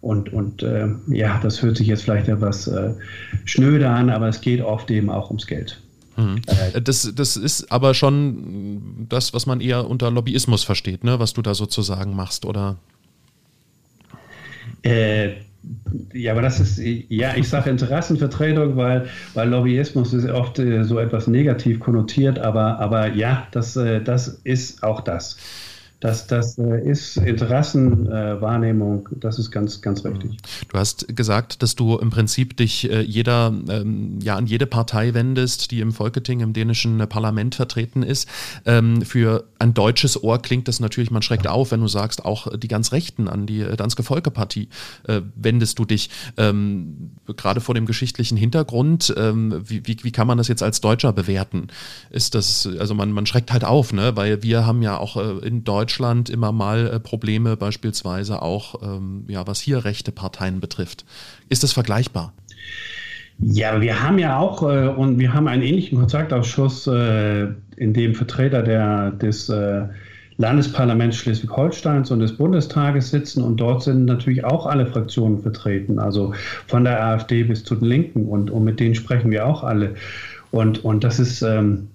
und, 0.00 0.32
und 0.32 0.66
ja, 1.06 1.38
das 1.42 1.62
hört 1.62 1.76
sich 1.76 1.86
jetzt 1.86 2.02
vielleicht 2.02 2.26
etwas 2.26 2.68
schnöde 3.44 3.88
an, 3.88 4.10
aber 4.10 4.26
es 4.26 4.40
geht 4.40 4.60
oft 4.60 4.90
eben 4.90 5.10
auch 5.10 5.28
ums 5.28 5.46
Geld. 5.46 5.80
Mhm. 6.16 6.42
Das, 6.84 7.10
das 7.14 7.36
ist 7.36 7.72
aber 7.72 7.94
schon 7.94 9.06
das, 9.08 9.32
was 9.32 9.46
man 9.46 9.60
eher 9.60 9.88
unter 9.88 10.10
Lobbyismus 10.10 10.64
versteht, 10.64 11.04
ne? 11.04 11.18
was 11.18 11.32
du 11.32 11.42
da 11.42 11.54
sozusagen 11.54 12.14
machst, 12.14 12.44
oder? 12.44 12.76
Äh, 14.82 15.32
ja, 16.12 16.32
aber 16.32 16.42
das 16.42 16.60
ist, 16.60 16.78
ja, 17.08 17.34
ich 17.36 17.48
sage 17.48 17.70
Interessenvertretung, 17.70 18.76
weil, 18.76 19.08
weil 19.34 19.48
Lobbyismus 19.48 20.12
ist 20.12 20.28
oft 20.28 20.58
äh, 20.58 20.82
so 20.82 20.98
etwas 20.98 21.28
negativ 21.28 21.80
konnotiert, 21.80 22.38
aber, 22.38 22.80
aber 22.80 23.12
ja, 23.14 23.46
das, 23.52 23.76
äh, 23.76 24.02
das 24.02 24.28
ist 24.44 24.82
auch 24.82 25.00
das. 25.00 25.36
Das, 26.02 26.26
das 26.26 26.58
äh, 26.58 26.80
ist 26.84 27.16
Interessenwahrnehmung, 27.16 29.08
äh, 29.12 29.18
das 29.20 29.38
ist 29.38 29.52
ganz, 29.52 29.80
ganz 29.80 30.04
richtig. 30.04 30.36
Du 30.68 30.76
hast 30.76 31.14
gesagt, 31.14 31.62
dass 31.62 31.76
du 31.76 31.96
im 31.96 32.10
Prinzip 32.10 32.56
dich 32.56 32.90
äh, 32.90 33.02
jeder, 33.02 33.54
ähm, 33.68 34.18
ja, 34.20 34.34
an 34.34 34.46
jede 34.46 34.66
Partei 34.66 35.14
wendest, 35.14 35.70
die 35.70 35.78
im 35.78 35.92
Folketing, 35.92 36.40
im 36.40 36.54
dänischen 36.54 36.98
Parlament 37.06 37.54
vertreten 37.54 38.02
ist. 38.02 38.28
Ähm, 38.66 39.02
für 39.02 39.44
ein 39.60 39.74
deutsches 39.74 40.20
Ohr 40.20 40.42
klingt 40.42 40.66
das 40.66 40.80
natürlich, 40.80 41.12
man 41.12 41.22
schreckt 41.22 41.46
auf, 41.46 41.70
wenn 41.70 41.80
du 41.80 41.86
sagst, 41.86 42.24
auch 42.24 42.48
die 42.58 42.66
ganz 42.66 42.90
Rechten, 42.90 43.28
an 43.28 43.46
die 43.46 43.64
Danske 43.76 44.02
Folkepartie 44.02 44.70
äh, 45.06 45.20
wendest 45.36 45.78
du 45.78 45.84
dich. 45.84 46.10
Ähm, 46.36 47.12
gerade 47.36 47.60
vor 47.60 47.76
dem 47.76 47.86
geschichtlichen 47.86 48.36
Hintergrund, 48.36 49.14
wie, 49.16 49.86
wie, 49.86 49.96
wie 50.02 50.10
kann 50.10 50.26
man 50.26 50.38
das 50.38 50.48
jetzt 50.48 50.62
als 50.62 50.80
Deutscher 50.80 51.12
bewerten? 51.12 51.68
Ist 52.10 52.34
das, 52.34 52.68
also 52.78 52.94
man, 52.94 53.12
man 53.12 53.26
schreckt 53.26 53.52
halt 53.52 53.64
auf, 53.64 53.92
ne? 53.92 54.16
weil 54.16 54.42
wir 54.42 54.66
haben 54.66 54.82
ja 54.82 54.98
auch 54.98 55.16
äh, 55.16 55.46
in 55.46 55.64
Deutschland 55.64 55.91
Deutschland 55.92 56.30
immer 56.30 56.52
mal 56.52 56.86
äh, 56.86 57.00
Probleme, 57.00 57.54
beispielsweise 57.58 58.40
auch, 58.40 58.82
ähm, 58.82 59.24
ja, 59.28 59.46
was 59.46 59.60
hier 59.60 59.84
rechte 59.84 60.10
Parteien 60.10 60.58
betrifft. 60.58 61.04
Ist 61.50 61.62
das 61.62 61.72
vergleichbar? 61.72 62.32
Ja, 63.40 63.78
wir 63.78 64.02
haben 64.02 64.18
ja 64.18 64.38
auch 64.38 64.62
äh, 64.62 64.88
und 64.88 65.18
wir 65.18 65.34
haben 65.34 65.48
einen 65.48 65.62
ähnlichen 65.62 65.98
Kontaktausschuss, 65.98 66.86
äh, 66.86 67.48
in 67.76 67.92
dem 67.92 68.14
Vertreter 68.14 68.62
der, 68.62 69.10
des 69.10 69.50
äh, 69.50 69.82
Landesparlaments 70.38 71.18
Schleswig-Holsteins 71.18 72.10
und 72.10 72.20
des 72.20 72.38
Bundestages 72.38 73.10
sitzen 73.10 73.42
und 73.42 73.58
dort 73.58 73.82
sind 73.82 74.06
natürlich 74.06 74.46
auch 74.46 74.64
alle 74.64 74.86
Fraktionen 74.86 75.42
vertreten, 75.42 75.98
also 75.98 76.32
von 76.68 76.84
der 76.84 77.04
AfD 77.04 77.42
bis 77.42 77.64
zu 77.64 77.74
den 77.74 77.86
Linken 77.86 78.24
und, 78.24 78.50
und 78.50 78.64
mit 78.64 78.80
denen 78.80 78.94
sprechen 78.94 79.30
wir 79.30 79.46
auch 79.46 79.62
alle. 79.62 79.94
Und, 80.52 80.82
und 80.86 81.04
das 81.04 81.18
ist, 81.18 81.42
ähm, 81.42 81.88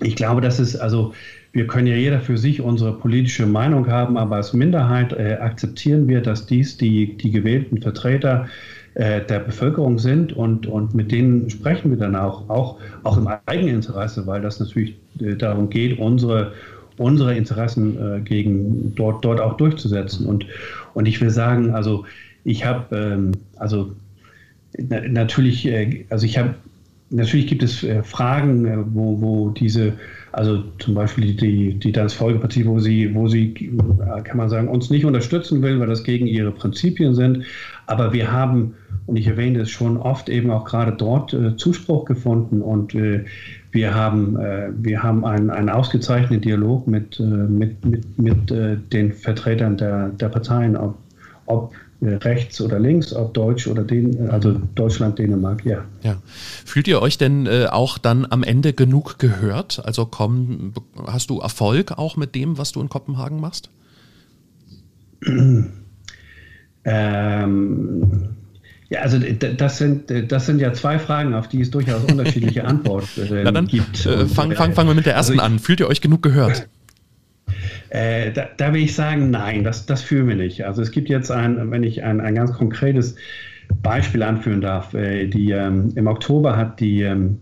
ich 0.00 0.16
glaube, 0.16 0.40
das 0.40 0.58
ist 0.60 0.76
also 0.76 1.12
wir 1.54 1.68
können 1.68 1.86
ja 1.86 1.94
jeder 1.94 2.20
für 2.20 2.36
sich 2.36 2.60
unsere 2.60 2.92
politische 2.92 3.46
Meinung 3.46 3.86
haben, 3.86 4.18
aber 4.18 4.36
als 4.36 4.52
Minderheit 4.52 5.12
äh, 5.12 5.38
akzeptieren 5.40 6.08
wir, 6.08 6.20
dass 6.20 6.46
dies 6.46 6.76
die, 6.76 7.16
die 7.16 7.30
gewählten 7.30 7.80
Vertreter 7.80 8.48
äh, 8.94 9.24
der 9.24 9.38
Bevölkerung 9.38 10.00
sind 10.00 10.32
und, 10.32 10.66
und 10.66 10.94
mit 10.94 11.12
denen 11.12 11.48
sprechen 11.48 11.90
wir 11.90 11.96
dann 11.96 12.16
auch, 12.16 12.50
auch, 12.50 12.80
auch 13.04 13.16
im 13.16 13.28
Eigeninteresse, 13.46 14.26
weil 14.26 14.42
das 14.42 14.58
natürlich 14.58 14.96
äh, 15.20 15.36
darum 15.36 15.70
geht, 15.70 16.00
unsere, 16.00 16.52
unsere 16.96 17.36
Interessen 17.36 17.98
äh, 17.98 18.20
gegen 18.20 18.92
dort, 18.96 19.24
dort 19.24 19.40
auch 19.40 19.56
durchzusetzen. 19.56 20.26
Und, 20.26 20.46
und 20.94 21.06
ich 21.06 21.20
will 21.20 21.30
sagen, 21.30 21.72
also 21.72 22.04
ich 22.42 22.64
habe, 22.66 22.96
ähm, 22.96 23.32
also 23.56 23.92
na, 24.76 25.00
natürlich, 25.06 25.72
also 26.10 26.26
ich 26.26 26.36
habe, 26.36 26.56
natürlich 27.10 27.46
gibt 27.46 27.62
es 27.62 27.86
Fragen, 28.02 28.92
wo, 28.92 29.20
wo 29.20 29.50
diese 29.50 29.92
also 30.34 30.64
zum 30.80 30.94
Beispiel 30.94 31.34
die, 31.34 31.78
die 31.78 31.92
Folgepartie, 32.08 32.66
wo 32.66 32.80
sie, 32.80 33.14
wo 33.14 33.28
sie, 33.28 33.54
kann 34.24 34.36
man 34.36 34.48
sagen, 34.48 34.68
uns 34.68 34.90
nicht 34.90 35.04
unterstützen 35.04 35.62
will, 35.62 35.78
weil 35.78 35.86
das 35.86 36.02
gegen 36.02 36.26
ihre 36.26 36.50
Prinzipien 36.50 37.14
sind. 37.14 37.44
Aber 37.86 38.12
wir 38.12 38.32
haben, 38.32 38.74
und 39.06 39.16
ich 39.16 39.28
erwähne 39.28 39.60
es 39.60 39.70
schon 39.70 39.96
oft, 39.96 40.28
eben 40.28 40.50
auch 40.50 40.64
gerade 40.64 40.92
dort 40.92 41.32
äh, 41.34 41.56
Zuspruch 41.56 42.04
gefunden 42.04 42.62
und 42.62 42.94
äh, 42.94 43.24
wir 43.70 43.94
haben, 43.94 44.36
äh, 44.38 44.70
wir 44.76 45.02
haben 45.02 45.24
einen, 45.24 45.50
einen 45.50 45.68
ausgezeichneten 45.68 46.40
Dialog 46.40 46.88
mit, 46.88 47.20
äh, 47.20 47.22
mit, 47.22 47.84
mit, 47.84 48.18
mit 48.18 48.50
äh, 48.50 48.76
den 48.92 49.12
Vertretern 49.12 49.76
der, 49.76 50.08
der 50.08 50.28
Parteien, 50.30 50.76
ob, 50.76 50.96
ob 51.46 51.74
äh, 51.74 51.83
rechts 52.04 52.60
oder 52.60 52.78
links, 52.78 53.12
ob 53.12 53.34
Deutsch 53.34 53.66
oder 53.66 53.82
den, 53.82 54.30
also 54.30 54.52
Deutschland, 54.74 55.18
Dänemark, 55.18 55.64
ja. 55.64 55.84
ja. 56.02 56.16
Fühlt 56.64 56.88
ihr 56.88 57.00
euch 57.02 57.18
denn 57.18 57.46
äh, 57.46 57.66
auch 57.70 57.98
dann 57.98 58.26
am 58.28 58.42
Ende 58.42 58.72
genug 58.72 59.18
gehört? 59.18 59.84
Also 59.84 60.06
komm, 60.06 60.72
hast 61.06 61.30
du 61.30 61.40
Erfolg 61.40 61.92
auch 61.92 62.16
mit 62.16 62.34
dem, 62.34 62.58
was 62.58 62.72
du 62.72 62.80
in 62.80 62.88
Kopenhagen 62.88 63.40
machst? 63.40 63.70
Ähm, 66.86 68.34
Ja, 68.90 69.00
also 69.00 69.18
das 69.18 69.78
sind, 69.78 70.12
das 70.30 70.46
sind 70.46 70.60
ja 70.60 70.72
zwei 70.74 70.98
Fragen, 70.98 71.34
auf 71.34 71.48
die 71.48 71.62
es 71.62 71.70
durchaus 71.70 72.04
unterschiedliche 72.04 72.64
Antworten 72.66 73.32
äh, 73.32 73.44
dann, 73.44 73.66
gibt. 73.66 74.04
Äh, 74.04 74.26
fangen 74.26 74.54
fang, 74.54 74.74
fang 74.74 74.86
wir 74.86 74.94
mit 74.94 75.06
der 75.06 75.14
ersten 75.14 75.40
also 75.40 75.42
ich, 75.42 75.52
an. 75.52 75.58
Fühlt 75.58 75.80
ihr 75.80 75.88
euch 75.88 76.00
genug 76.00 76.22
gehört? 76.22 76.68
Äh, 77.90 78.32
da, 78.32 78.48
da, 78.56 78.72
will 78.72 78.82
ich 78.82 78.94
sagen, 78.94 79.30
nein, 79.30 79.64
das, 79.64 79.86
das 79.86 80.02
fühlen 80.02 80.28
wir 80.28 80.36
nicht. 80.36 80.64
Also 80.64 80.82
es 80.82 80.90
gibt 80.90 81.08
jetzt 81.08 81.30
ein, 81.30 81.70
wenn 81.70 81.82
ich 81.82 82.02
ein, 82.02 82.20
ein 82.20 82.34
ganz 82.34 82.52
konkretes 82.52 83.16
Beispiel 83.82 84.22
anführen 84.22 84.60
darf, 84.60 84.94
äh, 84.94 85.26
die, 85.26 85.50
ähm, 85.52 85.92
im 85.94 86.06
Oktober 86.06 86.56
hat 86.56 86.80
die 86.80 87.02
ähm, 87.02 87.40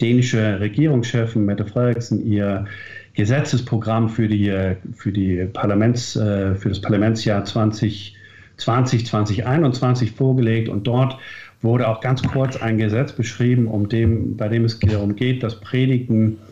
dänische 0.00 0.60
Regierungschefin 0.60 1.44
Mette 1.44 1.64
Frederiksen 1.64 2.24
ihr 2.24 2.66
Gesetzesprogramm 3.14 4.08
für, 4.08 4.28
die, 4.28 4.48
äh, 4.48 4.76
für, 4.94 5.12
die 5.12 5.44
Parlaments, 5.52 6.16
äh, 6.16 6.54
für 6.54 6.68
das 6.68 6.80
Parlamentsjahr 6.80 7.44
2020, 7.44 9.06
2021 9.06 10.12
vorgelegt 10.12 10.68
und 10.68 10.86
dort 10.86 11.18
wurde 11.60 11.88
auch 11.88 12.00
ganz 12.00 12.22
kurz 12.22 12.56
ein 12.56 12.78
Gesetz 12.78 13.12
beschrieben, 13.12 13.66
um 13.66 13.88
dem, 13.88 14.36
bei 14.36 14.48
dem 14.48 14.64
es 14.64 14.78
darum 14.78 15.16
geht, 15.16 15.42
dass 15.42 15.60
Predigten 15.60 16.34
äh, 16.34 16.47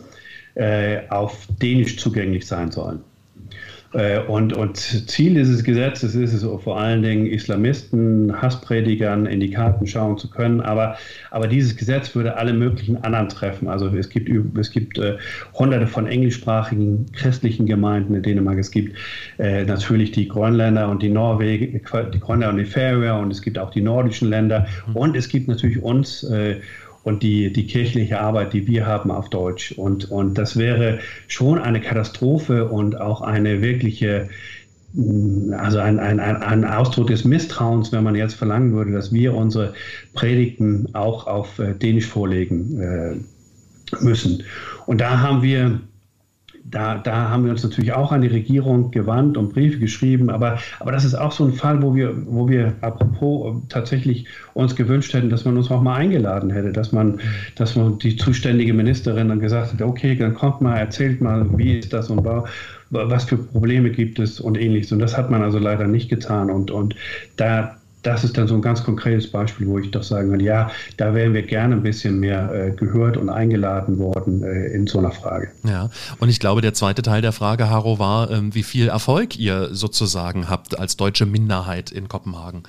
auf 1.11 1.47
Dänisch 1.61 1.99
zugänglich 1.99 2.47
sein 2.47 2.71
sollen. 2.71 3.01
Äh, 3.97 4.21
und, 4.21 4.53
und 4.53 4.77
Ziel 4.77 5.35
dieses 5.35 5.65
Gesetzes 5.65 6.15
ist 6.15 6.33
es 6.33 6.43
vor 6.43 6.79
allen 6.79 7.03
Dingen, 7.03 7.27
Islamisten, 7.27 8.41
Hasspredigern 8.41 9.27
in 9.27 9.41
die 9.41 9.51
Karten 9.51 9.87
schauen 9.87 10.19
zu 10.19 10.29
können. 10.29 10.61
Aber, 10.61 10.97
aber 11.31 11.47
dieses 11.47 11.77
Gesetz 11.77 12.15
würde 12.15 12.37
alle 12.37 12.53
möglichen 12.53 13.03
anderen 13.05 13.29
treffen. 13.29 13.69
Also 13.69 13.89
es 13.89 14.09
gibt, 14.09 14.29
es 14.59 14.71
gibt 14.71 14.99
äh, 14.99 15.17
hunderte 15.55 15.87
von 15.87 16.07
englischsprachigen 16.07 17.07
christlichen 17.13 17.67
Gemeinden 17.67 18.15
in 18.15 18.23
Dänemark. 18.23 18.59
Es 18.59 18.71
gibt 18.71 18.97
äh, 19.39 19.65
natürlich 19.65 20.13
die 20.13 20.29
Grönländer 20.29 20.89
und 20.91 21.03
die 21.03 21.09
Norwegen, 21.09 21.73
die 21.73 22.21
Grönländer 22.21 22.51
und 22.51 22.59
die 22.59 22.65
Färöer 22.65 23.19
und 23.19 23.31
es 23.31 23.41
gibt 23.41 23.59
auch 23.59 23.71
die 23.71 23.81
nordischen 23.83 24.29
Länder. 24.29 24.67
Mhm. 24.89 24.97
Und 24.97 25.17
es 25.17 25.29
gibt 25.29 25.49
natürlich 25.49 25.83
uns. 25.83 26.23
Äh, 26.25 26.61
und 27.07 27.23
die, 27.23 27.53
die 27.53 27.69
kirchliche 27.69 28.21
Arbeit, 28.21 28.53
die 28.53 28.67
wir 28.67 28.85
haben 28.85 29.13
auf 29.13 29.31
Deutsch. 29.31 29.71
Und, 29.71 30.11
und 30.11 30.37
das 30.37 30.57
wäre 30.57 30.99
schon 31.29 31.61
eine 31.61 31.81
Katastrophe 31.81 32.69
und 32.69 33.01
auch 33.01 33.21
eine 33.21 33.63
wirkliche, 33.63 34.29
mm, 34.93 35.53
also 35.53 35.79
ein, 35.79 36.01
ein, 36.01 36.19
ein 36.19 36.65
Ausdruck 36.65 37.07
des 37.07 37.25
Misstrauens, 37.25 37.93
wenn 37.93 38.03
man 38.03 38.17
jetzt 38.17 38.35
verlangen 38.35 38.73
würde, 38.73 38.91
dass 38.91 39.13
wir 39.13 39.35
unsere 39.35 39.75
Predigten 40.15 40.97
auch 40.97 41.29
auf 41.29 41.61
äh, 41.61 41.75
Dänisch 41.75 42.07
vorlegen 42.07 42.81
äh, 42.81 43.15
müssen. 44.01 44.43
Und 44.87 45.01
da 45.01 45.21
haben 45.21 45.43
wir 45.43 45.83
da, 46.71 46.99
da 46.99 47.31
haben 47.31 47.45
wir 47.45 47.53
uns 47.53 47.63
natürlich 47.63 47.93
auch 47.93 48.13
an 48.13 48.23
die 48.23 48.29
Regierung 48.29 48.91
gewandt 48.91 49.37
und 49.37 49.53
Briefe 49.53 49.79
geschrieben, 49.79 50.31
aber, 50.31 50.59
aber 50.81 50.93
das 50.93 51.05
ist 51.05 51.15
auch 51.15 51.31
so 51.31 51.45
ein 51.45 51.53
Fall, 51.53 51.83
wo 51.83 51.95
wir, 51.95 52.15
wo 52.27 52.49
wir 52.49 52.75
apropos 52.81 53.63
tatsächlich 53.69 54.27
uns 54.55 54.75
gewünscht 54.75 55.15
hätten, 55.15 55.31
dass 55.31 55.45
man 55.45 55.57
uns 55.57 55.71
auch 55.71 55.83
mal 55.83 55.97
eingeladen 55.97 56.51
hätte, 56.51 56.73
dass 56.73 56.93
man, 56.93 57.21
dass 57.55 57.77
man 57.77 57.99
die 57.99 58.17
zuständige 58.17 58.75
Ministerin 58.75 59.29
dann 59.29 59.41
gesagt 59.41 59.75
hat, 59.75 59.83
okay, 59.83 60.17
dann 60.17 60.35
kommt 60.35 60.61
mal, 60.61 60.77
erzählt 60.77 61.21
mal, 61.21 61.47
wie 61.57 61.79
ist 61.79 61.93
das 61.93 62.11
und 62.11 62.27
was 62.91 63.25
für 63.25 63.37
Probleme 63.37 63.91
gibt 63.91 64.19
es 64.19 64.41
und 64.41 64.59
ähnliches. 64.59 64.93
Und 64.93 64.99
das 64.99 65.17
hat 65.17 65.31
man 65.31 65.43
also 65.43 65.59
leider 65.59 65.87
nicht 65.87 66.09
getan. 66.09 66.51
Und, 66.51 66.71
und 66.71 66.95
da, 67.37 67.77
das 68.07 68.23
ist 68.23 68.39
dann 68.39 68.47
so 68.47 68.55
ein 68.55 68.63
ganz 68.63 68.85
konkretes 68.85 69.31
Beispiel, 69.31 69.67
wo 69.67 69.79
ich 69.79 69.91
doch 69.91 70.03
sagen 70.03 70.31
würde, 70.31 70.45
ja, 70.45 70.71
da 70.97 71.13
wären 71.15 71.35
wir 71.35 71.43
gerne 71.43 71.75
ein 71.75 71.83
bisschen 71.83 72.21
mehr 72.21 72.53
äh, 72.53 72.71
gehört 72.71 73.17
und 73.17 73.29
eingeladen 73.29 73.99
worden 73.99 74.43
äh, 74.43 74.69
in 74.69 74.87
so 74.87 74.99
einer 74.99 75.11
Frage. 75.11 75.49
Ja, 75.65 75.91
und 76.19 76.29
ich 76.29 76.39
glaube, 76.39 76.61
der 76.61 76.73
zweite 76.73 77.03
Teil 77.03 77.21
der 77.21 77.33
Frage, 77.33 77.69
Haro, 77.69 77.99
war, 77.99 78.31
ähm, 78.31 78.55
wie 78.55 78.63
viel 78.63 78.89
Erfolg 78.89 79.37
ihr 79.37 79.75
sozusagen 79.75 80.49
habt 80.49 80.79
als 80.79 80.97
deutsche 80.97 81.27
Minderheit 81.27 81.91
in 81.91 82.09
Kopenhagen. 82.09 82.63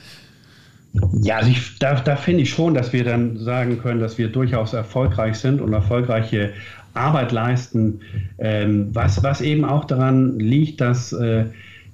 Ja, 1.22 1.38
also 1.38 1.52
ich, 1.52 1.78
da, 1.78 1.96
da 1.96 2.16
finde 2.16 2.42
ich 2.42 2.50
schon, 2.50 2.74
dass 2.74 2.92
wir 2.92 3.04
dann 3.04 3.38
sagen 3.38 3.80
können, 3.80 4.00
dass 4.00 4.18
wir 4.18 4.30
durchaus 4.30 4.74
erfolgreich 4.74 5.38
sind 5.38 5.62
und 5.62 5.72
erfolgreiche 5.74 6.54
Arbeit 6.96 7.32
leisten, 7.32 8.02
ähm, 8.40 8.90
was, 8.94 9.22
was 9.22 9.42
eben 9.42 9.66
auch 9.66 9.86
daran 9.86 10.40
liegt, 10.40 10.82
dass 10.82 11.14
äh, 11.14 11.46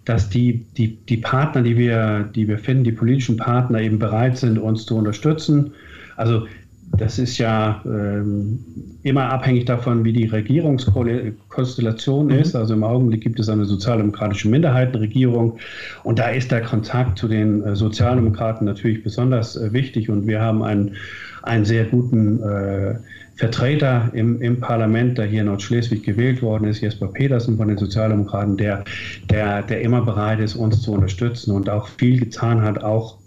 dass 0.06 0.30
die, 0.30 0.66
die, 0.78 0.98
die 0.98 1.18
Partner, 1.18 1.62
die 1.62 1.78
wir, 1.78 2.30
die 2.36 2.48
wir 2.48 2.58
finden, 2.58 2.84
die 2.84 2.92
politischen 2.92 3.38
Partner 3.38 3.80
eben 3.80 4.00
bereit 4.00 4.38
sind, 4.38 4.58
uns 4.58 4.86
zu 4.86 4.98
unterstützen. 4.98 5.74
Also 6.16 6.48
das 6.98 7.18
ist 7.18 7.40
ja 7.40 7.82
ähm, 7.86 8.60
immer 9.02 9.32
abhängig 9.32 9.66
davon, 9.66 10.06
wie 10.06 10.14
die 10.14 10.28
Regierungskonstellation 10.28 12.28
mhm. 12.28 12.34
ist. 12.34 12.56
Also 12.56 12.76
im 12.76 12.84
Augenblick 12.84 13.22
gibt 13.22 13.40
es 13.40 13.50
eine 13.50 13.66
sozialdemokratische 13.66 14.48
Minderheitenregierung 14.48 15.58
und 16.04 16.20
da 16.20 16.30
ist 16.30 16.52
der 16.52 16.62
Kontakt 16.62 17.18
zu 17.18 17.28
den 17.28 17.64
äh, 17.64 17.76
Sozialdemokraten 17.76 18.66
natürlich 18.66 19.04
besonders 19.04 19.56
äh, 19.56 19.74
wichtig 19.74 20.08
und 20.10 20.28
wir 20.28 20.40
haben 20.40 20.62
einen, 20.62 20.96
einen 21.42 21.66
sehr 21.66 21.86
guten 21.86 22.44
äh, 22.44 22.94
Vertreter 23.36 24.12
im, 24.14 24.40
im 24.44 24.60
Parlament, 24.60 25.18
der 25.18 25.26
hier 25.26 25.42
in 25.42 25.48
Nordschleswig 25.48 26.04
gewählt 26.04 26.44
worden 26.44 26.68
ist, 26.68 26.82
Jesper 26.82 27.08
Petersen 27.08 27.58
von 27.58 27.70
den 27.70 27.80
Sozialdemokraten, 27.80 28.58
der, 28.58 28.84
der, 29.32 29.64
der 29.64 29.82
immer 29.82 30.04
bereit 30.04 30.40
ist, 30.40 30.56
uns 30.56 30.84
zu 30.84 30.94
unterstützen 30.94 31.52
und 31.52 31.68
auch 31.70 31.88
viel 31.88 32.20
getan 32.20 32.62
hat, 32.62 32.84
auch, 32.84 33.18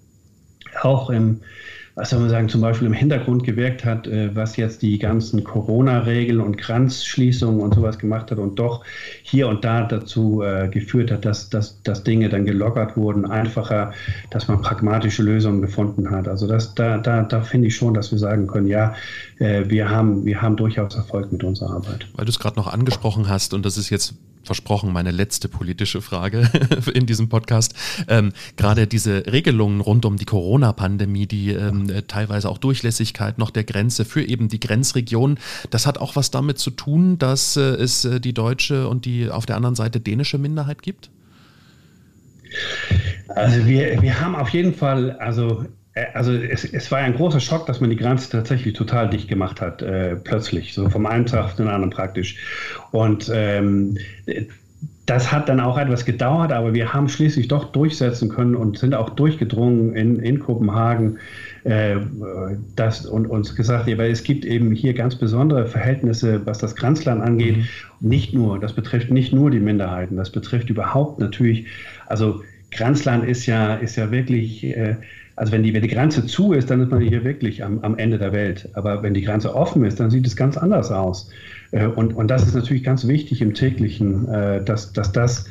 auch 0.82 1.10
im, 1.10 1.40
was 1.96 2.10
soll 2.10 2.20
man 2.20 2.28
sagen, 2.28 2.48
zum 2.50 2.60
Beispiel 2.60 2.86
im 2.86 2.92
Hintergrund 2.92 3.42
gewirkt 3.42 3.86
hat, 3.86 4.06
äh, 4.06 4.36
was 4.36 4.58
jetzt 4.58 4.82
die 4.82 4.98
ganzen 4.98 5.42
Corona-Regeln 5.44 6.40
und 6.40 6.58
Grenzschließungen 6.58 7.60
und 7.62 7.74
sowas 7.74 7.98
gemacht 7.98 8.30
hat 8.30 8.38
und 8.38 8.58
doch 8.58 8.84
hier 9.22 9.48
und 9.48 9.64
da 9.64 9.82
dazu 9.82 10.42
äh, 10.42 10.68
geführt 10.68 11.10
hat, 11.10 11.24
dass, 11.24 11.48
dass, 11.48 11.82
dass 11.82 12.04
Dinge 12.04 12.28
dann 12.28 12.44
gelockert 12.44 12.98
wurden, 12.98 13.24
einfacher, 13.24 13.94
dass 14.30 14.46
man 14.46 14.60
pragmatische 14.60 15.22
Lösungen 15.22 15.62
gefunden 15.62 16.10
hat. 16.10 16.28
Also 16.28 16.46
das, 16.46 16.74
da, 16.74 16.98
da, 16.98 17.22
da 17.22 17.40
finde 17.40 17.68
ich 17.68 17.76
schon, 17.76 17.94
dass 17.94 18.12
wir 18.12 18.18
sagen 18.18 18.46
können, 18.46 18.66
ja, 18.66 18.94
wir, 19.38 19.90
haben, 19.90 20.24
wir 20.24 20.40
haben 20.40 20.56
durchaus 20.56 20.94
Erfolg 20.94 21.30
mit 21.30 21.44
unserer 21.44 21.70
Arbeit. 21.70 22.08
Weil 22.14 22.24
du 22.24 22.30
es 22.30 22.38
gerade 22.38 22.56
noch 22.56 22.66
angesprochen 22.66 23.28
hast 23.28 23.52
und 23.52 23.66
das 23.66 23.76
ist 23.76 23.90
jetzt 23.90 24.14
versprochen, 24.46 24.92
meine 24.92 25.10
letzte 25.10 25.48
politische 25.48 26.00
Frage 26.00 26.48
in 26.94 27.04
diesem 27.04 27.28
Podcast. 27.28 27.74
Ähm, 28.08 28.32
Gerade 28.56 28.86
diese 28.86 29.26
Regelungen 29.26 29.80
rund 29.80 30.04
um 30.06 30.16
die 30.16 30.24
Corona-Pandemie, 30.24 31.26
die 31.26 31.50
ähm, 31.50 31.90
teilweise 32.06 32.48
auch 32.48 32.58
Durchlässigkeit 32.58 33.38
noch 33.38 33.50
der 33.50 33.64
Grenze 33.64 34.04
für 34.04 34.22
eben 34.22 34.48
die 34.48 34.60
Grenzregion, 34.60 35.38
das 35.70 35.86
hat 35.86 35.98
auch 35.98 36.16
was 36.16 36.30
damit 36.30 36.58
zu 36.58 36.70
tun, 36.70 37.18
dass 37.18 37.56
äh, 37.56 37.60
es 37.60 38.04
äh, 38.04 38.20
die 38.20 38.32
deutsche 38.32 38.88
und 38.88 39.04
die 39.04 39.28
auf 39.28 39.44
der 39.44 39.56
anderen 39.56 39.74
Seite 39.74 40.00
dänische 40.00 40.38
Minderheit 40.38 40.82
gibt? 40.82 41.10
Also 43.28 43.66
wir, 43.66 44.00
wir 44.00 44.20
haben 44.20 44.36
auf 44.36 44.50
jeden 44.50 44.72
Fall, 44.72 45.12
also 45.18 45.62
äh, 45.62 45.66
also 46.12 46.32
es, 46.32 46.64
es, 46.64 46.90
war 46.90 46.98
ein 46.98 47.14
großer 47.14 47.40
Schock, 47.40 47.66
dass 47.66 47.80
man 47.80 47.90
die 47.90 47.96
Grenze 47.96 48.30
tatsächlich 48.30 48.74
total 48.74 49.08
dicht 49.08 49.28
gemacht 49.28 49.60
hat, 49.60 49.82
äh, 49.82 50.16
plötzlich, 50.16 50.74
so 50.74 50.88
vom 50.90 51.06
einen 51.06 51.26
Tag 51.26 51.44
auf 51.44 51.56
den 51.56 51.68
anderen 51.68 51.90
praktisch. 51.90 52.36
Und 52.90 53.30
ähm, 53.34 53.96
das 55.06 55.32
hat 55.32 55.48
dann 55.48 55.60
auch 55.60 55.78
etwas 55.78 56.04
gedauert, 56.04 56.52
aber 56.52 56.74
wir 56.74 56.92
haben 56.92 57.08
schließlich 57.08 57.48
doch 57.48 57.72
durchsetzen 57.72 58.28
können 58.28 58.56
und 58.56 58.76
sind 58.76 58.94
auch 58.94 59.10
durchgedrungen 59.10 59.94
in, 59.94 60.18
in 60.18 60.40
Kopenhagen 60.40 61.18
äh, 61.64 61.96
das, 62.74 63.06
und 63.06 63.26
uns 63.26 63.54
gesagt, 63.54 63.88
ja, 63.88 63.96
weil 63.96 64.10
es 64.10 64.22
gibt 64.22 64.44
eben 64.44 64.72
hier 64.72 64.94
ganz 64.94 65.14
besondere 65.14 65.66
Verhältnisse, 65.66 66.44
was 66.44 66.58
das 66.58 66.76
Grenzland 66.76 67.22
angeht. 67.22 67.56
Mhm. 67.56 67.64
Nicht 68.00 68.34
nur, 68.34 68.58
das 68.58 68.74
betrifft 68.74 69.10
nicht 69.10 69.32
nur 69.32 69.50
die 69.50 69.60
Minderheiten, 69.60 70.16
das 70.16 70.30
betrifft 70.30 70.68
überhaupt 70.68 71.20
natürlich, 71.20 71.66
also 72.06 72.42
Grenzland 72.70 73.24
ist 73.24 73.46
ja, 73.46 73.76
ist 73.76 73.96
ja 73.96 74.10
wirklich 74.10 74.64
äh, 74.64 74.96
also 75.36 75.52
wenn 75.52 75.62
die, 75.62 75.72
wenn 75.74 75.82
die 75.82 75.88
Grenze 75.88 76.26
zu 76.26 76.52
ist, 76.52 76.70
dann 76.70 76.80
ist 76.80 76.90
man 76.90 77.00
hier 77.00 77.22
wirklich 77.24 77.62
am, 77.62 77.80
am 77.80 77.96
Ende 77.98 78.18
der 78.18 78.32
Welt. 78.32 78.68
Aber 78.72 79.02
wenn 79.02 79.14
die 79.14 79.22
Grenze 79.22 79.54
offen 79.54 79.84
ist, 79.84 80.00
dann 80.00 80.10
sieht 80.10 80.26
es 80.26 80.34
ganz 80.34 80.56
anders 80.56 80.90
aus. 80.90 81.30
Äh, 81.70 81.86
und, 81.86 82.14
und 82.14 82.28
das 82.28 82.46
ist 82.46 82.54
natürlich 82.54 82.82
ganz 82.82 83.06
wichtig 83.06 83.42
im 83.42 83.54
täglichen, 83.54 84.28
äh, 84.28 84.64
dass, 84.64 84.92
dass 84.92 85.12
das 85.12 85.46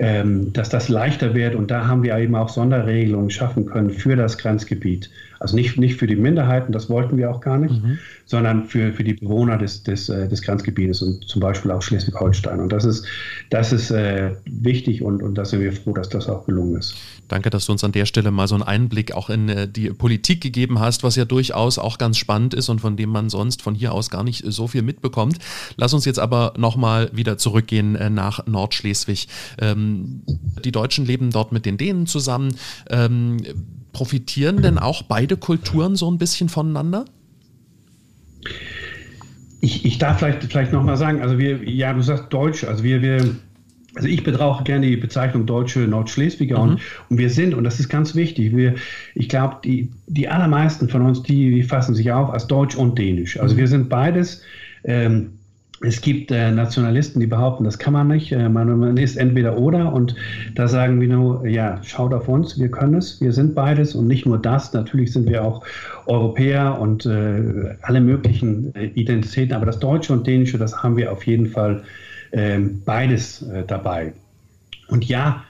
ähm, 0.00 0.52
dass 0.54 0.70
das 0.70 0.88
leichter 0.88 1.34
wird. 1.34 1.54
Und 1.54 1.70
da 1.70 1.86
haben 1.86 2.02
wir 2.02 2.16
eben 2.16 2.34
auch 2.34 2.48
Sonderregelungen 2.48 3.30
schaffen 3.30 3.66
können 3.66 3.90
für 3.90 4.16
das 4.16 4.38
Grenzgebiet. 4.38 5.10
Also 5.40 5.56
nicht, 5.56 5.78
nicht 5.78 5.96
für 5.96 6.06
die 6.06 6.16
Minderheiten, 6.16 6.70
das 6.70 6.90
wollten 6.90 7.16
wir 7.16 7.30
auch 7.30 7.40
gar 7.40 7.56
nicht, 7.56 7.82
mhm. 7.82 7.98
sondern 8.26 8.66
für, 8.66 8.92
für 8.92 9.04
die 9.04 9.14
Bewohner 9.14 9.56
des, 9.56 9.82
des, 9.82 10.10
äh, 10.10 10.28
des 10.28 10.42
Grenzgebietes 10.42 11.00
und 11.00 11.26
zum 11.26 11.40
Beispiel 11.40 11.70
auch 11.70 11.80
Schleswig-Holstein. 11.80 12.60
Und 12.60 12.70
das 12.70 12.84
ist, 12.84 13.06
das 13.48 13.72
ist 13.72 13.90
äh, 13.90 14.32
wichtig 14.44 15.00
und, 15.00 15.22
und 15.22 15.36
da 15.36 15.46
sind 15.46 15.60
wir 15.60 15.72
froh, 15.72 15.94
dass 15.94 16.10
das 16.10 16.28
auch 16.28 16.44
gelungen 16.44 16.76
ist. 16.76 16.94
Danke, 17.28 17.48
dass 17.48 17.64
du 17.64 17.72
uns 17.72 17.82
an 17.84 17.92
der 17.92 18.04
Stelle 18.04 18.30
mal 18.30 18.48
so 18.48 18.54
einen 18.54 18.64
Einblick 18.64 19.12
auch 19.12 19.30
in 19.30 19.48
äh, 19.48 19.66
die 19.66 19.88
Politik 19.88 20.42
gegeben 20.42 20.78
hast, 20.78 21.04
was 21.04 21.16
ja 21.16 21.24
durchaus 21.24 21.78
auch 21.78 21.96
ganz 21.96 22.18
spannend 22.18 22.52
ist 22.52 22.68
und 22.68 22.82
von 22.82 22.98
dem 22.98 23.08
man 23.08 23.30
sonst 23.30 23.62
von 23.62 23.74
hier 23.74 23.92
aus 23.94 24.10
gar 24.10 24.24
nicht 24.24 24.44
so 24.46 24.66
viel 24.68 24.82
mitbekommt. 24.82 25.38
Lass 25.76 25.94
uns 25.94 26.04
jetzt 26.04 26.18
aber 26.18 26.52
nochmal 26.58 27.08
wieder 27.14 27.38
zurückgehen 27.38 27.96
äh, 27.96 28.10
nach 28.10 28.46
Nordschleswig. 28.46 29.26
Ähm, 29.58 30.20
die 30.62 30.72
Deutschen 30.72 31.06
leben 31.06 31.30
dort 31.30 31.50
mit 31.50 31.64
den 31.64 31.78
Dänen 31.78 32.06
zusammen. 32.06 32.54
Ähm, 32.90 33.38
profitieren 33.92 34.62
denn 34.62 34.78
auch 34.78 35.02
beide 35.02 35.36
Kulturen 35.36 35.96
so 35.96 36.10
ein 36.10 36.18
bisschen 36.18 36.48
voneinander? 36.48 37.04
Ich, 39.60 39.84
ich 39.84 39.98
darf 39.98 40.18
vielleicht, 40.18 40.44
vielleicht 40.44 40.72
nochmal 40.72 40.96
sagen, 40.96 41.20
also 41.20 41.38
wir, 41.38 41.68
ja, 41.68 41.92
du 41.92 42.02
sagst 42.02 42.26
Deutsch, 42.30 42.64
also 42.64 42.82
wir, 42.82 43.02
wir 43.02 43.36
also 43.94 44.06
ich 44.06 44.22
betrauche 44.22 44.62
gerne 44.64 44.86
die 44.86 44.96
Bezeichnung 44.96 45.46
deutsche 45.46 45.80
Nordschleswiger 45.80 46.58
mhm. 46.58 46.70
und, 46.70 46.80
und, 47.08 47.18
wir 47.18 47.28
sind, 47.28 47.54
und 47.54 47.64
das 47.64 47.80
ist 47.80 47.88
ganz 47.88 48.14
wichtig, 48.14 48.56
wir, 48.56 48.76
ich 49.14 49.28
glaube, 49.28 49.56
die, 49.64 49.90
die 50.06 50.28
allermeisten 50.28 50.88
von 50.88 51.02
uns, 51.02 51.22
die, 51.22 51.50
die 51.50 51.62
fassen 51.62 51.94
sich 51.94 52.12
auf 52.12 52.30
als 52.30 52.46
Deutsch 52.46 52.76
und 52.76 52.98
Dänisch. 52.98 53.38
Also 53.38 53.54
mhm. 53.54 53.58
wir 53.58 53.68
sind 53.68 53.88
beides. 53.88 54.42
Ähm, 54.84 55.32
es 55.82 56.02
gibt 56.02 56.30
äh, 56.30 56.50
Nationalisten, 56.52 57.20
die 57.20 57.26
behaupten, 57.26 57.64
das 57.64 57.78
kann 57.78 57.94
man 57.94 58.08
nicht. 58.08 58.32
Äh, 58.32 58.48
man, 58.48 58.96
ist 58.98 59.16
entweder 59.16 59.56
oder. 59.56 59.92
Und 59.92 60.14
da 60.54 60.68
sagen 60.68 61.00
wir 61.00 61.08
nur, 61.08 61.46
ja, 61.46 61.80
schaut 61.82 62.12
auf 62.12 62.28
uns, 62.28 62.58
wir 62.58 62.70
können 62.70 62.94
es, 62.94 63.20
wir 63.20 63.32
sind 63.32 63.54
beides. 63.54 63.94
Und 63.94 64.06
nicht 64.06 64.26
nur 64.26 64.38
das, 64.38 64.72
natürlich 64.74 65.12
sind 65.12 65.28
wir 65.28 65.42
auch 65.42 65.64
Europäer 66.06 66.78
und 66.78 67.06
äh, 67.06 67.76
alle 67.80 68.00
möglichen 68.00 68.74
äh, 68.74 68.86
Identitäten. 68.86 69.54
Aber 69.54 69.64
das 69.64 69.78
Deutsche 69.78 70.12
und 70.12 70.26
Dänische, 70.26 70.58
das 70.58 70.82
haben 70.82 70.98
wir 70.98 71.12
auf 71.12 71.26
jeden 71.26 71.46
Fall 71.46 71.82
ähm, 72.32 72.82
beides 72.84 73.42
äh, 73.42 73.64
dabei. 73.66 74.12
Und 74.88 75.06
ja, 75.06 75.44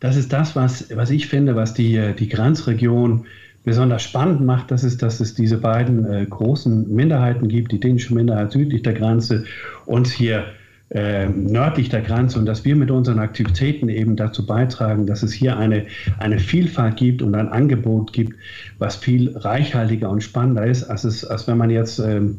das 0.00 0.16
ist 0.16 0.32
das, 0.32 0.56
was, 0.56 0.94
was 0.96 1.10
ich 1.10 1.28
finde, 1.28 1.54
was 1.54 1.74
die, 1.74 1.96
äh, 1.96 2.12
die 2.12 2.28
Grenzregion 2.28 3.26
besonders 3.66 4.04
spannend 4.04 4.42
macht, 4.42 4.70
das 4.70 4.84
ist, 4.84 5.02
dass 5.02 5.18
es 5.18 5.34
diese 5.34 5.58
beiden 5.58 6.06
äh, 6.06 6.24
großen 6.24 6.88
Minderheiten 6.88 7.48
gibt, 7.48 7.72
die 7.72 7.80
dänische 7.80 8.14
Minderheit 8.14 8.52
südlich 8.52 8.82
der 8.82 8.94
Grenze 8.94 9.44
und 9.86 10.06
hier 10.06 10.44
äh, 10.90 11.26
nördlich 11.26 11.88
der 11.88 12.02
Grenze 12.02 12.38
und 12.38 12.46
dass 12.46 12.64
wir 12.64 12.76
mit 12.76 12.92
unseren 12.92 13.18
Aktivitäten 13.18 13.88
eben 13.88 14.14
dazu 14.14 14.46
beitragen, 14.46 15.04
dass 15.04 15.24
es 15.24 15.32
hier 15.32 15.56
eine, 15.56 15.86
eine 16.18 16.38
Vielfalt 16.38 16.96
gibt 16.96 17.22
und 17.22 17.34
ein 17.34 17.48
Angebot 17.48 18.12
gibt, 18.12 18.36
was 18.78 18.94
viel 18.94 19.36
reichhaltiger 19.36 20.10
und 20.10 20.22
spannender 20.22 20.64
ist, 20.64 20.84
als, 20.84 21.02
es, 21.02 21.24
als 21.24 21.48
wenn 21.48 21.58
man 21.58 21.70
jetzt 21.70 21.98
ähm, 21.98 22.38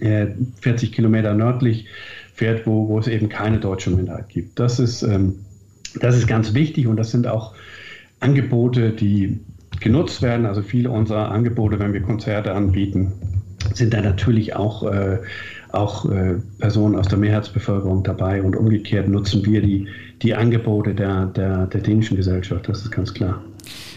äh, 0.00 0.28
40 0.62 0.92
Kilometer 0.92 1.34
nördlich 1.34 1.88
fährt, 2.32 2.66
wo, 2.66 2.88
wo 2.88 2.98
es 2.98 3.06
eben 3.06 3.28
keine 3.28 3.60
deutsche 3.60 3.90
Minderheit 3.90 4.30
gibt. 4.30 4.58
Das 4.58 4.80
ist, 4.80 5.02
ähm, 5.02 5.34
das 6.00 6.16
ist 6.16 6.26
ganz 6.26 6.54
wichtig 6.54 6.86
und 6.86 6.96
das 6.96 7.10
sind 7.10 7.26
auch 7.26 7.54
Angebote, 8.20 8.92
die 8.92 9.40
genutzt 9.80 10.22
werden. 10.22 10.46
Also 10.46 10.62
viele 10.62 10.90
unserer 10.90 11.30
Angebote, 11.30 11.78
wenn 11.78 11.92
wir 11.92 12.02
Konzerte 12.02 12.52
anbieten, 12.52 13.12
sind 13.72 13.94
da 13.94 14.00
natürlich 14.00 14.54
auch, 14.54 14.82
äh, 14.84 15.18
auch 15.72 16.04
äh, 16.10 16.36
Personen 16.58 16.96
aus 16.96 17.08
der 17.08 17.18
Mehrheitsbevölkerung 17.18 18.02
dabei 18.04 18.42
und 18.42 18.56
umgekehrt 18.56 19.08
nutzen 19.08 19.44
wir 19.44 19.62
die, 19.62 19.88
die 20.22 20.34
Angebote 20.34 20.94
der, 20.94 21.26
der, 21.26 21.66
der 21.66 21.80
dänischen 21.80 22.16
Gesellschaft, 22.16 22.68
das 22.68 22.82
ist 22.82 22.90
ganz 22.90 23.14
klar. 23.14 23.42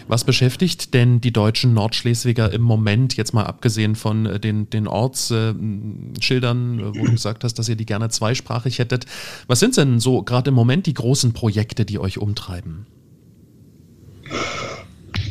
Was 0.08 0.24
beschäftigt 0.24 0.94
denn 0.94 1.20
die 1.20 1.32
deutschen 1.32 1.74
Nordschleswiger 1.74 2.50
im 2.50 2.62
Moment, 2.62 3.16
jetzt 3.16 3.34
mal 3.34 3.44
abgesehen 3.44 3.94
von 3.94 4.24
äh, 4.24 4.40
den, 4.40 4.70
den 4.70 4.86
Ortsschildern, 4.86 6.80
äh, 6.80 6.98
wo 6.98 7.04
du 7.04 7.12
gesagt 7.12 7.44
hast, 7.44 7.58
dass 7.58 7.68
ihr 7.68 7.76
die 7.76 7.86
gerne 7.86 8.08
zweisprachig 8.08 8.78
hättet? 8.78 9.04
Was 9.46 9.60
sind 9.60 9.76
denn 9.76 10.00
so 10.00 10.22
gerade 10.22 10.48
im 10.48 10.54
Moment 10.54 10.86
die 10.86 10.94
großen 10.94 11.34
Projekte, 11.34 11.84
die 11.84 11.98
euch 11.98 12.16
umtreiben? 12.18 12.86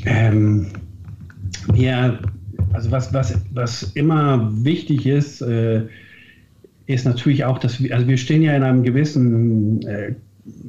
Ähm, 0.08 0.68
ja, 1.76 2.20
also 2.74 2.92
was, 2.92 3.14
was, 3.14 3.40
was 3.54 3.84
immer 3.84 4.50
wichtig 4.64 5.06
ist, 5.06 5.42
äh, 5.42 5.84
ist 6.86 7.06
natürlich 7.06 7.44
auch, 7.44 7.60
dass 7.60 7.84
wir, 7.84 7.94
also 7.94 8.08
wir 8.08 8.18
stehen 8.18 8.42
ja 8.42 8.56
in 8.56 8.64
einem 8.64 8.84
gewissen, 8.84 9.86
äh, 9.86 10.16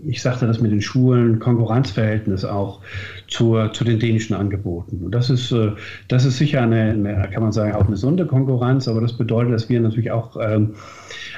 ich 0.04 0.20
sagte 0.20 0.48
das 0.48 0.60
mit 0.60 0.72
den 0.72 0.82
Schulen, 0.82 1.38
Konkurrenzverhältnis 1.38 2.44
auch 2.44 2.80
zur, 3.28 3.72
zu 3.72 3.84
den 3.84 4.00
dänischen 4.00 4.34
Angeboten. 4.34 5.04
Und 5.04 5.14
das 5.14 5.30
ist, 5.30 5.52
äh, 5.52 5.70
das 6.08 6.24
ist 6.24 6.38
sicher 6.38 6.62
eine, 6.62 6.90
eine, 6.90 7.28
kann 7.30 7.42
man 7.42 7.52
sagen, 7.52 7.72
auch 7.74 7.82
eine 7.82 7.90
gesunde 7.90 8.26
Konkurrenz, 8.26 8.88
aber 8.88 9.00
das 9.00 9.16
bedeutet, 9.16 9.54
dass 9.54 9.68
wir 9.68 9.80
natürlich 9.80 10.10
auch 10.10 10.36
ähm, 10.40 10.74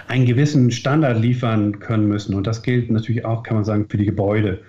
einen 0.09 0.25
gewissen 0.25 0.71
Standard 0.71 1.21
liefern 1.21 1.81
können 1.81 2.09
müssen. 2.09 2.35
Und 2.35 2.47
das 2.47 2.63
gilt 2.63 2.91
natürlich 2.91 3.27
auch, 3.27 3.43
kann 3.43 3.57
man 3.57 3.65
sagen, 3.65 3.87
für 3.91 3.99
die 3.99 4.07
Gebäude. 4.07 4.61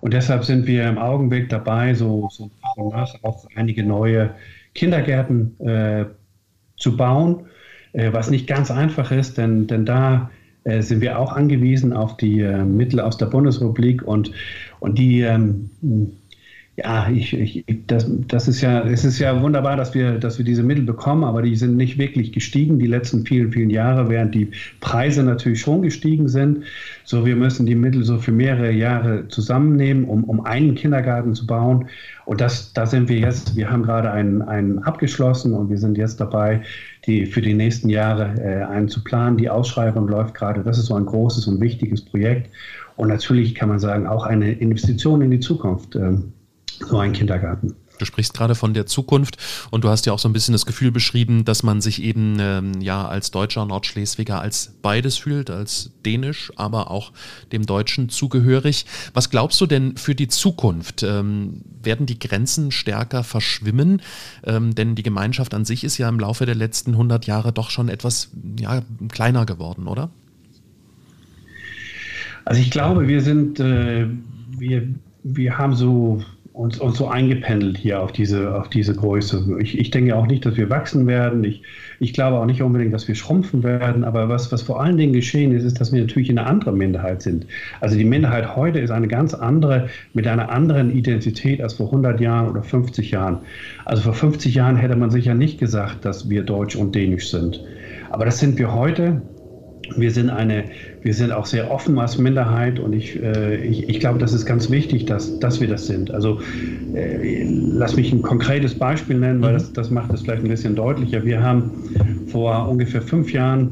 Und 0.00 0.14
deshalb 0.14 0.44
sind 0.44 0.66
wir 0.66 0.88
im 0.88 0.98
Augenblick 0.98 1.50
dabei, 1.50 1.94
so, 1.94 2.28
so 2.32 2.50
nach 2.76 2.84
und 2.84 2.92
nach 2.92 3.14
auch 3.22 3.46
einige 3.54 3.84
neue 3.84 4.34
Kindergärten 4.74 5.58
äh, 5.60 6.04
zu 6.76 6.96
bauen, 6.96 7.46
äh, 7.92 8.12
was 8.12 8.30
nicht 8.30 8.46
ganz 8.46 8.70
einfach 8.70 9.10
ist, 9.10 9.38
denn, 9.38 9.66
denn 9.66 9.84
da 9.84 10.30
äh, 10.64 10.82
sind 10.82 11.00
wir 11.00 11.18
auch 11.18 11.32
angewiesen 11.32 11.92
auf 11.92 12.16
die 12.16 12.40
äh, 12.40 12.64
Mittel 12.64 13.00
aus 13.00 13.16
der 13.16 13.26
Bundesrepublik 13.26 14.02
und, 14.02 14.32
und 14.80 14.98
die 14.98 15.22
ähm, 15.22 15.70
ja, 16.82 17.08
ich, 17.10 17.34
ich, 17.34 17.64
das, 17.86 18.06
das 18.28 18.48
ist 18.48 18.62
ja, 18.62 18.82
es 18.86 19.04
ist 19.04 19.18
ja 19.18 19.40
wunderbar, 19.42 19.76
dass 19.76 19.92
wir, 19.92 20.18
dass 20.18 20.38
wir 20.38 20.44
diese 20.44 20.62
Mittel 20.62 20.84
bekommen, 20.84 21.24
aber 21.24 21.42
die 21.42 21.54
sind 21.54 21.76
nicht 21.76 21.98
wirklich 21.98 22.32
gestiegen 22.32 22.78
die 22.78 22.86
letzten 22.86 23.26
vielen, 23.26 23.52
vielen 23.52 23.68
Jahre, 23.68 24.08
während 24.08 24.34
die 24.34 24.50
Preise 24.80 25.22
natürlich 25.22 25.60
schon 25.60 25.82
gestiegen 25.82 26.28
sind. 26.28 26.64
So, 27.04 27.26
wir 27.26 27.36
müssen 27.36 27.66
die 27.66 27.74
Mittel 27.74 28.02
so 28.04 28.18
für 28.18 28.32
mehrere 28.32 28.72
Jahre 28.72 29.28
zusammennehmen, 29.28 30.04
um, 30.04 30.24
um 30.24 30.44
einen 30.46 30.74
Kindergarten 30.74 31.34
zu 31.34 31.46
bauen. 31.46 31.86
Und 32.24 32.40
das, 32.40 32.72
da 32.72 32.86
sind 32.86 33.08
wir 33.10 33.18
jetzt, 33.18 33.56
wir 33.56 33.70
haben 33.70 33.82
gerade 33.82 34.10
einen, 34.10 34.40
einen 34.40 34.78
abgeschlossen 34.78 35.52
und 35.52 35.68
wir 35.68 35.78
sind 35.78 35.98
jetzt 35.98 36.18
dabei, 36.20 36.62
die 37.06 37.26
für 37.26 37.42
die 37.42 37.54
nächsten 37.54 37.90
Jahre 37.90 38.34
äh, 38.40 38.64
einen 38.64 38.88
zu 38.88 39.04
planen. 39.04 39.36
Die 39.36 39.50
Ausschreibung 39.50 40.08
läuft 40.08 40.34
gerade. 40.34 40.62
Das 40.62 40.78
ist 40.78 40.86
so 40.86 40.94
ein 40.94 41.04
großes 41.04 41.46
und 41.46 41.60
wichtiges 41.60 42.02
Projekt. 42.02 42.50
Und 42.96 43.08
natürlich 43.08 43.54
kann 43.54 43.68
man 43.68 43.78
sagen, 43.78 44.06
auch 44.06 44.24
eine 44.24 44.52
Investition 44.52 45.20
in 45.20 45.30
die 45.30 45.40
Zukunft. 45.40 45.94
Äh, 45.96 46.18
so 46.80 46.98
ein 46.98 47.12
Kindergarten. 47.12 47.76
Du 48.00 48.06
sprichst 48.06 48.32
gerade 48.32 48.54
von 48.54 48.72
der 48.72 48.86
Zukunft 48.86 49.36
und 49.70 49.84
du 49.84 49.90
hast 49.90 50.06
ja 50.06 50.14
auch 50.14 50.18
so 50.18 50.26
ein 50.26 50.32
bisschen 50.32 50.52
das 50.52 50.64
Gefühl 50.64 50.90
beschrieben, 50.90 51.44
dass 51.44 51.62
man 51.62 51.82
sich 51.82 52.02
eben 52.02 52.38
ähm, 52.40 52.80
ja 52.80 53.06
als 53.06 53.30
deutscher 53.30 53.66
Nordschleswiger 53.66 54.40
als 54.40 54.72
beides 54.80 55.18
fühlt, 55.18 55.50
als 55.50 55.90
dänisch, 56.06 56.50
aber 56.56 56.90
auch 56.90 57.12
dem 57.52 57.66
Deutschen 57.66 58.08
zugehörig. 58.08 58.86
Was 59.12 59.28
glaubst 59.28 59.60
du 59.60 59.66
denn 59.66 59.98
für 59.98 60.14
die 60.14 60.28
Zukunft? 60.28 61.02
Ähm, 61.02 61.60
werden 61.82 62.06
die 62.06 62.18
Grenzen 62.18 62.70
stärker 62.70 63.22
verschwimmen? 63.22 64.00
Ähm, 64.44 64.74
denn 64.74 64.94
die 64.94 65.02
Gemeinschaft 65.02 65.52
an 65.52 65.66
sich 65.66 65.84
ist 65.84 65.98
ja 65.98 66.08
im 66.08 66.18
Laufe 66.18 66.46
der 66.46 66.54
letzten 66.54 66.92
100 66.92 67.26
Jahre 67.26 67.52
doch 67.52 67.68
schon 67.68 67.90
etwas 67.90 68.30
ja, 68.58 68.80
kleiner 69.08 69.44
geworden, 69.44 69.86
oder? 69.86 70.08
Also 72.46 72.62
ich 72.62 72.70
glaube, 72.70 73.08
wir 73.08 73.20
sind, 73.20 73.60
äh, 73.60 74.06
wir, 74.56 74.88
wir 75.22 75.58
haben 75.58 75.76
so 75.76 76.22
uns, 76.60 76.78
uns 76.78 76.98
so 76.98 77.08
eingependelt 77.08 77.78
hier 77.78 78.02
auf 78.02 78.12
diese, 78.12 78.54
auf 78.54 78.68
diese 78.68 78.94
Größe. 78.94 79.56
Ich, 79.60 79.78
ich 79.78 79.90
denke 79.90 80.14
auch 80.14 80.26
nicht, 80.26 80.44
dass 80.44 80.58
wir 80.58 80.68
wachsen 80.68 81.06
werden. 81.06 81.42
Ich, 81.42 81.62
ich 82.00 82.12
glaube 82.12 82.36
auch 82.36 82.44
nicht 82.44 82.60
unbedingt, 82.60 82.92
dass 82.92 83.08
wir 83.08 83.14
schrumpfen 83.14 83.62
werden. 83.62 84.04
Aber 84.04 84.28
was, 84.28 84.52
was 84.52 84.60
vor 84.60 84.82
allen 84.82 84.98
Dingen 84.98 85.14
geschehen 85.14 85.52
ist, 85.52 85.64
ist, 85.64 85.80
dass 85.80 85.90
wir 85.90 86.02
natürlich 86.02 86.28
eine 86.28 86.44
andere 86.44 86.72
Minderheit 86.72 87.22
sind. 87.22 87.46
Also 87.80 87.96
die 87.96 88.04
Minderheit 88.04 88.56
heute 88.56 88.78
ist 88.78 88.90
eine 88.90 89.08
ganz 89.08 89.32
andere, 89.32 89.88
mit 90.12 90.26
einer 90.26 90.50
anderen 90.50 90.90
Identität 90.90 91.62
als 91.62 91.72
vor 91.74 91.86
100 91.86 92.20
Jahren 92.20 92.50
oder 92.50 92.62
50 92.62 93.10
Jahren. 93.10 93.38
Also 93.86 94.02
vor 94.02 94.12
50 94.12 94.54
Jahren 94.54 94.76
hätte 94.76 94.96
man 94.96 95.10
sicher 95.10 95.34
nicht 95.34 95.58
gesagt, 95.58 96.04
dass 96.04 96.28
wir 96.28 96.42
deutsch 96.42 96.76
und 96.76 96.94
dänisch 96.94 97.30
sind. 97.30 97.64
Aber 98.10 98.26
das 98.26 98.38
sind 98.38 98.58
wir 98.58 98.74
heute. 98.74 99.22
Wir 99.96 100.10
sind, 100.10 100.30
eine, 100.30 100.64
wir 101.02 101.14
sind 101.14 101.32
auch 101.32 101.46
sehr 101.46 101.70
offen 101.70 101.98
als 101.98 102.16
Minderheit 102.16 102.78
und 102.78 102.92
ich, 102.92 103.20
äh, 103.20 103.56
ich, 103.64 103.88
ich, 103.88 103.98
glaube, 103.98 104.18
das 104.18 104.32
ist 104.32 104.46
ganz 104.46 104.70
wichtig, 104.70 105.06
dass, 105.06 105.38
dass 105.40 105.60
wir 105.60 105.68
das 105.68 105.86
sind. 105.86 106.10
Also 106.12 106.40
äh, 106.94 107.44
lass 107.44 107.96
mich 107.96 108.12
ein 108.12 108.22
konkretes 108.22 108.74
Beispiel 108.74 109.18
nennen, 109.18 109.42
weil 109.42 109.52
mhm. 109.52 109.58
das, 109.58 109.72
das 109.72 109.90
macht 109.90 110.12
es 110.12 110.22
vielleicht 110.22 110.44
ein 110.44 110.48
bisschen 110.50 110.76
deutlicher. 110.76 111.24
Wir 111.24 111.42
haben 111.42 111.72
vor 112.28 112.68
ungefähr 112.68 113.02
fünf 113.02 113.32
Jahren 113.32 113.70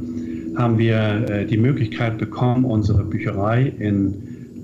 haben 0.57 0.77
wir 0.77 1.29
äh, 1.29 1.47
die 1.47 1.57
Möglichkeit 1.57 2.19
bekommen, 2.19 2.65
unsere 2.65 3.05
Bücherei 3.05 3.73
in 3.79 4.15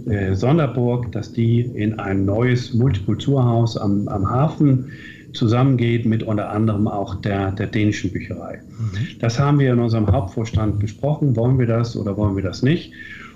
äh, 0.07 0.35
Sonderburg, 0.35 1.13
dass 1.13 1.33
die 1.33 1.61
in 1.61 1.99
ein 1.99 2.25
neues 2.25 2.75
Multikulturhaus 2.75 3.77
am, 3.77 4.09
am 4.09 4.29
Hafen 4.29 4.91
zusammengeht 5.35 6.07
mit 6.07 6.23
unter 6.23 6.51
anderem 6.51 6.89
auch 6.89 7.17
der, 7.17 7.53
der 7.53 7.67
dänischen 7.67 8.13
Bücherei. 8.13 8.61
Mhm. 8.79 9.19
Das 9.21 9.39
haben 9.39 9.59
wir 9.59 9.73
in 9.73 9.81
unserem 9.81 10.07
Hauptvorstand 10.07 10.79
besprochen. 10.79 11.37
Wollen 11.37 11.59
wir 11.59 11.67
das 11.67 11.97
oder 11.97 12.17
wollen 12.17 12.37
wir 12.37 12.43
das 12.43 12.63
nicht? 12.63 12.93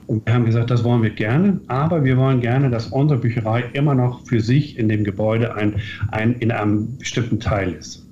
Und 0.07 0.25
wir 0.25 0.33
haben 0.33 0.47
gesagt, 0.47 0.71
das 0.71 0.85
wollen 0.85 1.03
wir 1.03 1.11
gerne, 1.11 1.61
aber 1.67 2.03
wir 2.03 2.17
wollen 2.17 2.41
gerne, 2.41 2.71
dass 2.71 2.87
unsere 2.87 3.21
Bücherei 3.21 3.65
immer 3.75 3.95
noch 3.95 4.27
für 4.27 4.41
sich 4.41 4.79
in 4.79 4.89
dem 4.89 5.05
Gebäude 5.05 5.55
ein, 5.55 5.81
ein, 6.11 6.35
in 6.37 6.51
einem 6.51 6.97
bestimmten 6.97 7.41
Teil 7.41 7.73
ist. 7.73 8.07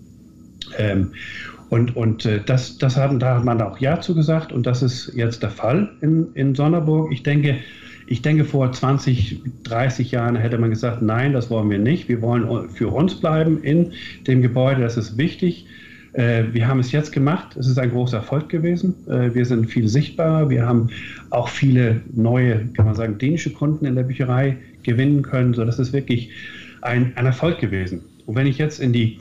Ähm, 0.77 1.13
und 1.71 1.97
und 1.97 2.27
äh, 2.27 2.41
das, 2.45 2.77
das 2.77 2.97
hat, 2.97 3.11
da 3.23 3.37
hat 3.37 3.45
man 3.45 3.63
auch 3.63 3.79
Ja 3.79 4.01
zugesagt 4.01 4.53
und 4.53 4.67
das 4.67 4.83
ist 4.83 5.13
jetzt 5.15 5.43
der 5.43 5.51
Fall 5.51 5.91
in, 6.03 6.29
in 6.35 6.55
Sonderburg. 6.55 7.11
Ich 7.13 7.23
denke, 7.23 7.57
ich 8.07 8.23
denke, 8.23 8.45
vor 8.45 8.71
20, 8.71 9.41
30 9.65 10.13
Jahren 10.13 10.37
hätte 10.37 10.59
man 10.59 10.71
gesagt, 10.71 11.03
nein, 11.03 11.33
das 11.33 11.51
wollen 11.51 11.71
wir 11.71 11.79
nicht. 11.79 12.09
Wir 12.09 12.23
wollen 12.23 12.71
für 12.71 12.89
uns 12.89 13.21
bleiben 13.21 13.63
in 13.63 13.93
dem 14.27 14.43
Gebäude, 14.43 14.83
das 14.83 14.97
ist 14.97 15.19
wichtig. 15.19 15.67
Äh, 16.13 16.45
wir 16.53 16.67
haben 16.69 16.81
es 16.81 16.93
jetzt 16.93 17.13
gemacht. 17.13 17.57
Es 17.57 17.67
ist 17.67 17.79
ein 17.79 17.91
großer 17.91 18.19
Erfolg 18.19 18.49
gewesen. 18.49 18.95
Äh, 19.09 19.35
wir 19.35 19.45
sind 19.45 19.67
viel 19.67 19.89
sichtbarer. 19.89 20.49
Wir 20.49 20.67
haben 20.67 20.89
auch 21.31 21.49
viele 21.49 22.01
neue, 22.15 22.67
kann 22.75 22.87
man 22.87 22.95
sagen, 22.95 23.19
dänische 23.19 23.53
Kunden 23.53 23.85
in 23.85 23.97
der 23.97 24.05
Bücherei 24.05 24.57
gewinnen 24.83 25.23
können. 25.23 25.53
So, 25.53 25.65
das 25.65 25.79
ist 25.79 25.93
wirklich 25.93 26.31
ein, 26.83 27.13
ein 27.17 27.27
Erfolg 27.27 27.59
gewesen. 27.59 28.03
Und 28.25 28.37
wenn 28.37 28.47
ich 28.47 28.59
jetzt 28.59 28.81
in 28.81 28.93
die, 28.93 29.19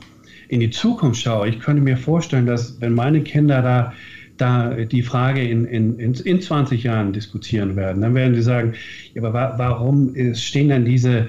in 0.48 0.60
die 0.60 0.70
Zukunft 0.70 1.20
schaue, 1.20 1.48
ich 1.48 1.60
könnte 1.60 1.82
mir 1.82 1.96
vorstellen, 1.96 2.46
dass 2.46 2.80
wenn 2.80 2.94
meine 2.94 3.20
Kinder 3.20 3.62
da 3.62 3.92
da 4.36 4.74
die 4.74 5.02
Frage 5.02 5.42
in, 5.42 5.64
in, 5.64 5.98
in, 5.98 6.14
in 6.14 6.40
20 6.40 6.82
Jahren 6.82 7.12
diskutieren 7.12 7.76
werden, 7.76 8.02
dann 8.02 8.14
werden 8.14 8.34
sie 8.34 8.42
sagen, 8.42 8.74
ja, 9.14 9.22
aber 9.22 9.32
wa 9.32 9.54
warum 9.56 10.14
stehen 10.34 10.68
dann 10.68 10.84
diese, 10.84 11.28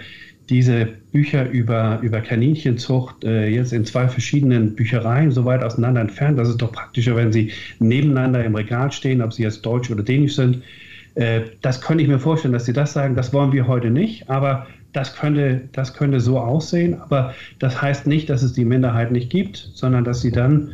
diese 0.49 0.87
Bücher 1.11 1.49
über, 1.49 1.99
über 2.01 2.21
Kaninchenzucht 2.21 3.23
äh, 3.23 3.47
jetzt 3.47 3.73
in 3.73 3.85
zwei 3.85 4.07
verschiedenen 4.07 4.75
Büchereien 4.75 5.31
so 5.31 5.45
weit 5.45 5.63
auseinander 5.63 6.01
entfernt? 6.01 6.39
Das 6.39 6.49
ist 6.49 6.61
doch 6.61 6.71
praktischer, 6.71 7.15
wenn 7.15 7.31
sie 7.31 7.51
nebeneinander 7.79 8.43
im 8.43 8.55
Regal 8.55 8.91
stehen, 8.91 9.21
ob 9.21 9.33
sie 9.33 9.43
jetzt 9.43 9.65
deutsch 9.65 9.89
oder 9.91 10.03
dänisch 10.03 10.35
sind. 10.35 10.63
Äh, 11.15 11.41
das 11.61 11.81
könnte 11.81 12.03
ich 12.03 12.09
mir 12.09 12.19
vorstellen, 12.19 12.53
dass 12.53 12.65
sie 12.65 12.73
das 12.73 12.93
sagen. 12.93 13.15
Das 13.15 13.33
wollen 13.33 13.51
wir 13.51 13.67
heute 13.67 13.89
nicht, 13.89 14.29
aber 14.29 14.67
das 14.93 15.15
könnte, 15.15 15.61
das 15.73 15.93
könnte 15.93 16.19
so 16.19 16.39
aussehen. 16.39 17.01
Aber 17.01 17.33
das 17.59 17.81
heißt 17.81 18.07
nicht, 18.07 18.29
dass 18.29 18.41
es 18.41 18.53
die 18.53 18.65
Minderheit 18.65 19.11
nicht 19.11 19.29
gibt, 19.29 19.57
sondern 19.73 20.03
dass 20.03 20.21
sie 20.21 20.31
dann 20.31 20.71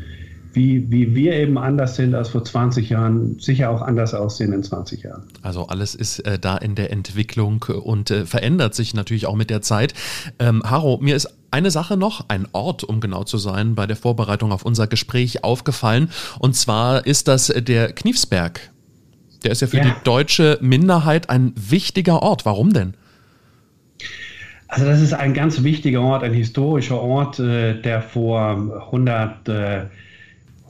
wie, 0.54 0.92
wie 0.92 1.16
wir 1.16 1.34
eben 1.34 1.58
anders 1.58 1.96
sind 1.96 2.16
als 2.16 2.30
vor 2.30 2.44
20 2.44 2.90
Jahren, 2.90 3.40
sicher 3.40 3.70
auch 3.70 3.82
anders 3.82 4.14
aussehen 4.14 4.54
in 4.54 4.64
20 4.64 5.04
Jahren. 5.04 5.24
Also 5.42 5.68
alles 5.68 5.96
ist 5.96 6.20
äh, 6.20 6.38
da 6.40 6.58
in 6.58 6.76
der 6.76 6.92
Entwicklung 6.92 7.64
und 7.64 8.12
äh, 8.12 8.26
verändert 8.26 8.76
sich 8.76 8.94
natürlich 8.94 9.26
auch 9.26 9.36
mit 9.36 9.50
der 9.50 9.62
Zeit. 9.62 9.94
Ähm, 10.40 10.62
Haro, 10.64 11.00
mir 11.02 11.16
ist 11.16 11.34
eine 11.52 11.72
Sache 11.72 11.98
noch, 11.98 12.30
ein 12.30 12.48
Ort, 12.52 12.84
um 12.84 13.00
genau 13.00 13.24
zu 13.24 13.38
sein, 13.38 13.76
bei 13.76 13.88
der 13.88 13.96
Vorbereitung 13.96 14.52
auf 14.52 14.64
unser 14.64 14.88
Gespräch 14.88 15.44
aufgefallen. 15.44 16.10
Und 16.40 16.56
zwar 16.56 17.06
ist 17.06 17.28
das 17.28 17.48
der 17.48 17.94
Kniefsberg. 17.94 18.72
Der 19.44 19.52
ist 19.52 19.62
ja 19.62 19.68
für 19.68 19.78
ja. 19.78 19.84
die 19.84 19.94
deutsche 20.04 20.58
Minderheit 20.62 21.30
ein 21.30 21.54
wichtiger 21.56 22.22
Ort. 22.22 22.46
Warum 22.46 22.74
denn? 22.74 22.94
Also 24.68 24.86
das 24.86 25.02
ist 25.02 25.14
ein 25.14 25.36
ganz 25.36 25.62
wichtiger 25.62 26.02
Ort, 26.02 26.24
ein 26.24 26.34
historischer 26.34 27.00
Ort, 27.00 27.40
äh, 27.40 27.80
der 27.80 28.02
vor 28.02 28.88
100 28.88 29.48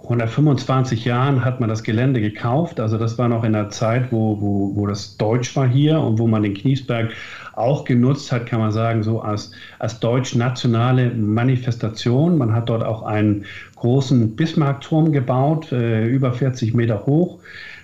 125 0.04 1.06
Jahren 1.06 1.46
hat 1.46 1.62
man 1.62 1.70
das 1.70 1.84
Gelände 1.84 2.20
gekauft. 2.20 2.80
Also 2.80 2.98
das 2.98 3.18
war 3.18 3.30
noch 3.30 3.46
in 3.46 3.54
der 3.54 3.70
Zeit, 3.70 4.12
wo, 4.12 4.40
wo, 4.42 4.76
wo 4.76 4.86
das 4.86 5.16
Deutsch 5.16 5.56
war 5.56 5.68
hier 5.68 6.00
und 6.00 6.20
wo 6.20 6.28
man 6.28 6.44
den 6.44 6.54
Kniesberg 6.54 7.12
auch 7.54 7.86
genutzt 7.86 8.32
hat, 8.32 8.46
kann 8.46 8.60
man 8.60 8.72
sagen, 8.72 9.04
so 9.04 9.22
als, 9.22 9.52
als 9.80 10.00
deutsch-nationale 10.00 11.12
Manifestation. 11.12 12.38
Man 12.38 12.54
hat 12.54 12.68
dort 12.68 12.84
auch 12.84 13.04
einen 13.04 13.46
großen 13.78 14.36
Bismarckturm 14.36 15.14
gebaut, 15.14 15.72
äh, 15.72 16.06
über 16.06 16.34
40 16.34 16.74
Meter 16.74 17.06
hoch 17.06 17.40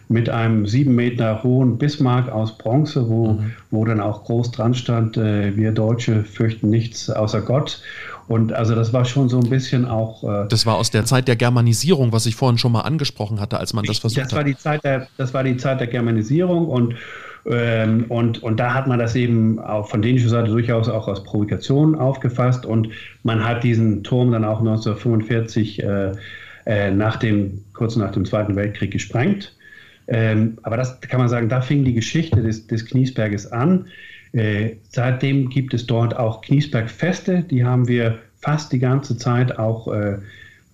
mit 0.10 0.28
einem 0.28 0.66
sieben 0.66 0.96
Meter 0.96 1.44
hohen 1.44 1.78
Bismarck 1.78 2.30
aus 2.30 2.58
Bronze, 2.58 3.08
wo, 3.10 3.34
mhm. 3.34 3.52
wo 3.70 3.86
dann 3.86 4.02
auch 4.02 4.26
groß 4.26 4.52
dran 4.52 4.74
stand, 4.74 5.18
äh, 5.18 5.56
wir 5.56 5.72
Deutsche 5.72 6.24
fürchten 6.24 6.70
nichts 6.70 7.12
außer 7.12 7.42
Gott. 7.42 7.82
Und 8.30 8.54
also 8.54 8.76
das 8.76 8.94
war 8.94 9.06
schon 9.06 9.28
so 9.28 9.40
ein 9.40 9.50
bisschen 9.50 9.86
auch. 9.86 10.24
Äh, 10.24 10.48
das 10.50 10.68
war 10.68 10.76
aus 10.76 10.92
der 10.92 11.04
Zeit 11.04 11.28
der 11.28 11.36
Germanisierung, 11.36 12.12
was 12.12 12.28
ich 12.28 12.36
vorhin 12.36 12.60
schon 12.60 12.72
mal 12.72 12.82
angesprochen 12.82 13.40
hatte, 13.40 13.60
als 13.60 13.74
man 13.74 13.84
das 13.86 13.98
versucht 13.98 14.24
das 14.24 14.34
war 14.34 14.44
Die 14.44 14.56
Zeit 14.56 14.84
der, 14.84 15.08
das 15.18 15.34
war 15.34 15.44
die 15.44 15.58
Zeit 15.58 15.80
der 15.80 15.88
Germanisierung 15.88 16.68
und 16.68 16.94
ähm, 17.48 18.06
und, 18.10 18.44
und 18.44 18.60
da 18.60 18.76
hat 18.76 18.86
man 18.86 19.00
das 19.00 19.16
eben 19.16 19.58
auch 19.58 19.90
von 19.90 20.04
dänischer 20.04 20.30
Seite 20.30 20.50
durchaus 20.52 20.90
auch 20.90 21.08
als 21.08 21.24
Provokation 21.24 21.96
aufgefasst 21.96 22.68
und 22.68 22.90
man 23.24 23.44
hat 23.44 23.64
diesen 23.64 24.04
Turm 24.04 24.32
dann 24.32 24.46
auch 24.46 24.60
1945 24.60 25.82
äh, 25.82 26.12
äh, 26.68 26.92
nach 26.92 27.16
dem, 27.16 27.64
kurz 27.74 27.96
nach 27.96 28.12
dem 28.12 28.26
Zweiten 28.26 28.56
Weltkrieg 28.56 28.92
gesprengt. 28.92 29.56
Ähm, 30.08 30.60
aber 30.62 30.78
das 30.78 31.02
kann 31.02 31.20
man 31.20 31.30
sagen, 31.30 31.50
da 31.50 31.62
fing 31.62 31.84
die 31.84 31.96
Geschichte 31.96 32.44
des, 32.44 32.68
des 32.68 32.86
Kniesberges 32.86 33.52
an. 33.52 33.88
Äh, 34.34 34.76
seitdem 34.90 35.50
gibt 35.50 35.74
es 35.74 35.86
dort 35.86 36.18
auch 36.18 36.42
Kniesbergfeste, 36.42 37.44
die 37.44 37.66
haben 37.66 37.88
wir 37.88 38.20
fast 38.42 38.72
die 38.72 38.80
ganze 38.80 39.18
Zeit 39.18 39.58
auch 39.58 39.92
äh, 39.92 40.18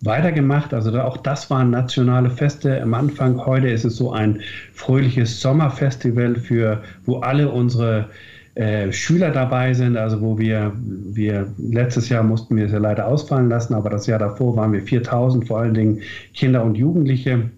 weitergemacht. 0.01 0.73
Also 0.73 0.91
da, 0.91 1.05
auch 1.05 1.17
das 1.17 1.49
waren 1.49 1.69
nationale 1.69 2.29
Feste 2.29 2.81
am 2.81 2.93
Anfang. 2.93 3.45
Heute 3.45 3.69
ist 3.69 3.85
es 3.85 3.95
so 3.95 4.11
ein 4.11 4.41
fröhliches 4.73 5.39
Sommerfestival, 5.41 6.35
für, 6.35 6.83
wo 7.05 7.19
alle 7.19 7.49
unsere 7.49 8.09
äh, 8.55 8.91
Schüler 8.91 9.31
dabei 9.31 9.73
sind, 9.73 9.97
also 9.97 10.21
wo 10.21 10.37
wir, 10.37 10.71
wir 10.77 11.47
letztes 11.57 12.09
Jahr 12.09 12.23
mussten 12.23 12.55
wir 12.55 12.65
es 12.65 12.71
ja 12.71 12.77
leider 12.77 13.07
ausfallen 13.07 13.49
lassen, 13.49 13.73
aber 13.73 13.89
das 13.89 14.07
Jahr 14.07 14.19
davor 14.19 14.55
waren 14.55 14.71
wir 14.71 14.81
4000, 14.81 15.47
vor 15.47 15.59
allen 15.59 15.73
Dingen 15.73 16.01
Kinder 16.33 16.63
und 16.63 16.75
Jugendliche 16.75 17.49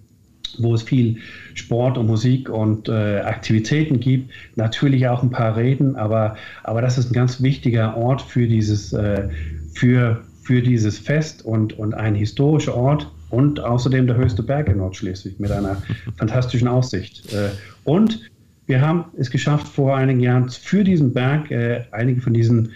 wo 0.60 0.74
es 0.74 0.84
viel 0.84 1.18
Sport 1.53 1.97
und 1.97 2.08
Musik 2.08 2.49
und 2.49 2.89
äh, 2.89 3.20
Aktivitäten 3.20 3.99
gibt. 3.99 4.32
Natürlich 4.55 5.08
auch 5.08 5.24
ein 5.24 5.30
paar 5.30 5.55
Reden, 5.55 5.95
aber, 5.95 6.36
aber 6.64 6.82
das 6.82 6.97
ist 6.97 7.12
ein 7.12 7.14
ganz 7.14 7.41
wichtiger 7.41 7.95
Ort 7.97 8.22
für 8.22 8.47
dieses, 8.47 8.93
äh, 8.93 9.30
für, 9.74 10.22
für 10.43 10.62
dieses 10.62 10.99
Fest 10.99 11.43
und, 11.45 11.78
und 11.78 11.93
ein 11.93 12.16
historischer 12.16 12.76
Ort 12.76 13.12
und 13.30 13.60
außerdem 13.60 14.08
der 14.08 14.16
höchste 14.16 14.43
Berg 14.43 14.70
in 14.70 14.78
Nordschleswig 14.78 15.39
mit 15.39 15.51
einer 15.51 15.82
fantastischen 16.18 16.68
Aussicht. 16.68 17.34
Äh, 17.34 17.49
und 17.84 18.30
wir 18.66 18.82
haben 18.82 19.05
es 19.18 19.32
geschafft, 19.32 19.68
vor 19.68 19.95
einigen 19.95 20.20
Jahren 20.20 20.49
für 20.49 20.84
diesen 20.84 21.14
Berg 21.14 21.51
äh, 21.51 21.86
einige 21.91 22.22
von 22.22 22.34
diesen 22.34 22.74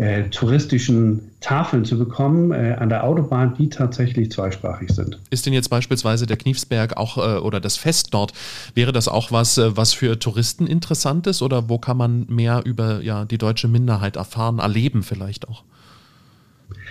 äh, 0.00 0.30
touristischen 0.30 1.30
Tafeln 1.40 1.84
zu 1.84 1.98
bekommen 1.98 2.52
äh, 2.52 2.76
an 2.78 2.88
der 2.88 3.04
Autobahn, 3.04 3.54
die 3.58 3.68
tatsächlich 3.68 4.32
zweisprachig 4.32 4.90
sind. 4.90 5.18
Ist 5.28 5.44
denn 5.44 5.52
jetzt 5.52 5.68
beispielsweise 5.68 6.26
der 6.26 6.38
Kniefsberg 6.38 6.96
auch 6.96 7.18
äh, 7.18 7.38
oder 7.38 7.60
das 7.60 7.76
Fest 7.76 8.14
dort, 8.14 8.32
wäre 8.74 8.92
das 8.92 9.08
auch 9.08 9.30
was, 9.30 9.58
äh, 9.58 9.76
was 9.76 9.92
für 9.92 10.18
Touristen 10.18 10.66
interessant 10.66 11.26
ist 11.26 11.42
oder 11.42 11.68
wo 11.68 11.78
kann 11.78 11.98
man 11.98 12.24
mehr 12.28 12.62
über 12.64 13.02
ja, 13.02 13.26
die 13.26 13.36
deutsche 13.36 13.68
Minderheit 13.68 14.16
erfahren, 14.16 14.58
erleben 14.58 15.02
vielleicht 15.02 15.46
auch? 15.48 15.64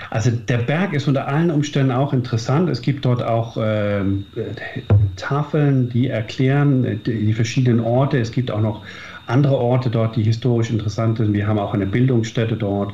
Also 0.10 0.32
der 0.32 0.60
Berg 0.60 0.94
ist 0.94 1.08
unter 1.08 1.28
allen 1.28 1.52
Umständen 1.52 1.92
auch 1.92 2.14
interessant. 2.14 2.70
Es 2.70 2.82
gibt 2.82 3.06
dort 3.06 3.24
auch 3.24 3.58
äh, 3.58 4.02
Tafeln, 5.16 5.90
die 5.90 6.08
erklären 6.08 6.84
äh, 6.84 6.96
die, 6.98 7.26
die, 7.26 7.34
verschiedenen 7.34 7.80
Orte. 7.80 8.20
Es 8.20 8.32
gibt 8.32 8.52
auch 8.52 8.62
noch 8.62 8.84
andere 9.30 9.58
Orte 9.58 9.90
dort, 9.90 10.16
die 10.16 10.24
historisch 10.24 10.70
interessant 10.72 11.18
sind. 11.18 11.34
Wir 11.34 11.48
haben 11.48 11.60
auch 11.60 11.74
eine 11.74 11.86
Bildungsstätte 11.86 12.58
dort. 12.58 12.94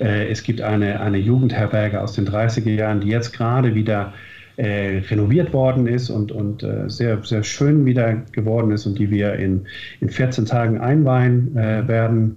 Äh, 0.00 0.28
es 0.28 0.42
gibt 0.42 0.60
eine, 0.60 1.00
eine 1.00 1.18
Jugendherberge 1.18 2.00
aus 2.00 2.14
den 2.14 2.26
30er 2.26 2.70
Jahren, 2.70 3.00
die 3.00 3.08
jetzt 3.08 3.32
gerade 3.32 3.74
wieder 3.74 4.12
äh, 4.56 4.98
renoviert 5.10 5.52
worden 5.52 5.86
ist 5.86 6.10
und, 6.10 6.30
und 6.32 6.62
äh, 6.62 6.88
sehr, 6.88 7.22
sehr 7.24 7.42
schön 7.42 7.84
wieder 7.86 8.22
geworden 8.32 8.70
ist 8.70 8.86
und 8.86 8.98
die 8.98 9.10
wir 9.10 9.34
in, 9.34 9.66
in 10.00 10.08
14 10.08 10.46
Tagen 10.46 10.80
einweihen 10.80 11.56
äh, 11.56 11.86
werden 11.88 12.36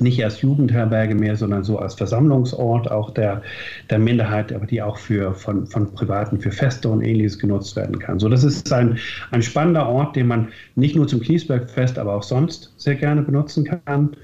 nicht 0.00 0.22
als 0.24 0.40
Jugendherberge 0.42 1.14
mehr, 1.14 1.36
sondern 1.36 1.64
so 1.64 1.78
als 1.78 1.94
Versammlungsort 1.94 2.90
auch 2.90 3.10
der, 3.10 3.42
der 3.90 3.98
Minderheit, 3.98 4.52
aber 4.52 4.66
die 4.66 4.82
auch 4.82 4.98
für, 4.98 5.34
von, 5.34 5.66
von 5.66 5.92
Privaten 5.92 6.40
für 6.40 6.50
Feste 6.50 6.88
und 6.88 7.02
ähnliches 7.02 7.38
genutzt 7.38 7.76
werden 7.76 7.98
kann. 7.98 8.18
So, 8.18 8.28
das 8.28 8.44
ist 8.44 8.72
ein, 8.72 8.98
ein 9.30 9.42
spannender 9.42 9.88
Ort, 9.88 10.16
den 10.16 10.26
man 10.26 10.48
nicht 10.74 10.96
nur 10.96 11.06
zum 11.06 11.20
Kniesbergfest, 11.20 11.98
aber 11.98 12.14
auch 12.14 12.22
sonst 12.22 12.72
sehr 12.76 12.94
gerne 12.94 13.22
benutzen 13.22 13.64
kann. 13.84 14.16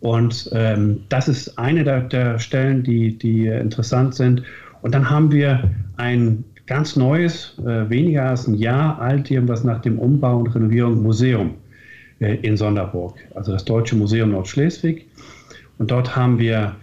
Und 0.00 0.50
ähm, 0.52 1.00
das 1.08 1.28
ist 1.28 1.58
eine 1.58 1.84
der, 1.84 2.00
der 2.00 2.38
Stellen, 2.38 2.82
die, 2.82 3.16
die 3.16 3.46
interessant 3.46 4.14
sind. 4.14 4.42
Und 4.82 4.94
dann 4.94 5.08
haben 5.08 5.30
wir 5.30 5.70
ein 5.96 6.44
ganz 6.66 6.96
neues, 6.96 7.56
äh, 7.60 7.88
weniger 7.88 8.30
als 8.30 8.48
ein 8.48 8.54
Jahr 8.54 9.00
alt, 9.00 9.30
irgendwas 9.30 9.62
nach 9.62 9.80
dem 9.80 9.98
Umbau 9.98 10.38
und 10.38 10.54
Renovierung 10.54 11.02
Museum 11.02 11.54
in 12.22 12.56
Sonderburg, 12.56 13.14
also 13.34 13.52
das 13.52 13.64
Deutsche 13.64 13.96
Museum 13.96 14.30
Nordschleswig. 14.30 15.06
Und 15.78 15.90
dort 15.90 16.14
haben 16.14 16.38
wir, 16.38 16.76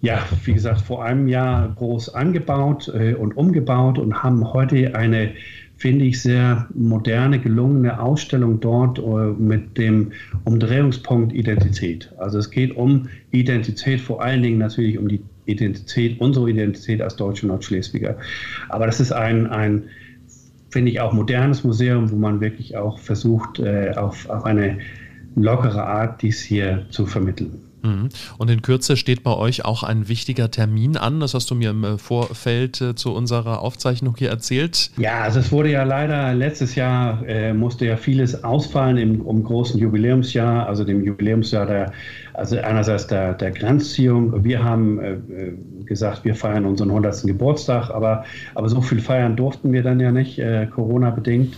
ja, 0.00 0.26
wie 0.44 0.52
gesagt, 0.52 0.80
vor 0.80 1.04
einem 1.04 1.28
Jahr 1.28 1.72
groß 1.76 2.14
angebaut 2.14 2.88
äh, 2.94 3.14
und 3.14 3.36
umgebaut 3.36 3.98
und 3.98 4.22
haben 4.22 4.52
heute 4.52 4.94
eine, 4.94 5.32
finde 5.76 6.04
ich, 6.06 6.20
sehr 6.20 6.66
moderne, 6.74 7.38
gelungene 7.38 8.00
Ausstellung 8.00 8.60
dort 8.60 8.98
äh, 8.98 9.02
mit 9.02 9.78
dem 9.78 10.12
Umdrehungspunkt 10.44 11.32
Identität. 11.32 12.12
Also 12.18 12.38
es 12.38 12.50
geht 12.50 12.76
um 12.76 13.08
Identität, 13.30 14.00
vor 14.00 14.22
allen 14.22 14.42
Dingen 14.42 14.58
natürlich 14.58 14.98
um 14.98 15.08
die 15.08 15.22
Identität, 15.46 16.20
unsere 16.20 16.50
Identität 16.50 17.02
als 17.02 17.16
deutsche 17.16 17.46
Nordschleswiger. 17.46 18.16
Aber 18.68 18.86
das 18.86 19.00
ist 19.00 19.12
ein, 19.12 19.46
ein 19.46 19.84
finde 20.72 20.90
ich, 20.90 21.00
auch 21.00 21.12
modernes 21.12 21.64
Museum, 21.64 22.10
wo 22.10 22.16
man 22.16 22.40
wirklich 22.40 22.76
auch 22.76 22.98
versucht, 22.98 23.58
äh, 23.58 23.92
auf, 23.94 24.28
auf 24.28 24.44
eine 24.44 24.78
lockere 25.36 25.84
Art 25.84 26.22
dies 26.22 26.42
hier 26.42 26.86
zu 26.88 27.06
vermitteln. 27.06 27.71
Mhm. 27.82 28.08
Und 28.38 28.50
in 28.50 28.62
Kürze 28.62 28.96
steht 28.96 29.22
bei 29.22 29.34
euch 29.34 29.64
auch 29.64 29.82
ein 29.82 30.08
wichtiger 30.08 30.50
Termin 30.50 30.96
an. 30.96 31.20
Das 31.20 31.34
hast 31.34 31.50
du 31.50 31.54
mir 31.54 31.70
im 31.70 31.84
äh, 31.84 31.98
Vorfeld 31.98 32.80
äh, 32.80 32.94
zu 32.94 33.12
unserer 33.12 33.60
Aufzeichnung 33.60 34.14
hier 34.16 34.30
erzählt. 34.30 34.90
Ja, 34.96 35.22
also 35.22 35.40
es 35.40 35.52
wurde 35.52 35.70
ja 35.70 35.82
leider 35.82 36.32
letztes 36.34 36.74
Jahr 36.74 37.26
äh, 37.26 37.52
musste 37.52 37.86
ja 37.86 37.96
vieles 37.96 38.44
ausfallen 38.44 38.96
im 38.96 39.20
um 39.20 39.42
großen 39.42 39.78
Jubiläumsjahr, 39.78 40.66
also 40.66 40.84
dem 40.84 41.04
Jubiläumsjahr 41.04 41.66
der, 41.66 41.92
also 42.34 42.56
einerseits 42.58 43.06
der, 43.06 43.34
der 43.34 43.50
Grenzziehung. 43.50 44.44
Wir 44.44 44.62
haben 44.62 45.00
äh, 45.00 45.12
äh 45.12 45.58
gesagt, 45.84 46.24
wir 46.24 46.34
feiern 46.34 46.64
unseren 46.64 46.88
100. 46.88 47.24
Geburtstag, 47.24 47.90
aber, 47.90 48.24
aber 48.54 48.68
so 48.68 48.80
viel 48.80 49.00
feiern 49.00 49.36
durften 49.36 49.72
wir 49.72 49.82
dann 49.82 50.00
ja 50.00 50.10
nicht, 50.10 50.40
Corona 50.70 51.10
bedingt. 51.10 51.54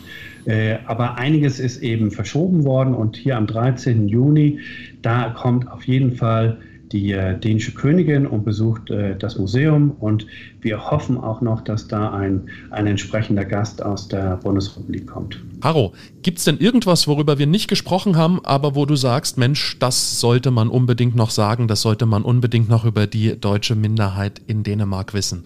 Äh, 0.47 0.79
aber 0.87 1.17
einiges 1.17 1.59
ist 1.59 1.83
eben 1.83 2.11
verschoben 2.11 2.65
worden 2.65 2.95
und 2.95 3.17
hier 3.17 3.37
am 3.37 3.47
13. 3.47 4.09
Juni, 4.09 4.61
da 5.03 5.31
kommt 5.31 5.71
auf 5.71 5.85
jeden 5.85 6.13
Fall 6.13 6.59
die 6.95 7.13
äh, 7.13 7.39
dänische 7.39 7.73
Königin 7.73 8.25
und 8.27 8.45
besucht 8.45 8.89
äh, 8.91 9.17
das 9.17 9.37
Museum. 9.37 9.97
Und 9.99 10.27
wir 10.61 10.91
hoffen 10.91 11.19
auch 11.19 11.41
noch, 11.41 11.63
dass 11.63 11.89
da 11.89 12.13
ein, 12.13 12.49
ein 12.71 12.87
entsprechender 12.87 13.45
Gast 13.45 13.83
aus 13.83 14.07
der 14.07 14.37
Bundesrepublik 14.37 15.09
kommt. 15.09 15.41
Haro, 15.63 15.93
gibt 16.23 16.39
es 16.39 16.45
denn 16.45 16.59
irgendwas, 16.59 17.09
worüber 17.09 17.39
wir 17.39 17.49
nicht 17.49 17.69
gesprochen 17.69 18.17
haben, 18.17 18.45
aber 18.45 18.77
wo 18.77 18.87
du 18.87 18.95
sagst, 18.95 19.39
Mensch, 19.39 19.77
das 19.81 20.21
sollte 20.21 20.53
man 20.53 20.69
unbedingt 20.69 21.17
noch 21.17 21.31
sagen, 21.31 21.67
das 21.67 21.83
sollte 21.83 22.07
man 22.07 22.23
unbedingt 22.23 22.69
noch 22.69 22.85
über 22.85 23.09
die 23.09 23.39
deutsche 23.41 23.75
Minderheit 23.75 24.41
in 24.47 24.63
Dänemark 24.63 25.15
wissen? 25.15 25.45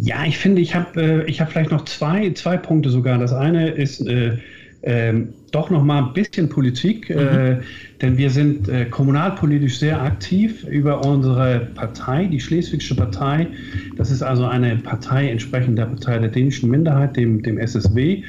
Ja, 0.00 0.24
ich 0.24 0.38
finde, 0.38 0.60
ich 0.60 0.74
habe 0.74 1.26
äh, 1.26 1.32
hab 1.32 1.50
vielleicht 1.50 1.70
noch 1.70 1.84
zwei, 1.84 2.30
zwei 2.30 2.56
Punkte 2.56 2.90
sogar. 2.90 3.18
Das 3.18 3.32
eine 3.32 3.70
ist 3.70 4.00
äh, 4.06 4.38
ähm, 4.82 5.34
doch 5.50 5.70
noch 5.70 5.82
mal 5.82 6.04
ein 6.04 6.12
bisschen 6.12 6.48
Politik, 6.48 7.10
äh, 7.10 7.14
mhm. 7.14 7.20
äh, 7.20 7.60
denn 8.00 8.16
wir 8.16 8.30
sind 8.30 8.68
äh, 8.68 8.84
kommunalpolitisch 8.84 9.78
sehr 9.78 10.00
aktiv 10.00 10.64
über 10.64 11.04
unsere 11.04 11.68
Partei, 11.74 12.26
die 12.26 12.38
Schleswigsche 12.38 12.94
Partei. 12.94 13.48
Das 13.96 14.10
ist 14.10 14.22
also 14.22 14.44
eine 14.44 14.76
Partei 14.76 15.30
entsprechend 15.30 15.78
der 15.78 15.86
Partei 15.86 16.18
der 16.18 16.28
dänischen 16.28 16.70
Minderheit, 16.70 17.16
dem, 17.16 17.42
dem 17.42 17.58
SSW. 17.58 18.22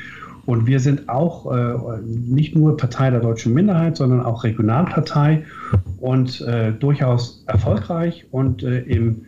Und 0.47 0.65
wir 0.65 0.79
sind 0.79 1.07
auch 1.07 1.55
äh, 1.55 1.99
nicht 2.03 2.55
nur 2.55 2.75
Partei 2.75 3.11
der 3.11 3.19
deutschen 3.19 3.53
Minderheit, 3.53 3.97
sondern 3.97 4.21
auch 4.21 4.43
Regionalpartei 4.43 5.43
und 5.99 6.41
äh, 6.41 6.71
durchaus 6.71 7.43
erfolgreich. 7.45 8.25
Und 8.31 8.63
äh, 8.63 8.79
im 8.79 9.25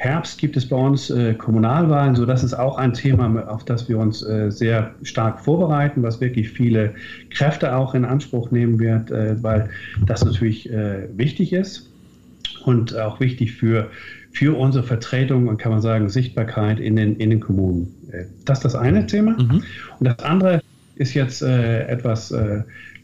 Herbst 0.00 0.38
gibt 0.38 0.56
es 0.56 0.66
bei 0.66 0.76
uns 0.76 1.10
äh, 1.10 1.34
Kommunalwahlen, 1.34 2.14
so 2.14 2.24
das 2.24 2.42
ist 2.42 2.54
auch 2.54 2.78
ein 2.78 2.94
Thema, 2.94 3.46
auf 3.48 3.66
das 3.66 3.86
wir 3.86 3.98
uns 3.98 4.22
äh, 4.22 4.50
sehr 4.50 4.94
stark 5.02 5.40
vorbereiten, 5.40 6.02
was 6.02 6.22
wirklich 6.22 6.48
viele 6.48 6.94
Kräfte 7.28 7.76
auch 7.76 7.94
in 7.94 8.06
Anspruch 8.06 8.50
nehmen 8.50 8.78
wird, 8.78 9.10
äh, 9.10 9.42
weil 9.42 9.68
das 10.06 10.24
natürlich 10.24 10.72
äh, 10.72 11.06
wichtig 11.18 11.52
ist 11.52 11.90
und 12.64 12.96
auch 12.96 13.20
wichtig 13.20 13.52
für, 13.52 13.90
für 14.32 14.56
unsere 14.56 14.84
Vertretung 14.84 15.48
und 15.48 15.58
kann 15.58 15.72
man 15.72 15.82
sagen 15.82 16.08
Sichtbarkeit 16.08 16.80
in 16.80 16.96
den, 16.96 17.16
in 17.16 17.28
den 17.28 17.40
Kommunen. 17.40 17.94
Äh, 18.10 18.24
das 18.46 18.60
ist 18.60 18.64
das 18.64 18.76
eine 18.76 19.04
Thema. 19.04 19.32
Mhm. 19.32 19.62
Und 19.98 20.06
das 20.06 20.18
andere 20.20 20.62
ist 20.94 21.12
jetzt 21.12 21.42
äh, 21.42 21.86
etwas 21.88 22.34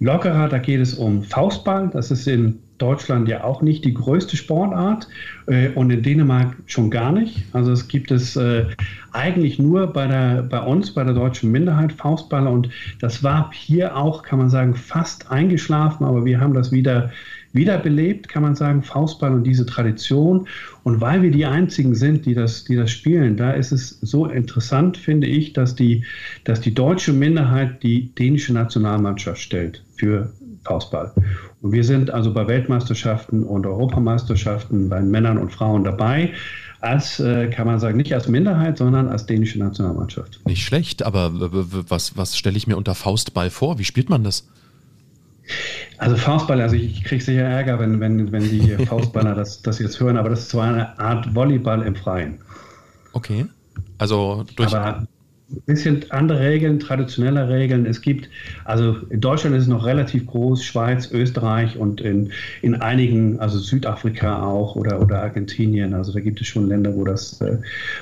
lockerer, 0.01 0.49
da 0.49 0.57
geht 0.57 0.81
es 0.81 0.95
um 0.95 1.23
Faustball. 1.23 1.91
Das 1.93 2.11
ist 2.11 2.27
in 2.27 2.59
Deutschland 2.79 3.29
ja 3.29 3.45
auch 3.45 3.63
nicht 3.63 3.85
die 3.85 3.95
größte 3.95 4.37
Sportart 4.37 5.09
äh, 5.47 5.69
und 5.71 5.91
in 5.91 6.03
Dänemark 6.03 6.57
schon 6.67 6.91
gar 6.91 7.13
nicht. 7.13 7.45
Also 7.53 7.73
es 7.73 7.89
gibt 7.89 8.11
es 8.11 8.37
äh, 8.37 8.67
eigentlich 9.13 9.59
nur 9.59 9.87
bei, 9.87 10.07
der, 10.07 10.43
bei 10.43 10.61
uns, 10.61 10.93
bei 10.93 11.05
der 11.05 11.15
deutschen 11.15 11.51
Minderheit 11.51 11.93
Faustballer 11.93 12.51
und 12.51 12.69
das 13.01 13.23
war 13.23 13.51
hier 13.53 13.97
auch, 13.97 14.23
kann 14.23 14.39
man 14.39 14.51
sagen, 14.51 14.75
fast 14.75 15.31
eingeschlafen, 15.31 16.05
aber 16.05 16.25
wir 16.25 16.41
haben 16.41 16.55
das 16.55 16.73
wieder 16.73 17.11
wiederbelebt, 17.57 18.29
kann 18.29 18.43
man 18.43 18.55
sagen, 18.55 18.83
Faustball 18.83 19.33
und 19.33 19.45
diese 19.45 19.67
Tradition. 19.67 20.47
Und 20.85 21.01
weil 21.01 21.23
wir 21.23 21.31
die 21.31 21.47
einzigen 21.47 21.95
sind, 21.95 22.27
die 22.27 22.35
das, 22.35 22.65
die 22.65 22.77
das 22.77 22.91
spielen, 22.91 23.37
da 23.37 23.53
ist 23.53 23.73
es 23.73 23.99
so 24.01 24.27
interessant, 24.27 24.97
finde 24.97 25.27
ich, 25.27 25.53
dass 25.53 25.75
die, 25.75 26.05
dass 26.45 26.61
die 26.61 26.75
deutsche 26.75 27.13
Minderheit 27.13 27.83
die 27.83 28.15
dänische 28.15 28.53
Nationalmannschaft 28.53 29.41
stellt 29.41 29.83
für 29.97 30.31
Faustball. 30.65 31.13
Und 31.67 31.73
wir 31.73 31.83
sind 31.83 32.13
also 32.13 32.33
bei 32.33 32.47
Weltmeisterschaften 32.47 33.43
und 33.43 33.67
Europameisterschaften 33.67 34.89
bei 34.89 35.01
Männern 35.01 35.37
und 35.37 35.51
Frauen 35.51 35.83
dabei. 35.83 36.33
Als, 36.81 37.19
äh, 37.19 37.51
kann 37.51 37.67
man 37.67 37.81
sagen, 37.81 37.97
nicht 37.97 38.15
als 38.15 38.29
Minderheit, 38.29 38.79
sondern 38.79 39.09
als 39.09 39.27
dänische 39.27 39.59
Nationalmannschaft. 39.59 40.39
Nicht 40.47 40.63
schlecht, 40.63 41.03
aber 41.03 41.33
was, 41.35 42.17
was 42.17 42.37
stelle 42.37 42.57
ich 42.57 42.69
mir 42.69 42.77
unter 42.77 42.95
Faustball 42.95 43.51
vor? 43.51 43.81
Wie 43.81 43.85
spielt 43.85 44.09
man 44.09 44.23
das? 44.23 44.47
Also 45.99 46.15
Faustball, 46.15 46.61
also 46.61 46.77
ich 46.77 47.03
kriege 47.03 47.25
sicher 47.25 47.43
Ärger, 47.43 47.81
wenn, 47.81 47.99
wenn, 47.99 48.31
wenn 48.31 48.49
die 48.49 48.77
Faustballer 48.87 49.35
das, 49.35 49.61
das 49.61 49.81
jetzt 49.81 49.99
hören, 49.99 50.19
aber 50.19 50.29
das 50.29 50.43
ist 50.43 50.51
zwar 50.51 50.69
eine 50.69 50.97
Art 51.01 51.35
Volleyball 51.35 51.83
im 51.83 51.97
Freien. 51.97 52.39
Okay. 53.13 53.47
Also 53.99 54.45
durch. 54.55 54.73
Aber 54.73 55.09
bisschen 55.67 56.05
andere 56.11 56.41
Regeln, 56.41 56.81
traditionelle 56.81 57.49
Regeln. 57.49 57.87
Es 57.87 58.01
gibt, 58.01 58.29
also 58.65 58.97
in 59.11 59.21
Deutschland 59.21 59.57
ist 59.57 59.63
es 59.63 59.69
noch 59.69 59.85
relativ 59.85 60.27
groß, 60.27 60.65
Schweiz, 60.65 61.11
Österreich 61.11 61.77
und 61.77 62.01
in, 62.01 62.33
in 62.63 62.75
einigen, 62.75 63.39
also 63.39 63.59
Südafrika 63.59 64.43
auch 64.43 64.77
oder, 64.77 65.01
oder 65.01 65.23
Argentinien. 65.23 65.95
Also 65.95 66.13
da 66.13 66.21
gibt 66.21 66.41
es 66.41 66.47
schon 66.47 66.69
Länder, 66.69 66.95
wo 66.95 67.05
das, 67.05 67.41
äh, 67.41 67.59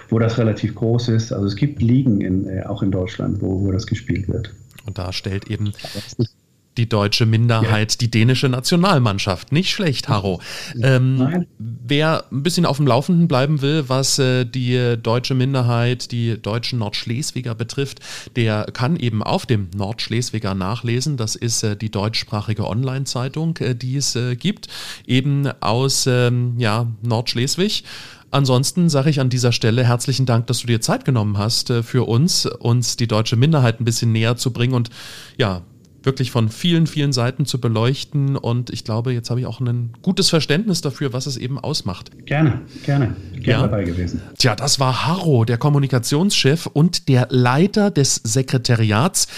wo 0.09 0.19
das 0.19 0.39
relativ 0.39 0.75
groß 0.75 1.09
ist. 1.09 1.33
Also 1.33 1.47
es 1.47 1.57
gibt 1.57 1.83
Ligen 1.83 2.21
in, 2.21 2.49
äh, 2.49 2.63
auch 2.65 2.83
in 2.83 2.91
Deutschland, 2.91 3.41
wo, 3.41 3.63
wo 3.63 3.73
das 3.73 3.87
gespielt 3.87 4.29
wird. 4.29 4.53
Und 4.87 4.99
da 4.99 5.13
stellt 5.13 5.51
eben 5.51 5.73
die 6.77 6.89
deutsche 6.89 7.27
Minderheit, 7.27 7.93
ja. 7.93 7.99
die 8.01 8.11
dänische 8.11 8.49
Nationalmannschaft. 8.49 9.53
Nicht 9.53 9.71
schlecht, 9.71 10.09
Harro. 10.09 10.41
Ähm, 10.81 11.47
wer 11.59 12.25
ein 12.31 12.43
bisschen 12.43 12.67
auf 12.67 12.79
dem 12.79 12.87
Laufenden 12.87 13.29
bleiben 13.29 13.63
will, 13.63 13.89
was 13.89 14.19
äh, 14.19 14.45
die 14.45 14.97
deutsche 15.01 15.35
Minderheit, 15.35 16.11
die 16.13 16.41
deutschen 16.41 16.79
Nordschleswiger 16.79 17.55
betrifft, 17.55 18.01
der 18.37 18.67
kann 18.73 18.97
eben 18.97 19.23
auf 19.23 19.47
dem 19.47 19.69
Nordschleswiger 19.77 20.55
nachlesen. 20.55 21.17
Das 21.17 21.37
ist 21.37 21.63
äh, 21.63 21.77
die 21.77 21.91
deutschsprachige 21.91 22.67
Online-Zeitung, 22.67 23.57
äh, 23.59 23.75
die 23.75 23.97
es 23.97 24.17
äh, 24.17 24.37
gibt, 24.37 24.69
eben 25.07 25.49
aus 25.61 26.07
ähm, 26.07 26.55
ja, 26.59 26.87
Nordschleswig. 27.03 27.85
Ansonsten 28.35 28.89
sage 28.89 29.11
ich 29.11 29.21
an 29.21 29.29
dieser 29.29 29.53
Stelle 29.53 29.85
herzlichen 29.85 30.27
Dank, 30.27 30.49
dass 30.49 30.59
du 30.59 30.67
dir 30.67 30.81
Zeit 30.81 31.05
genommen 31.05 31.39
hast 31.39 31.71
äh, 31.71 31.85
für 31.85 32.09
uns, 32.09 32.47
uns 32.47 32.97
die 32.97 33.07
deutsche 33.07 33.37
Minderheit 33.37 33.81
ein 33.81 33.85
bisschen 33.85 34.11
näher 34.11 34.37
zu 34.37 34.53
bringen 34.53 34.75
und 34.75 34.91
ja, 35.37 35.63
wirklich 36.05 36.31
von 36.31 36.49
vielen, 36.49 36.87
vielen 36.87 37.13
Seiten 37.13 37.47
zu 37.47 37.61
beleuchten. 37.61 38.37
Und 38.37 38.71
ich 38.71 38.85
glaube, 38.85 39.13
jetzt 39.13 39.31
habe 39.31 39.41
ich 39.41 39.47
auch 39.47 39.61
ein 39.61 39.93
gutes 40.03 40.31
Verständnis 40.31 40.81
dafür, 40.81 41.13
was 41.13 41.27
es 41.27 41.37
eben 41.37 41.59
ausmacht. 41.59 42.11
Gerne, 42.27 42.63
gerne, 42.85 43.17
gerne 43.33 43.45
ja. 43.47 43.61
dabei 43.63 43.85
gewesen. 43.85 44.23
Tja, 44.39 44.55
das 44.55 44.81
war 44.81 45.07
Harro, 45.07 45.45
der 45.45 45.59
Kommunikationschef 45.59 46.67
und 46.67 47.09
der 47.09 47.29
Leiter 47.31 47.91
des 47.91 48.17
Sekretariats, 48.23 49.29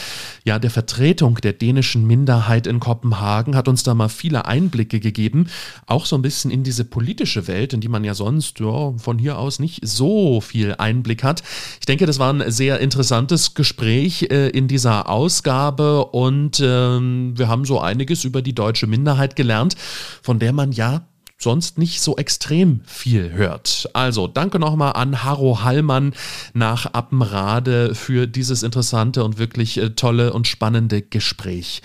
ja, 0.44 0.58
der 0.58 0.70
Vertretung 0.70 1.36
der 1.36 1.52
dänischen 1.52 2.06
Minderheit 2.06 2.66
in 2.66 2.80
Kopenhagen, 2.80 3.56
hat 3.56 3.68
uns 3.68 3.82
da 3.82 3.94
mal 3.94 4.08
viele 4.08 4.46
Einblicke 4.46 5.00
gegeben, 5.00 5.48
auch 5.86 6.06
so 6.06 6.16
ein 6.16 6.22
bisschen 6.22 6.50
in 6.50 6.62
diese 6.62 6.84
politische 6.84 7.48
Welt, 7.48 7.72
in 7.72 7.80
die 7.80 7.88
man 7.88 8.04
ja 8.04 8.14
sonst 8.14 8.60
ja, 8.60 8.92
von 8.96 9.18
hier 9.18 9.38
aus 9.38 9.58
nicht 9.58 9.80
so 9.86 10.40
viel 10.40 10.74
Einblick 10.78 11.22
hat. 11.22 11.42
Ich 11.80 11.86
denke, 11.86 12.06
das 12.06 12.18
war 12.18 12.32
ein 12.32 12.50
sehr 12.50 12.80
interessantes 12.80 13.54
Gespräch 13.54 14.28
äh, 14.30 14.48
in 14.50 14.68
dieser 14.68 15.08
Ausgabe 15.08 16.06
und 16.06 16.55
ähm, 16.60 17.32
wir 17.36 17.48
haben 17.48 17.64
so 17.64 17.80
einiges 17.80 18.24
über 18.24 18.42
die 18.42 18.54
deutsche 18.54 18.86
Minderheit 18.86 19.36
gelernt, 19.36 19.74
von 20.22 20.38
der 20.38 20.52
man 20.52 20.72
ja 20.72 21.06
sonst 21.38 21.78
nicht 21.78 22.00
so 22.00 22.16
extrem 22.16 22.80
viel 22.86 23.32
hört. 23.32 23.88
Also 23.92 24.26
danke 24.26 24.58
nochmal 24.58 24.94
an 24.94 25.22
Harro 25.22 25.62
Hallmann 25.62 26.14
nach 26.54 26.86
Appenrade 26.86 27.94
für 27.94 28.26
dieses 28.26 28.62
interessante 28.62 29.22
und 29.22 29.38
wirklich 29.38 29.78
äh, 29.78 29.90
tolle 29.90 30.32
und 30.32 30.46
spannende 30.46 31.02
Gespräch. 31.02 31.82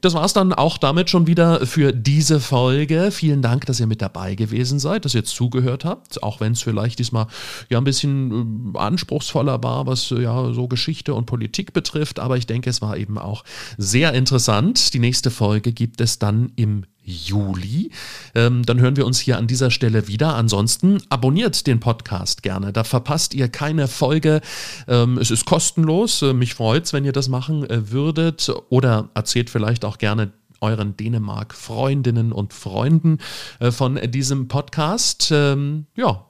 Das 0.00 0.14
war 0.14 0.24
es 0.24 0.32
dann 0.32 0.52
auch 0.52 0.78
damit 0.78 1.10
schon 1.10 1.26
wieder 1.26 1.66
für 1.66 1.92
diese 1.92 2.40
Folge. 2.40 3.10
Vielen 3.10 3.42
Dank, 3.42 3.66
dass 3.66 3.80
ihr 3.80 3.86
mit 3.86 4.02
dabei 4.02 4.34
gewesen 4.34 4.78
seid, 4.78 5.04
dass 5.04 5.14
ihr 5.14 5.24
zugehört 5.24 5.84
habt, 5.84 6.22
auch 6.22 6.40
wenn 6.40 6.52
es 6.52 6.62
vielleicht 6.62 6.98
diesmal 6.98 7.26
ja 7.68 7.78
ein 7.78 7.84
bisschen 7.84 8.74
äh, 8.74 8.78
anspruchsvoller 8.78 9.62
war, 9.62 9.86
was 9.86 10.10
äh, 10.10 10.22
ja 10.22 10.52
so 10.52 10.68
Geschichte 10.68 11.14
und 11.14 11.26
Politik 11.26 11.72
betrifft. 11.72 12.18
Aber 12.20 12.36
ich 12.36 12.46
denke, 12.46 12.70
es 12.70 12.80
war 12.80 12.96
eben 12.96 13.18
auch 13.18 13.44
sehr 13.76 14.12
interessant. 14.14 14.94
Die 14.94 15.00
nächste 15.00 15.30
Folge 15.30 15.72
gibt 15.72 16.00
es 16.00 16.18
dann 16.18 16.52
im 16.56 16.84
Juli. 17.08 17.90
Ähm, 18.34 18.64
dann 18.64 18.80
hören 18.80 18.96
wir 18.96 19.06
uns 19.06 19.18
hier 19.18 19.38
an 19.38 19.46
dieser 19.46 19.70
Stelle 19.70 20.06
wieder. 20.08 20.34
Ansonsten 20.34 20.98
abonniert 21.08 21.66
den 21.66 21.80
Podcast 21.80 22.42
gerne. 22.42 22.72
Da 22.72 22.84
verpasst 22.84 23.34
ihr 23.34 23.48
keine 23.48 23.88
Folge. 23.88 24.40
Ähm, 24.86 25.18
es 25.18 25.30
ist 25.30 25.46
kostenlos. 25.46 26.22
Äh, 26.22 26.34
mich 26.34 26.54
freut 26.54 26.84
es, 26.84 26.92
wenn 26.92 27.04
ihr 27.04 27.12
das 27.12 27.28
machen 27.28 27.68
äh, 27.68 27.90
würdet. 27.90 28.52
Oder 28.68 29.08
erzählt 29.14 29.50
vielleicht 29.50 29.84
auch 29.84 29.98
gerne 29.98 30.32
euren 30.60 30.96
Dänemark-Freundinnen 30.96 32.32
und 32.32 32.52
Freunden 32.52 33.18
äh, 33.60 33.70
von 33.70 33.98
diesem 34.10 34.48
Podcast. 34.48 35.30
Ähm, 35.32 35.86
ja, 35.94 36.26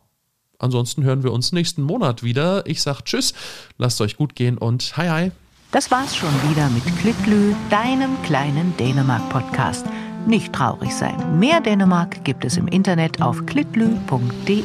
ansonsten 0.59 1.03
hören 1.03 1.23
wir 1.23 1.33
uns 1.33 1.53
nächsten 1.53 1.83
Monat 1.83 2.23
wieder. 2.23 2.67
Ich 2.67 2.83
sage 2.83 3.05
Tschüss, 3.05 3.35
lasst 3.79 4.01
euch 4.01 4.17
gut 4.17 4.37
gehen 4.37 4.59
und 4.59 4.97
hi 4.97 5.09
hi. 5.09 5.33
Das 5.71 5.91
war's 5.91 6.17
schon 6.17 6.33
wieder 6.51 6.71
mit 6.71 6.85
Klitlü, 6.99 7.55
deinem 7.69 8.23
kleinen 8.23 8.75
Dänemark-Podcast. 8.79 9.85
Nicht 10.29 10.53
traurig 10.53 10.95
sein. 10.95 11.39
Mehr 11.39 11.63
Dänemark 11.63 12.23
gibt 12.23 12.45
es 12.45 12.59
im 12.59 12.69
Internet 12.69 13.23
auf 13.23 13.47
klitlü.de. 13.47 14.63